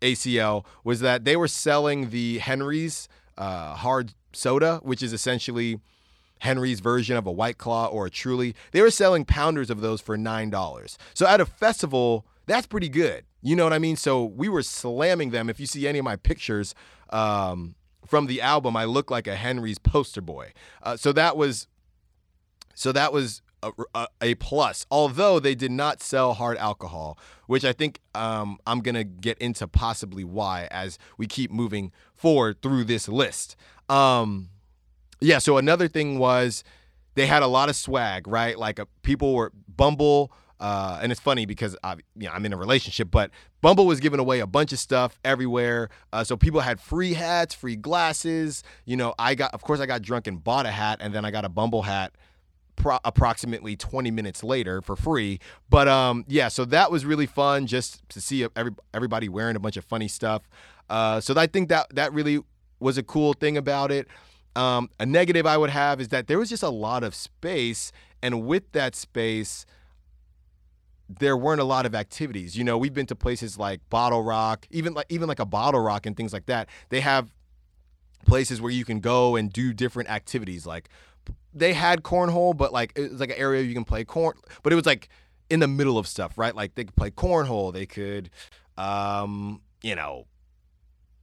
ACL 0.00 0.64
was 0.84 1.00
that 1.00 1.24
they 1.24 1.36
were 1.36 1.48
selling 1.48 2.10
the 2.10 2.38
Henry's 2.38 3.08
uh, 3.38 3.74
hard 3.74 4.12
soda, 4.32 4.80
which 4.82 5.02
is 5.02 5.12
essentially 5.12 5.80
Henry's 6.40 6.80
version 6.80 7.16
of 7.16 7.26
a 7.26 7.32
White 7.32 7.58
Claw 7.58 7.86
or 7.86 8.06
a 8.06 8.10
Truly. 8.10 8.54
They 8.72 8.82
were 8.82 8.90
selling 8.90 9.24
pounders 9.24 9.70
of 9.70 9.80
those 9.80 10.00
for 10.00 10.16
$9. 10.16 10.96
So 11.14 11.26
at 11.26 11.40
a 11.40 11.46
festival, 11.46 12.26
that's 12.46 12.66
pretty 12.66 12.88
good. 12.88 13.24
You 13.42 13.56
know 13.56 13.64
what 13.64 13.72
I 13.72 13.78
mean? 13.78 13.96
So 13.96 14.24
we 14.24 14.48
were 14.48 14.62
slamming 14.62 15.30
them. 15.30 15.48
If 15.48 15.60
you 15.60 15.66
see 15.66 15.86
any 15.86 15.98
of 15.98 16.04
my 16.04 16.16
pictures 16.16 16.74
um, 17.10 17.76
from 18.06 18.26
the 18.26 18.40
album, 18.40 18.76
I 18.76 18.84
look 18.84 19.10
like 19.10 19.26
a 19.26 19.36
Henry's 19.36 19.78
poster 19.78 20.20
boy. 20.20 20.52
Uh, 20.82 20.96
so 20.96 21.12
that 21.12 21.36
was, 21.36 21.66
so 22.74 22.92
that 22.92 23.12
was 23.12 23.42
a, 23.62 23.70
a, 23.94 24.06
a, 24.20 24.34
plus. 24.36 24.86
Although 24.90 25.38
they 25.40 25.54
did 25.54 25.70
not 25.70 26.02
sell 26.02 26.34
hard 26.34 26.56
alcohol, 26.58 27.18
which 27.46 27.64
I 27.64 27.72
think 27.72 28.00
um, 28.14 28.58
I'm 28.66 28.80
gonna 28.80 29.04
get 29.04 29.38
into 29.38 29.66
possibly 29.68 30.24
why 30.24 30.68
as 30.70 30.98
we 31.16 31.26
keep 31.26 31.50
moving 31.50 31.92
forward 32.14 32.60
through 32.62 32.84
this 32.84 33.08
list. 33.08 33.56
Um, 33.88 34.48
yeah. 35.20 35.38
So 35.38 35.56
another 35.58 35.88
thing 35.88 36.18
was 36.18 36.64
they 37.14 37.26
had 37.26 37.42
a 37.42 37.46
lot 37.46 37.68
of 37.68 37.76
swag, 37.76 38.26
right? 38.26 38.58
Like 38.58 38.80
uh, 38.80 38.86
people 39.02 39.34
were 39.34 39.52
Bumble. 39.68 40.32
Uh, 40.62 41.00
and 41.02 41.10
it's 41.10 41.20
funny 41.20 41.44
because 41.44 41.76
I, 41.82 41.94
you 42.16 42.28
know, 42.28 42.30
I'm 42.30 42.46
in 42.46 42.52
a 42.52 42.56
relationship, 42.56 43.10
but 43.10 43.32
Bumble 43.62 43.84
was 43.84 43.98
giving 43.98 44.20
away 44.20 44.38
a 44.38 44.46
bunch 44.46 44.72
of 44.72 44.78
stuff 44.78 45.18
everywhere. 45.24 45.88
Uh, 46.12 46.22
so 46.22 46.36
people 46.36 46.60
had 46.60 46.80
free 46.80 47.14
hats, 47.14 47.52
free 47.52 47.74
glasses. 47.74 48.62
You 48.84 48.96
know, 48.96 49.12
I 49.18 49.34
got, 49.34 49.52
of 49.54 49.62
course, 49.62 49.80
I 49.80 49.86
got 49.86 50.02
drunk 50.02 50.28
and 50.28 50.42
bought 50.42 50.64
a 50.64 50.70
hat, 50.70 50.98
and 51.00 51.12
then 51.12 51.24
I 51.24 51.32
got 51.32 51.44
a 51.44 51.48
Bumble 51.48 51.82
hat 51.82 52.12
pro- 52.76 53.00
approximately 53.04 53.74
20 53.74 54.12
minutes 54.12 54.44
later 54.44 54.80
for 54.80 54.94
free. 54.94 55.40
But 55.68 55.88
um, 55.88 56.24
yeah, 56.28 56.46
so 56.46 56.64
that 56.66 56.92
was 56.92 57.04
really 57.04 57.26
fun 57.26 57.66
just 57.66 58.08
to 58.10 58.20
see 58.20 58.46
every, 58.54 58.70
everybody 58.94 59.28
wearing 59.28 59.56
a 59.56 59.60
bunch 59.60 59.76
of 59.76 59.84
funny 59.84 60.06
stuff. 60.06 60.48
Uh, 60.88 61.20
so 61.20 61.34
I 61.36 61.48
think 61.48 61.70
that 61.70 61.92
that 61.96 62.12
really 62.12 62.38
was 62.78 62.98
a 62.98 63.02
cool 63.02 63.32
thing 63.32 63.56
about 63.56 63.90
it. 63.90 64.06
Um, 64.54 64.90
a 65.00 65.06
negative 65.06 65.44
I 65.44 65.56
would 65.56 65.70
have 65.70 66.00
is 66.00 66.08
that 66.08 66.28
there 66.28 66.38
was 66.38 66.50
just 66.50 66.62
a 66.62 66.70
lot 66.70 67.02
of 67.02 67.16
space, 67.16 67.90
and 68.22 68.46
with 68.46 68.70
that 68.72 68.94
space, 68.94 69.66
there 71.18 71.36
weren't 71.36 71.60
a 71.60 71.64
lot 71.64 71.86
of 71.86 71.94
activities. 71.94 72.56
You 72.56 72.64
know, 72.64 72.78
we've 72.78 72.94
been 72.94 73.06
to 73.06 73.16
places 73.16 73.58
like 73.58 73.80
Bottle 73.90 74.22
Rock, 74.22 74.66
even 74.70 74.94
like 74.94 75.06
even 75.08 75.28
like 75.28 75.38
a 75.38 75.46
Bottle 75.46 75.80
Rock 75.80 76.06
and 76.06 76.16
things 76.16 76.32
like 76.32 76.46
that. 76.46 76.68
They 76.88 77.00
have 77.00 77.32
places 78.26 78.60
where 78.60 78.70
you 78.70 78.84
can 78.84 79.00
go 79.00 79.36
and 79.36 79.52
do 79.52 79.72
different 79.72 80.10
activities. 80.10 80.66
Like 80.66 80.88
they 81.52 81.72
had 81.72 82.02
cornhole, 82.02 82.56
but 82.56 82.72
like 82.72 82.92
it 82.96 83.12
was 83.12 83.20
like 83.20 83.30
an 83.30 83.36
area 83.38 83.62
you 83.62 83.74
can 83.74 83.84
play 83.84 84.04
corn, 84.04 84.36
but 84.62 84.72
it 84.72 84.76
was 84.76 84.86
like 84.86 85.08
in 85.50 85.60
the 85.60 85.68
middle 85.68 85.98
of 85.98 86.06
stuff, 86.06 86.38
right? 86.38 86.54
Like 86.54 86.74
they 86.74 86.84
could 86.84 86.96
play 86.96 87.10
cornhole, 87.10 87.72
they 87.72 87.86
could, 87.86 88.30
um, 88.76 89.60
you 89.82 89.94
know, 89.94 90.26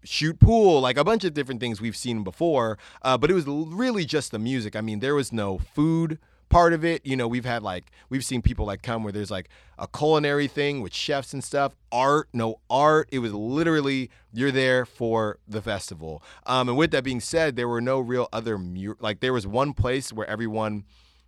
shoot 0.03 0.39
pool, 0.39 0.81
like 0.81 0.97
a 0.97 1.03
bunch 1.03 1.23
of 1.23 1.33
different 1.33 1.59
things 1.59 1.81
we've 1.81 1.97
seen 1.97 2.23
before. 2.23 2.77
Uh, 3.01 3.17
but 3.17 3.31
it 3.31 3.33
was 3.33 3.45
really 3.47 4.05
just 4.05 4.31
the 4.31 4.39
music. 4.39 4.75
I 4.75 4.81
mean, 4.81 4.99
there 4.99 5.15
was 5.15 5.31
no 5.31 5.57
food 5.57 6.19
part 6.49 6.73
of 6.73 6.83
it. 6.83 7.05
You 7.05 7.15
know, 7.15 7.27
we've 7.27 7.45
had 7.45 7.63
like 7.63 7.91
we've 8.09 8.25
seen 8.25 8.41
people 8.41 8.65
like 8.65 8.81
come 8.81 9.03
where 9.03 9.13
there's 9.13 9.31
like 9.31 9.49
a 9.77 9.87
culinary 9.87 10.47
thing 10.47 10.81
with 10.81 10.93
chefs 10.93 11.33
and 11.33 11.43
stuff. 11.43 11.75
Art, 11.91 12.29
no 12.33 12.59
art. 12.69 13.07
It 13.11 13.19
was 13.19 13.33
literally 13.33 14.09
you're 14.33 14.51
there 14.51 14.85
for 14.85 15.39
the 15.47 15.61
festival. 15.61 16.23
Um, 16.45 16.69
and 16.69 16.77
with 16.77 16.91
that 16.91 17.03
being 17.03 17.19
said, 17.21 17.55
there 17.55 17.67
were 17.67 17.81
no 17.81 17.99
real 17.99 18.27
other 18.33 18.59
like 18.99 19.19
there 19.21 19.33
was 19.33 19.47
one 19.47 19.73
place 19.73 20.11
where 20.11 20.27
everyone 20.27 20.85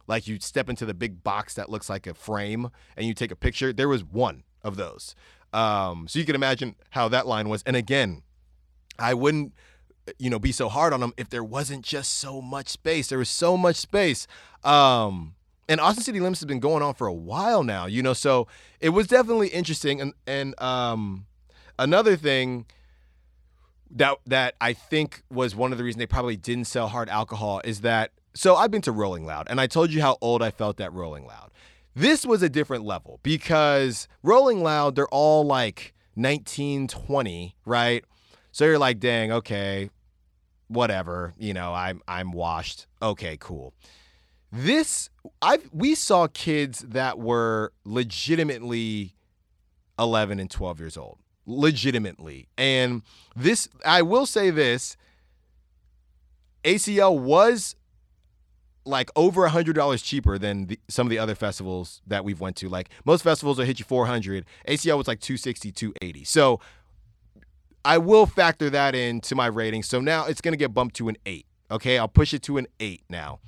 like 0.07 0.27
you 0.27 0.39
step 0.39 0.69
into 0.69 0.85
the 0.85 0.93
big 0.93 1.23
box 1.23 1.53
that 1.53 1.69
looks 1.69 1.89
like 1.89 2.07
a 2.07 2.13
frame 2.13 2.69
and 2.97 3.05
you 3.05 3.13
take 3.13 3.31
a 3.31 3.35
picture. 3.35 3.71
There 3.71 3.89
was 3.89 4.03
one 4.03 4.43
of 4.63 4.75
those. 4.75 5.15
Um, 5.53 6.07
so 6.07 6.19
you 6.19 6.25
can 6.25 6.35
imagine 6.35 6.75
how 6.91 7.09
that 7.09 7.27
line 7.27 7.49
was. 7.49 7.63
And 7.65 7.75
again, 7.75 8.23
I 8.97 9.13
wouldn't 9.13 9.53
you 10.17 10.29
know, 10.29 10.39
be 10.39 10.51
so 10.51 10.69
hard 10.69 10.93
on 10.93 10.99
them 10.99 11.13
if 11.17 11.29
there 11.29 11.43
wasn't 11.43 11.83
just 11.83 12.17
so 12.17 12.41
much 12.41 12.69
space. 12.69 13.07
There 13.07 13.17
was 13.17 13.29
so 13.29 13.57
much 13.57 13.75
space. 13.75 14.27
Um, 14.63 15.35
and 15.69 15.79
Austin 15.79 16.03
City 16.03 16.19
Limits 16.19 16.41
has 16.41 16.47
been 16.47 16.59
going 16.59 16.83
on 16.83 16.93
for 16.93 17.07
a 17.07 17.13
while 17.13 17.63
now, 17.63 17.85
you 17.85 18.03
know, 18.03 18.13
so 18.13 18.47
it 18.79 18.89
was 18.89 19.07
definitely 19.07 19.47
interesting. 19.49 20.01
And 20.01 20.13
and 20.27 20.59
um, 20.61 21.25
another 21.79 22.15
thing 22.15 22.65
that 23.91 24.17
that 24.25 24.55
I 24.59 24.73
think 24.73 25.23
was 25.29 25.55
one 25.55 25.71
of 25.71 25.77
the 25.77 25.83
reasons 25.83 25.99
they 25.99 26.07
probably 26.07 26.37
didn't 26.37 26.65
sell 26.65 26.87
hard 26.87 27.09
alcohol 27.09 27.61
is 27.63 27.81
that 27.81 28.11
so 28.33 28.55
I've 28.55 28.71
been 28.71 28.81
to 28.83 28.91
Rolling 28.91 29.25
Loud, 29.25 29.47
and 29.49 29.59
I 29.59 29.67
told 29.67 29.91
you 29.91 30.01
how 30.01 30.17
old 30.21 30.41
I 30.41 30.51
felt 30.51 30.79
at 30.79 30.93
Rolling 30.93 31.25
Loud. 31.25 31.51
This 31.93 32.25
was 32.25 32.41
a 32.41 32.49
different 32.49 32.85
level 32.85 33.19
because 33.23 34.07
Rolling 34.23 34.63
Loud, 34.63 34.95
they're 34.95 35.07
all 35.07 35.43
like 35.45 35.93
19, 36.15 36.87
20, 36.87 37.55
right? 37.65 38.05
So 38.51 38.65
you're 38.65 38.79
like, 38.79 38.99
dang, 38.99 39.31
okay, 39.31 39.89
whatever, 40.67 41.33
you 41.37 41.53
know, 41.53 41.73
I'm 41.73 42.01
I'm 42.07 42.31
washed. 42.31 42.87
Okay, 43.01 43.37
cool. 43.39 43.73
This 44.51 45.09
I 45.41 45.59
we 45.71 45.95
saw 45.95 46.27
kids 46.27 46.79
that 46.79 47.19
were 47.19 47.71
legitimately 47.85 49.15
11 49.97 50.39
and 50.39 50.49
12 50.49 50.79
years 50.79 50.97
old. 50.97 51.19
Legitimately. 51.45 52.47
And 52.57 53.03
this 53.35 53.69
I 53.85 54.01
will 54.01 54.25
say 54.25 54.49
this 54.49 54.97
ACL 56.63 57.17
was 57.17 57.75
like 58.83 59.09
over 59.15 59.45
a 59.45 59.49
hundred 59.49 59.73
dollars 59.73 60.01
cheaper 60.01 60.37
than 60.37 60.67
the, 60.67 60.79
some 60.89 61.05
of 61.05 61.11
the 61.11 61.19
other 61.19 61.35
festivals 61.35 62.01
that 62.07 62.25
we've 62.25 62.39
went 62.39 62.55
to. 62.57 62.69
Like 62.69 62.89
most 63.05 63.23
festivals 63.23 63.57
will 63.57 63.65
hit 63.65 63.79
you 63.79 63.85
400. 63.85 64.45
ACL 64.67 64.97
was 64.97 65.07
like 65.07 65.19
260, 65.19 65.71
280. 65.71 66.23
So 66.23 66.59
I 67.83 67.97
will 67.97 68.25
factor 68.25 68.69
that 68.69 68.95
into 68.95 69.35
my 69.35 69.47
rating. 69.47 69.83
So 69.83 69.99
now 69.99 70.25
it's 70.25 70.41
going 70.41 70.53
to 70.53 70.57
get 70.57 70.73
bumped 70.73 70.95
to 70.97 71.09
an 71.09 71.17
eight. 71.25 71.45
Okay, 71.69 71.97
I'll 71.97 72.07
push 72.07 72.33
it 72.33 72.43
to 72.43 72.57
an 72.57 72.67
eight 72.79 73.03
now. 73.09 73.39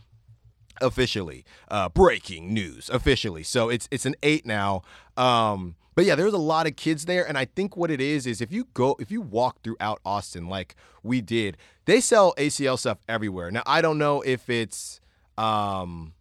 Officially, 0.82 1.46
uh, 1.70 1.90
breaking 1.90 2.54
news. 2.54 2.90
Officially, 2.90 3.44
so 3.44 3.70
it's 3.70 3.88
it's 3.92 4.06
an 4.06 4.16
eight 4.24 4.46
now. 4.46 4.82
Um, 5.16 5.76
but 5.96 6.06
yeah, 6.06 6.16
there's 6.16 6.34
a 6.34 6.40
lot 6.40 6.66
of 6.66 6.76
kids 6.76 7.06
there, 7.06 7.28
and 7.28 7.38
I 7.38 7.46
think 7.46 7.78
what 7.78 7.92
it 7.92 8.02
is 8.02 8.26
is 8.26 8.42
if 8.42 8.52
you 8.52 8.68
go, 8.74 8.96
if 9.00 9.12
you 9.12 9.22
walk 9.22 9.62
throughout 9.62 10.00
Austin 10.04 10.48
like 10.50 10.76
we 11.04 11.22
did, 11.22 11.58
they 11.86 12.02
sell 12.02 12.34
ACL 12.38 12.80
stuff 12.80 12.98
everywhere. 13.08 13.52
Now 13.52 13.62
I 13.68 13.82
don't 13.82 14.00
know 14.00 14.22
if 14.22 14.50
it's 14.50 15.00
um, 15.38 16.14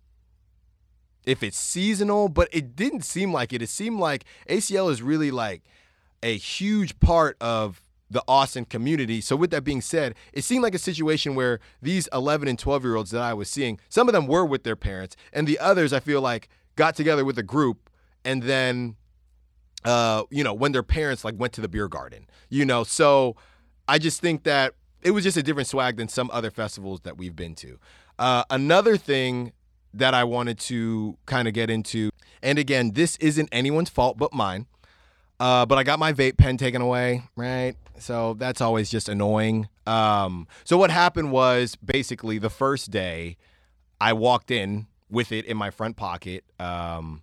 if 1.25 1.43
it's 1.43 1.59
seasonal, 1.59 2.29
but 2.29 2.49
it 2.53 2.77
didn't 2.77 3.03
seem 3.03 3.33
like 3.33 3.53
it. 3.53 3.63
It 3.63 3.69
seemed 3.69 4.01
like 4.01 4.25
ACL 4.49 4.91
is 4.91 5.01
really 5.03 5.31
like 5.31 5.63
a 6.23 6.37
huge 6.37 7.01
part 7.01 7.37
of 7.41 7.81
the 8.13 8.23
Austin 8.29 8.65
community. 8.65 9.21
So, 9.21 9.35
with 9.35 9.51
that 9.51 9.65
being 9.65 9.81
said, 9.81 10.15
it 10.33 10.45
seemed 10.45 10.63
like 10.63 10.75
a 10.75 10.79
situation 10.79 11.35
where 11.35 11.61
these 11.81 12.09
11 12.13 12.47
and 12.47 12.59
12 12.59 12.85
year 12.85 12.97
olds 12.97 13.11
that 13.11 13.23
I 13.23 13.35
was 13.35 13.49
seeing, 13.49 13.81
some 13.89 14.09
of 14.09 14.13
them 14.13 14.27
were 14.27 14.45
with 14.45 14.65
their 14.65 14.77
parents, 14.77 15.17
and 15.33 15.47
the 15.47 15.59
others 15.59 15.93
I 15.93 16.01
feel 16.01 16.21
like 16.21 16.49
got 16.77 16.95
together 16.95 17.25
with 17.25 17.39
a 17.39 17.43
group 17.43 17.91
and 18.25 18.43
then, 18.43 18.97
uh, 19.85 20.23
you 20.31 20.45
know, 20.45 20.55
when 20.55 20.73
their 20.73 20.83
parents 20.83 21.25
like 21.25 21.35
went 21.37 21.53
to 21.55 21.61
the 21.61 21.69
beer 21.69 21.89
garden, 21.89 22.27
you 22.49 22.65
know. 22.65 22.85
So, 22.85 23.37
I 23.89 23.99
just 23.99 24.21
think 24.21 24.45
that 24.45 24.75
it 25.03 25.11
was 25.13 25.25
just 25.25 25.37
a 25.37 25.43
different 25.43 25.69
swag 25.69 25.97
than 25.97 26.09
some 26.09 26.31
other 26.33 26.51
festivals 26.51 27.01
that 27.01 27.17
we've 27.17 27.35
been 27.35 27.55
to. 27.57 27.79
Uh, 28.19 28.45
another 28.51 28.97
thing 28.97 29.53
that 29.95 30.15
I 30.15 30.25
wanted 30.25 30.59
to 30.61 31.17
kind 31.27 31.49
of 31.49 31.55
get 31.55 31.71
into, 31.71 32.11
and 32.43 32.59
again, 32.59 32.93
this 32.93 33.17
isn't 33.17 33.49
anyone's 33.53 33.91
fault 33.91 34.19
but 34.19 34.33
mine. 34.33 34.67
Uh, 35.41 35.67
but 35.67 35.77
I 35.77 35.83
got 35.83 35.99
my 35.99 36.13
vape 36.13 36.37
pen 36.37 36.57
taken 36.57 36.81
away, 36.81 37.25
right? 37.35 37.75
So 37.99 38.35
that's 38.35 38.61
always 38.61 38.91
just 38.91 39.09
annoying. 39.09 39.69
Um, 39.87 40.47
so 40.65 40.77
what 40.77 40.91
happened 40.91 41.31
was 41.31 41.77
basically 41.77 42.39
the 42.39 42.51
first 42.51 42.91
day, 42.91 43.37
I 44.01 44.13
walked 44.13 44.51
in 44.51 44.87
with 45.09 45.31
it 45.31 45.45
in 45.45 45.57
my 45.57 45.71
front 45.71 45.97
pocket, 45.97 46.45
um, 46.59 47.23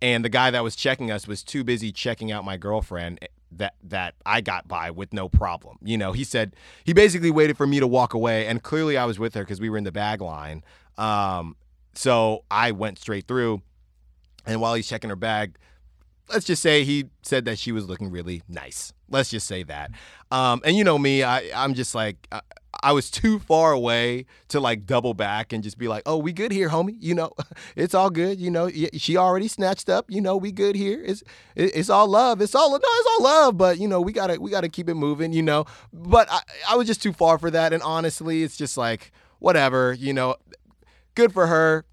and 0.00 0.24
the 0.24 0.28
guy 0.28 0.50
that 0.50 0.62
was 0.62 0.76
checking 0.76 1.10
us 1.10 1.26
was 1.26 1.42
too 1.42 1.64
busy 1.64 1.92
checking 1.92 2.30
out 2.30 2.44
my 2.44 2.56
girlfriend 2.56 3.18
eh, 3.22 3.26
that 3.52 3.74
that 3.82 4.14
I 4.24 4.40
got 4.40 4.66
by 4.66 4.90
with 4.90 5.12
no 5.12 5.28
problem. 5.28 5.78
You 5.82 5.98
know, 5.98 6.12
he 6.12 6.24
said 6.24 6.56
he 6.84 6.92
basically 6.92 7.30
waited 7.30 7.56
for 7.56 7.66
me 7.66 7.80
to 7.80 7.86
walk 7.86 8.14
away, 8.14 8.46
and 8.46 8.62
clearly 8.62 8.96
I 8.96 9.04
was 9.04 9.18
with 9.18 9.34
her 9.34 9.42
because 9.42 9.60
we 9.60 9.68
were 9.68 9.76
in 9.76 9.84
the 9.84 9.92
bag 9.92 10.20
line. 10.20 10.64
Um, 10.96 11.56
so 11.94 12.44
I 12.50 12.70
went 12.72 12.98
straight 12.98 13.26
through, 13.26 13.62
and 14.46 14.60
while 14.60 14.74
he's 14.74 14.88
checking 14.88 15.10
her 15.10 15.16
bag 15.16 15.58
let's 16.28 16.44
just 16.44 16.62
say 16.62 16.84
he 16.84 17.06
said 17.22 17.44
that 17.44 17.58
she 17.58 17.72
was 17.72 17.88
looking 17.88 18.10
really 18.10 18.42
nice. 18.48 18.92
Let's 19.08 19.30
just 19.30 19.46
say 19.46 19.62
that. 19.64 19.90
Um, 20.30 20.60
and 20.64 20.76
you 20.76 20.84
know 20.84 20.98
me, 20.98 21.22
I, 21.22 21.50
I'm 21.54 21.74
just 21.74 21.94
like, 21.94 22.26
I, 22.32 22.40
I, 22.82 22.92
was 22.92 23.10
too 23.10 23.38
far 23.38 23.72
away 23.72 24.26
to 24.48 24.58
like 24.58 24.86
double 24.86 25.14
back 25.14 25.52
and 25.52 25.62
just 25.62 25.78
be 25.78 25.86
like, 25.86 26.02
oh, 26.06 26.16
we 26.16 26.32
good 26.32 26.50
here, 26.50 26.68
homie. 26.68 26.96
You 26.98 27.14
know, 27.14 27.32
it's 27.76 27.94
all 27.94 28.10
good. 28.10 28.40
You 28.40 28.50
know, 28.50 28.70
she 28.94 29.16
already 29.16 29.48
snatched 29.48 29.88
up. 29.88 30.06
You 30.10 30.20
know, 30.20 30.36
we 30.36 30.50
good 30.50 30.74
here. 30.74 31.02
It's 31.04 31.22
it's 31.54 31.90
all 31.90 32.08
love. 32.08 32.40
It's 32.40 32.54
all 32.54 32.70
no, 32.70 32.76
it's 32.76 33.08
all 33.18 33.24
love. 33.24 33.56
But 33.56 33.78
you 33.78 33.86
know, 33.86 34.00
we 34.00 34.12
gotta 34.12 34.40
we 34.40 34.50
gotta 34.50 34.68
keep 34.68 34.88
it 34.88 34.94
moving. 34.94 35.32
You 35.32 35.42
know, 35.42 35.66
but 35.92 36.28
I, 36.30 36.40
I 36.70 36.76
was 36.76 36.86
just 36.86 37.02
too 37.02 37.12
far 37.12 37.38
for 37.38 37.50
that. 37.50 37.72
And 37.72 37.82
honestly, 37.82 38.42
it's 38.42 38.56
just 38.56 38.76
like 38.76 39.12
whatever. 39.38 39.92
You 39.92 40.12
know, 40.12 40.36
good 41.14 41.32
for 41.32 41.46
her 41.46 41.84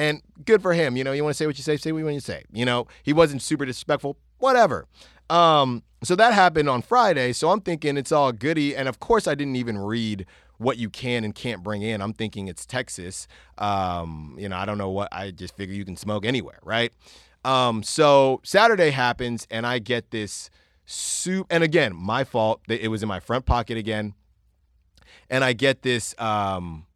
and 0.00 0.22
good 0.46 0.62
for 0.62 0.72
him. 0.72 0.96
You 0.96 1.04
know, 1.04 1.12
you 1.12 1.22
want 1.22 1.34
to 1.34 1.36
say 1.36 1.46
what 1.46 1.58
you 1.58 1.62
say, 1.62 1.76
say 1.76 1.92
what 1.92 1.98
you 1.98 2.04
want 2.06 2.16
to 2.16 2.22
say. 2.22 2.44
You 2.50 2.64
know, 2.64 2.86
he 3.02 3.12
wasn't 3.12 3.42
super 3.42 3.66
disrespectful, 3.66 4.16
whatever. 4.38 4.86
Um, 5.28 5.82
so 6.02 6.16
that 6.16 6.32
happened 6.32 6.70
on 6.70 6.80
Friday. 6.80 7.34
So 7.34 7.50
I'm 7.50 7.60
thinking 7.60 7.98
it's 7.98 8.10
all 8.10 8.32
goody. 8.32 8.74
And 8.74 8.88
of 8.88 8.98
course, 8.98 9.28
I 9.28 9.34
didn't 9.34 9.56
even 9.56 9.76
read 9.76 10.24
what 10.56 10.78
you 10.78 10.88
can 10.88 11.22
and 11.22 11.34
can't 11.34 11.62
bring 11.62 11.82
in. 11.82 12.00
I'm 12.00 12.14
thinking 12.14 12.48
it's 12.48 12.64
Texas. 12.64 13.28
Um, 13.58 14.36
you 14.38 14.48
know, 14.48 14.56
I 14.56 14.64
don't 14.64 14.78
know 14.78 14.88
what, 14.90 15.08
I 15.12 15.32
just 15.32 15.54
figure 15.54 15.74
you 15.74 15.84
can 15.84 15.96
smoke 15.96 16.24
anywhere, 16.24 16.58
right? 16.62 16.92
Um, 17.44 17.82
so 17.82 18.40
Saturday 18.42 18.90
happens 18.90 19.46
and 19.50 19.66
I 19.66 19.80
get 19.80 20.10
this 20.10 20.50
soup. 20.86 21.46
And 21.50 21.62
again, 21.62 21.94
my 21.94 22.24
fault. 22.24 22.62
It 22.68 22.88
was 22.88 23.02
in 23.02 23.08
my 23.08 23.20
front 23.20 23.44
pocket 23.44 23.76
again. 23.76 24.14
And 25.28 25.44
I 25.44 25.52
get 25.52 25.82
this, 25.82 26.14
um, 26.18 26.86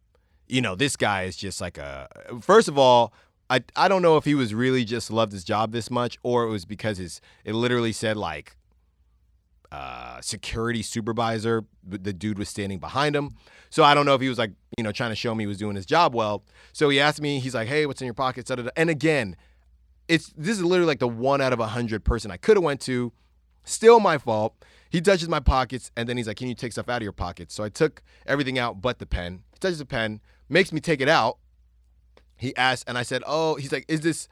you 0.47 0.61
know, 0.61 0.75
this 0.75 0.95
guy 0.95 1.23
is 1.23 1.35
just 1.35 1.61
like 1.61 1.77
a. 1.77 2.07
First 2.41 2.67
of 2.67 2.77
all, 2.77 3.13
I 3.49 3.63
I 3.75 3.87
don't 3.87 4.01
know 4.01 4.17
if 4.17 4.25
he 4.25 4.35
was 4.35 4.53
really 4.53 4.85
just 4.85 5.11
loved 5.11 5.31
his 5.31 5.43
job 5.43 5.71
this 5.71 5.91
much, 5.91 6.17
or 6.23 6.43
it 6.43 6.49
was 6.49 6.65
because 6.65 6.97
his 6.97 7.21
it 7.43 7.53
literally 7.53 7.91
said 7.91 8.17
like 8.17 8.57
uh, 9.71 10.21
security 10.21 10.81
supervisor. 10.81 11.65
The 11.87 12.13
dude 12.13 12.39
was 12.39 12.49
standing 12.49 12.79
behind 12.79 13.15
him, 13.15 13.35
so 13.69 13.83
I 13.83 13.93
don't 13.93 14.05
know 14.05 14.15
if 14.15 14.21
he 14.21 14.29
was 14.29 14.37
like 14.37 14.51
you 14.77 14.83
know 14.83 14.91
trying 14.91 15.11
to 15.11 15.15
show 15.15 15.35
me 15.35 15.43
he 15.43 15.47
was 15.47 15.57
doing 15.57 15.75
his 15.75 15.85
job 15.85 16.15
well. 16.15 16.43
So 16.73 16.89
he 16.89 16.99
asked 16.99 17.21
me, 17.21 17.39
he's 17.39 17.55
like, 17.55 17.67
"Hey, 17.67 17.85
what's 17.85 18.01
in 18.01 18.05
your 18.05 18.13
pockets?" 18.13 18.51
And 18.75 18.89
again, 18.89 19.35
it's 20.07 20.33
this 20.37 20.57
is 20.57 20.63
literally 20.63 20.87
like 20.87 20.99
the 20.99 21.07
one 21.07 21.41
out 21.41 21.53
of 21.53 21.59
a 21.59 21.67
hundred 21.67 22.03
person 22.03 22.31
I 22.31 22.37
could 22.37 22.57
have 22.57 22.63
went 22.63 22.81
to. 22.81 23.11
Still 23.63 23.99
my 23.99 24.17
fault. 24.17 24.53
He 24.89 25.01
touches 25.01 25.27
my 25.27 25.39
pockets 25.39 25.91
and 25.97 26.07
then 26.07 26.17
he's 26.17 26.27
like, 26.27 26.37
"Can 26.37 26.47
you 26.47 26.55
take 26.55 26.71
stuff 26.71 26.89
out 26.89 26.97
of 26.97 27.03
your 27.03 27.11
pockets?" 27.11 27.53
So 27.53 27.63
I 27.63 27.69
took 27.69 28.01
everything 28.25 28.57
out 28.57 28.81
but 28.81 28.99
the 28.99 29.05
pen. 29.05 29.43
He 29.51 29.59
touches 29.59 29.79
the 29.79 29.85
pen, 29.85 30.21
makes 30.49 30.71
me 30.71 30.79
take 30.79 31.01
it 31.01 31.09
out. 31.09 31.37
he 32.37 32.55
asked, 32.57 32.83
and 32.87 32.97
I 32.97 33.03
said, 33.03 33.23
"Oh," 33.25 33.55
he's 33.55 33.71
like, 33.71 33.85
"Is 33.87 34.01
this 34.01 34.27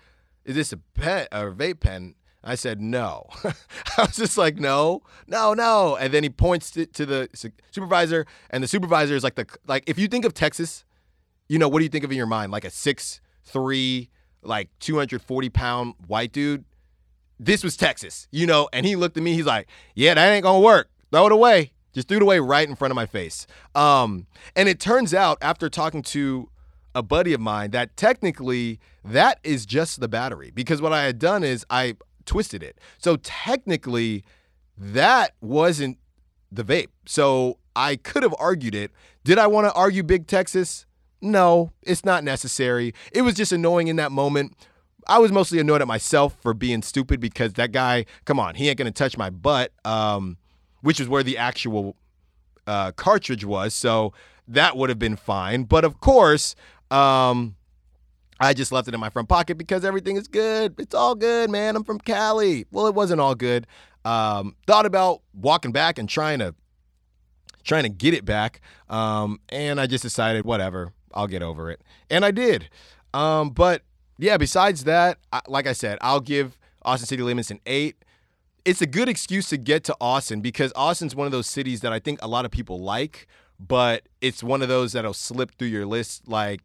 is 0.45 0.55
this 0.55 0.73
a 0.73 0.77
pen 0.77 1.27
or 1.31 1.51
vape 1.51 1.79
pen?" 1.79 2.15
I 2.43 2.55
said, 2.55 2.81
"No." 2.81 3.27
I 3.43 4.01
was 4.01 4.15
just 4.17 4.37
like, 4.37 4.57
"No, 4.57 5.01
no, 5.27 5.53
no." 5.53 5.95
And 5.95 6.13
then 6.13 6.23
he 6.23 6.29
points 6.29 6.71
to, 6.71 6.85
to 6.85 7.05
the 7.05 7.29
su- 7.33 7.51
supervisor, 7.71 8.25
and 8.49 8.61
the 8.63 8.67
supervisor 8.67 9.15
is 9.15 9.23
like 9.23 9.35
the 9.35 9.47
like 9.67 9.83
if 9.87 9.97
you 9.97 10.07
think 10.07 10.25
of 10.25 10.33
Texas, 10.33 10.83
you 11.47 11.57
know, 11.57 11.69
what 11.69 11.79
do 11.79 11.85
you 11.85 11.89
think 11.89 12.03
of 12.03 12.11
in 12.11 12.17
your 12.17 12.27
mind? 12.27 12.51
Like 12.51 12.65
a 12.65 12.69
six 12.69 13.21
three, 13.45 14.09
like 14.41 14.69
two 14.79 14.97
hundred 14.97 15.21
forty 15.21 15.49
pound 15.49 15.93
white 16.07 16.33
dude. 16.33 16.65
This 17.39 17.63
was 17.63 17.75
Texas, 17.77 18.27
you 18.31 18.45
know. 18.45 18.67
And 18.73 18.85
he 18.85 18.95
looked 18.95 19.15
at 19.17 19.23
me. 19.23 19.33
He's 19.33 19.45
like, 19.45 19.67
"Yeah, 19.95 20.13
that 20.13 20.29
ain't 20.29 20.43
gonna 20.43 20.59
work. 20.59 20.89
Throw 21.11 21.25
it 21.27 21.31
away." 21.31 21.71
Just 21.93 22.07
threw 22.07 22.17
it 22.17 22.23
away 22.23 22.39
right 22.39 22.67
in 22.67 22.75
front 22.75 22.91
of 22.91 22.95
my 22.95 23.05
face. 23.05 23.47
Um, 23.75 24.27
and 24.55 24.67
it 24.67 24.79
turns 24.79 25.13
out 25.13 25.37
after 25.41 25.69
talking 25.69 26.01
to 26.03 26.49
a 26.95 27.01
buddy 27.01 27.33
of 27.33 27.41
mine 27.41 27.71
that 27.71 27.95
technically 27.97 28.79
that 29.03 29.39
is 29.43 29.65
just 29.65 29.99
the 29.99 30.07
battery 30.07 30.51
because 30.53 30.81
what 30.81 30.93
I 30.93 31.03
had 31.03 31.19
done 31.19 31.43
is 31.43 31.65
I 31.69 31.95
twisted 32.25 32.63
it. 32.63 32.79
So 32.97 33.17
technically 33.17 34.23
that 34.77 35.35
wasn't 35.41 35.97
the 36.51 36.63
vape. 36.63 36.89
So 37.05 37.57
I 37.75 37.95
could 37.95 38.23
have 38.23 38.35
argued 38.39 38.75
it. 38.75 38.91
Did 39.23 39.37
I 39.37 39.47
want 39.47 39.67
to 39.67 39.73
argue 39.73 40.03
Big 40.03 40.27
Texas? 40.27 40.85
No, 41.21 41.71
it's 41.81 42.03
not 42.03 42.23
necessary. 42.23 42.93
It 43.11 43.21
was 43.21 43.35
just 43.35 43.51
annoying 43.51 43.87
in 43.87 43.95
that 43.95 44.11
moment. 44.11 44.55
I 45.07 45.19
was 45.19 45.31
mostly 45.31 45.59
annoyed 45.59 45.81
at 45.81 45.87
myself 45.87 46.35
for 46.41 46.53
being 46.53 46.81
stupid 46.81 47.19
because 47.19 47.53
that 47.53 47.71
guy, 47.71 48.05
come 48.25 48.39
on, 48.39 48.55
he 48.55 48.69
ain't 48.69 48.77
gonna 48.77 48.91
touch 48.91 49.17
my 49.17 49.29
butt. 49.29 49.71
Um, 49.85 50.37
which 50.83 50.99
is 50.99 51.07
where 51.07 51.23
the 51.23 51.37
actual 51.37 51.95
uh, 52.67 52.91
cartridge 52.91 53.43
was. 53.43 53.73
So 53.73 54.13
that 54.47 54.77
would 54.77 54.89
have 54.89 54.99
been 54.99 55.15
fine. 55.15 55.63
But 55.63 55.83
of 55.83 55.99
course, 55.99 56.55
um, 56.91 57.55
I 58.39 58.53
just 58.53 58.71
left 58.71 58.87
it 58.87 58.93
in 58.93 58.99
my 58.99 59.09
front 59.09 59.29
pocket 59.29 59.57
because 59.57 59.85
everything 59.85 60.17
is 60.17 60.27
good. 60.27 60.75
It's 60.77 60.93
all 60.93 61.15
good, 61.15 61.49
man. 61.49 61.75
I'm 61.75 61.83
from 61.83 61.99
Cali. 61.99 62.65
Well, 62.71 62.87
it 62.87 62.93
wasn't 62.93 63.21
all 63.21 63.35
good. 63.35 63.65
Um, 64.05 64.55
thought 64.67 64.85
about 64.85 65.21
walking 65.33 65.71
back 65.71 65.97
and 65.97 66.09
trying 66.09 66.39
to 66.39 66.53
trying 67.63 67.83
to 67.83 67.89
get 67.89 68.13
it 68.13 68.25
back. 68.25 68.59
Um, 68.89 69.39
and 69.47 69.79
I 69.79 69.87
just 69.87 70.01
decided, 70.01 70.43
whatever, 70.43 70.91
I'll 71.13 71.27
get 71.27 71.41
over 71.41 71.71
it. 71.71 71.81
And 72.09 72.25
I 72.25 72.31
did. 72.31 72.69
Um, 73.13 73.51
but 73.51 73.83
yeah, 74.17 74.35
besides 74.35 74.83
that, 74.83 75.19
I, 75.31 75.39
like 75.47 75.65
I 75.65 75.73
said, 75.73 75.97
I'll 76.01 76.19
give 76.19 76.57
Austin 76.83 77.07
City 77.07 77.23
Limits 77.23 77.51
an 77.51 77.61
eight 77.65 78.03
it's 78.65 78.81
a 78.81 78.85
good 78.85 79.09
excuse 79.09 79.49
to 79.49 79.57
get 79.57 79.83
to 79.85 79.95
Austin 79.99 80.41
because 80.41 80.71
Austin's 80.75 81.15
one 81.15 81.25
of 81.25 81.31
those 81.31 81.47
cities 81.47 81.81
that 81.81 81.93
I 81.93 81.99
think 81.99 82.19
a 82.21 82.27
lot 82.27 82.45
of 82.45 82.51
people 82.51 82.79
like, 82.79 83.27
but 83.59 84.03
it's 84.21 84.43
one 84.43 84.61
of 84.61 84.67
those 84.67 84.93
that'll 84.93 85.13
slip 85.13 85.51
through 85.55 85.69
your 85.69 85.85
list 85.85 86.27
like 86.27 86.61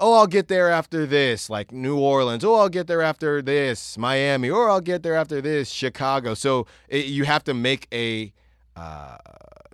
oh, 0.00 0.14
I'll 0.14 0.26
get 0.26 0.48
there 0.48 0.70
after 0.70 1.06
this, 1.06 1.50
like 1.50 1.72
New 1.72 1.98
Orleans. 1.98 2.42
Oh, 2.42 2.54
I'll 2.54 2.70
get 2.70 2.86
there 2.86 3.02
after 3.02 3.42
this, 3.42 3.98
Miami, 3.98 4.48
or 4.48 4.70
I'll 4.70 4.80
get 4.80 5.02
there 5.02 5.14
after 5.14 5.40
this, 5.40 5.68
Chicago. 5.70 6.34
So 6.34 6.66
it, 6.88 7.06
you 7.06 7.24
have 7.24 7.44
to 7.44 7.54
make 7.54 7.86
a 7.92 8.32
uh, 8.74 9.18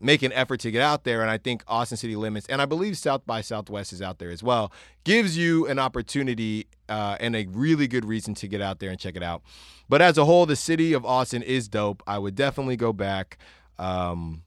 make 0.01 0.23
an 0.23 0.33
effort 0.33 0.61
to 0.61 0.71
get 0.71 0.83
out 0.83 1.05
there. 1.05 1.23
And 1.23 1.31
I 1.31 1.39
think 1.39 1.63
Austin 1.67 1.97
City 1.97 2.17
Limits, 2.17 2.47
and 2.49 2.61
I 2.61 2.67
believe 2.67 2.97
South 2.99 3.25
by 3.27 3.41
Southwest 3.41 3.93
is 3.93 4.03
out 4.03 4.19
there 4.19 4.31
as 4.31 4.43
well, 4.43 4.73
gives 5.05 5.37
you 5.37 5.67
an 5.67 5.79
opportunity 5.79 6.67
uh, 6.89 7.17
and 7.21 7.35
a 7.35 7.47
really 7.47 7.89
good 7.89 8.05
reason 8.05 8.35
to 8.35 8.49
get 8.49 8.61
out 8.61 8.79
there 8.79 8.91
and 8.91 8.99
check 8.99 9.17
it 9.17 9.23
out. 9.23 9.43
But 9.89 10.03
as 10.03 10.19
a 10.19 10.25
whole, 10.25 10.47
the 10.47 10.57
city 10.57 10.93
of 10.93 11.05
Austin 11.05 11.43
is 11.43 11.69
dope. 11.69 12.03
I 12.07 12.19
would 12.19 12.35
definitely 12.35 12.77
go 12.77 12.93
back. 12.93 13.39
Um, 13.79 14.43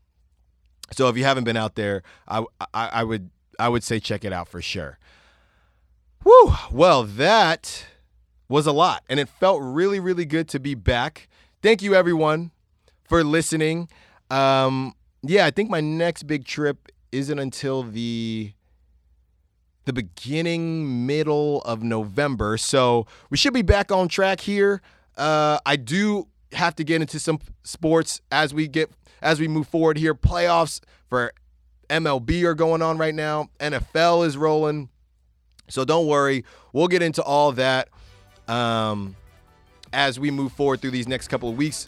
so 0.91 1.07
if 1.07 1.17
you 1.17 1.23
haven't 1.23 1.43
been 1.43 1.57
out 1.57 1.75
there, 1.75 2.03
I, 2.27 2.43
I, 2.73 2.87
I 2.87 3.03
would 3.03 3.29
I 3.59 3.67
would 3.69 3.83
say 3.83 3.99
check 3.99 4.23
it 4.23 4.31
out 4.31 4.47
for 4.47 4.61
sure. 4.61 4.97
Whew. 6.23 6.53
Well, 6.71 7.03
that 7.03 7.85
was 8.47 8.65
a 8.65 8.71
lot, 8.71 9.03
and 9.09 9.19
it 9.19 9.29
felt 9.29 9.61
really, 9.61 9.99
really 9.99 10.25
good 10.25 10.47
to 10.49 10.59
be 10.59 10.75
back. 10.75 11.27
Thank 11.61 11.81
you, 11.81 11.93
everyone, 11.93 12.51
for 13.03 13.23
listening. 13.23 13.89
Um, 14.31 14.93
yeah, 15.21 15.45
I 15.45 15.51
think 15.51 15.69
my 15.69 15.81
next 15.81 16.23
big 16.23 16.45
trip 16.45 16.91
isn't 17.11 17.39
until 17.39 17.83
the 17.83 18.53
the 19.85 19.93
beginning 19.93 21.07
middle 21.07 21.61
of 21.61 21.81
November. 21.81 22.57
So 22.57 23.07
we 23.29 23.37
should 23.37 23.53
be 23.53 23.63
back 23.63 23.91
on 23.91 24.07
track 24.07 24.41
here. 24.41 24.81
Uh, 25.17 25.57
I 25.65 25.77
do 25.77 26.27
have 26.51 26.75
to 26.75 26.83
get 26.83 27.01
into 27.01 27.19
some 27.19 27.39
sports 27.63 28.21
as 28.31 28.53
we 28.53 28.67
get 28.67 28.91
as 29.21 29.39
we 29.39 29.47
move 29.47 29.67
forward 29.67 29.97
here. 29.97 30.13
Playoffs 30.13 30.79
for 31.09 31.33
MLB 31.89 32.43
are 32.43 32.53
going 32.53 32.81
on 32.81 32.97
right 32.97 33.15
now. 33.15 33.49
NFL 33.59 34.25
is 34.25 34.37
rolling. 34.37 34.89
So 35.69 35.85
don't 35.85 36.07
worry. 36.07 36.45
We'll 36.73 36.87
get 36.87 37.01
into 37.01 37.21
all 37.23 37.51
that 37.53 37.89
um, 38.47 39.15
as 39.93 40.19
we 40.19 40.31
move 40.31 40.51
forward 40.53 40.81
through 40.81 40.91
these 40.91 41.07
next 41.07 41.27
couple 41.27 41.49
of 41.49 41.57
weeks. 41.57 41.87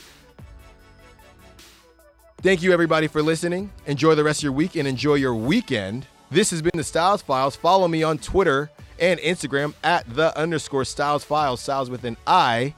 Thank 2.42 2.64
you, 2.64 2.74
everybody, 2.74 3.06
for 3.06 3.22
listening. 3.22 3.72
Enjoy 3.86 4.16
the 4.16 4.24
rest 4.24 4.40
of 4.40 4.46
your 4.46 4.52
week 4.54 4.76
and 4.76 4.88
enjoy 4.88 5.14
your 5.14 5.36
weekend. 5.36 6.08
This 6.32 6.50
has 6.50 6.62
been 6.64 6.72
the 6.74 6.84
Styles 6.84 7.22
Files. 7.22 7.56
Follow 7.56 7.88
me 7.88 8.02
on 8.02 8.18
Twitter 8.18 8.72
and 9.00 9.20
Instagram 9.20 9.76
at 9.84 10.12
the 10.12 10.36
underscore 10.36 10.86
Styles 10.86 11.24
Files, 11.24 11.62
Styles 11.62 11.92
with 11.92 12.04
an 12.04 12.18
I. 12.26 12.74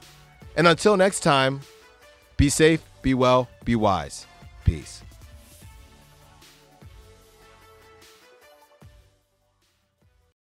And 0.54 0.66
until 0.66 0.98
next 0.98 1.20
time, 1.20 1.60
be 2.36 2.50
safe, 2.50 2.84
be 3.00 3.14
well, 3.14 3.48
be 3.64 3.74
wise. 3.74 4.26
Peace. 4.64 5.03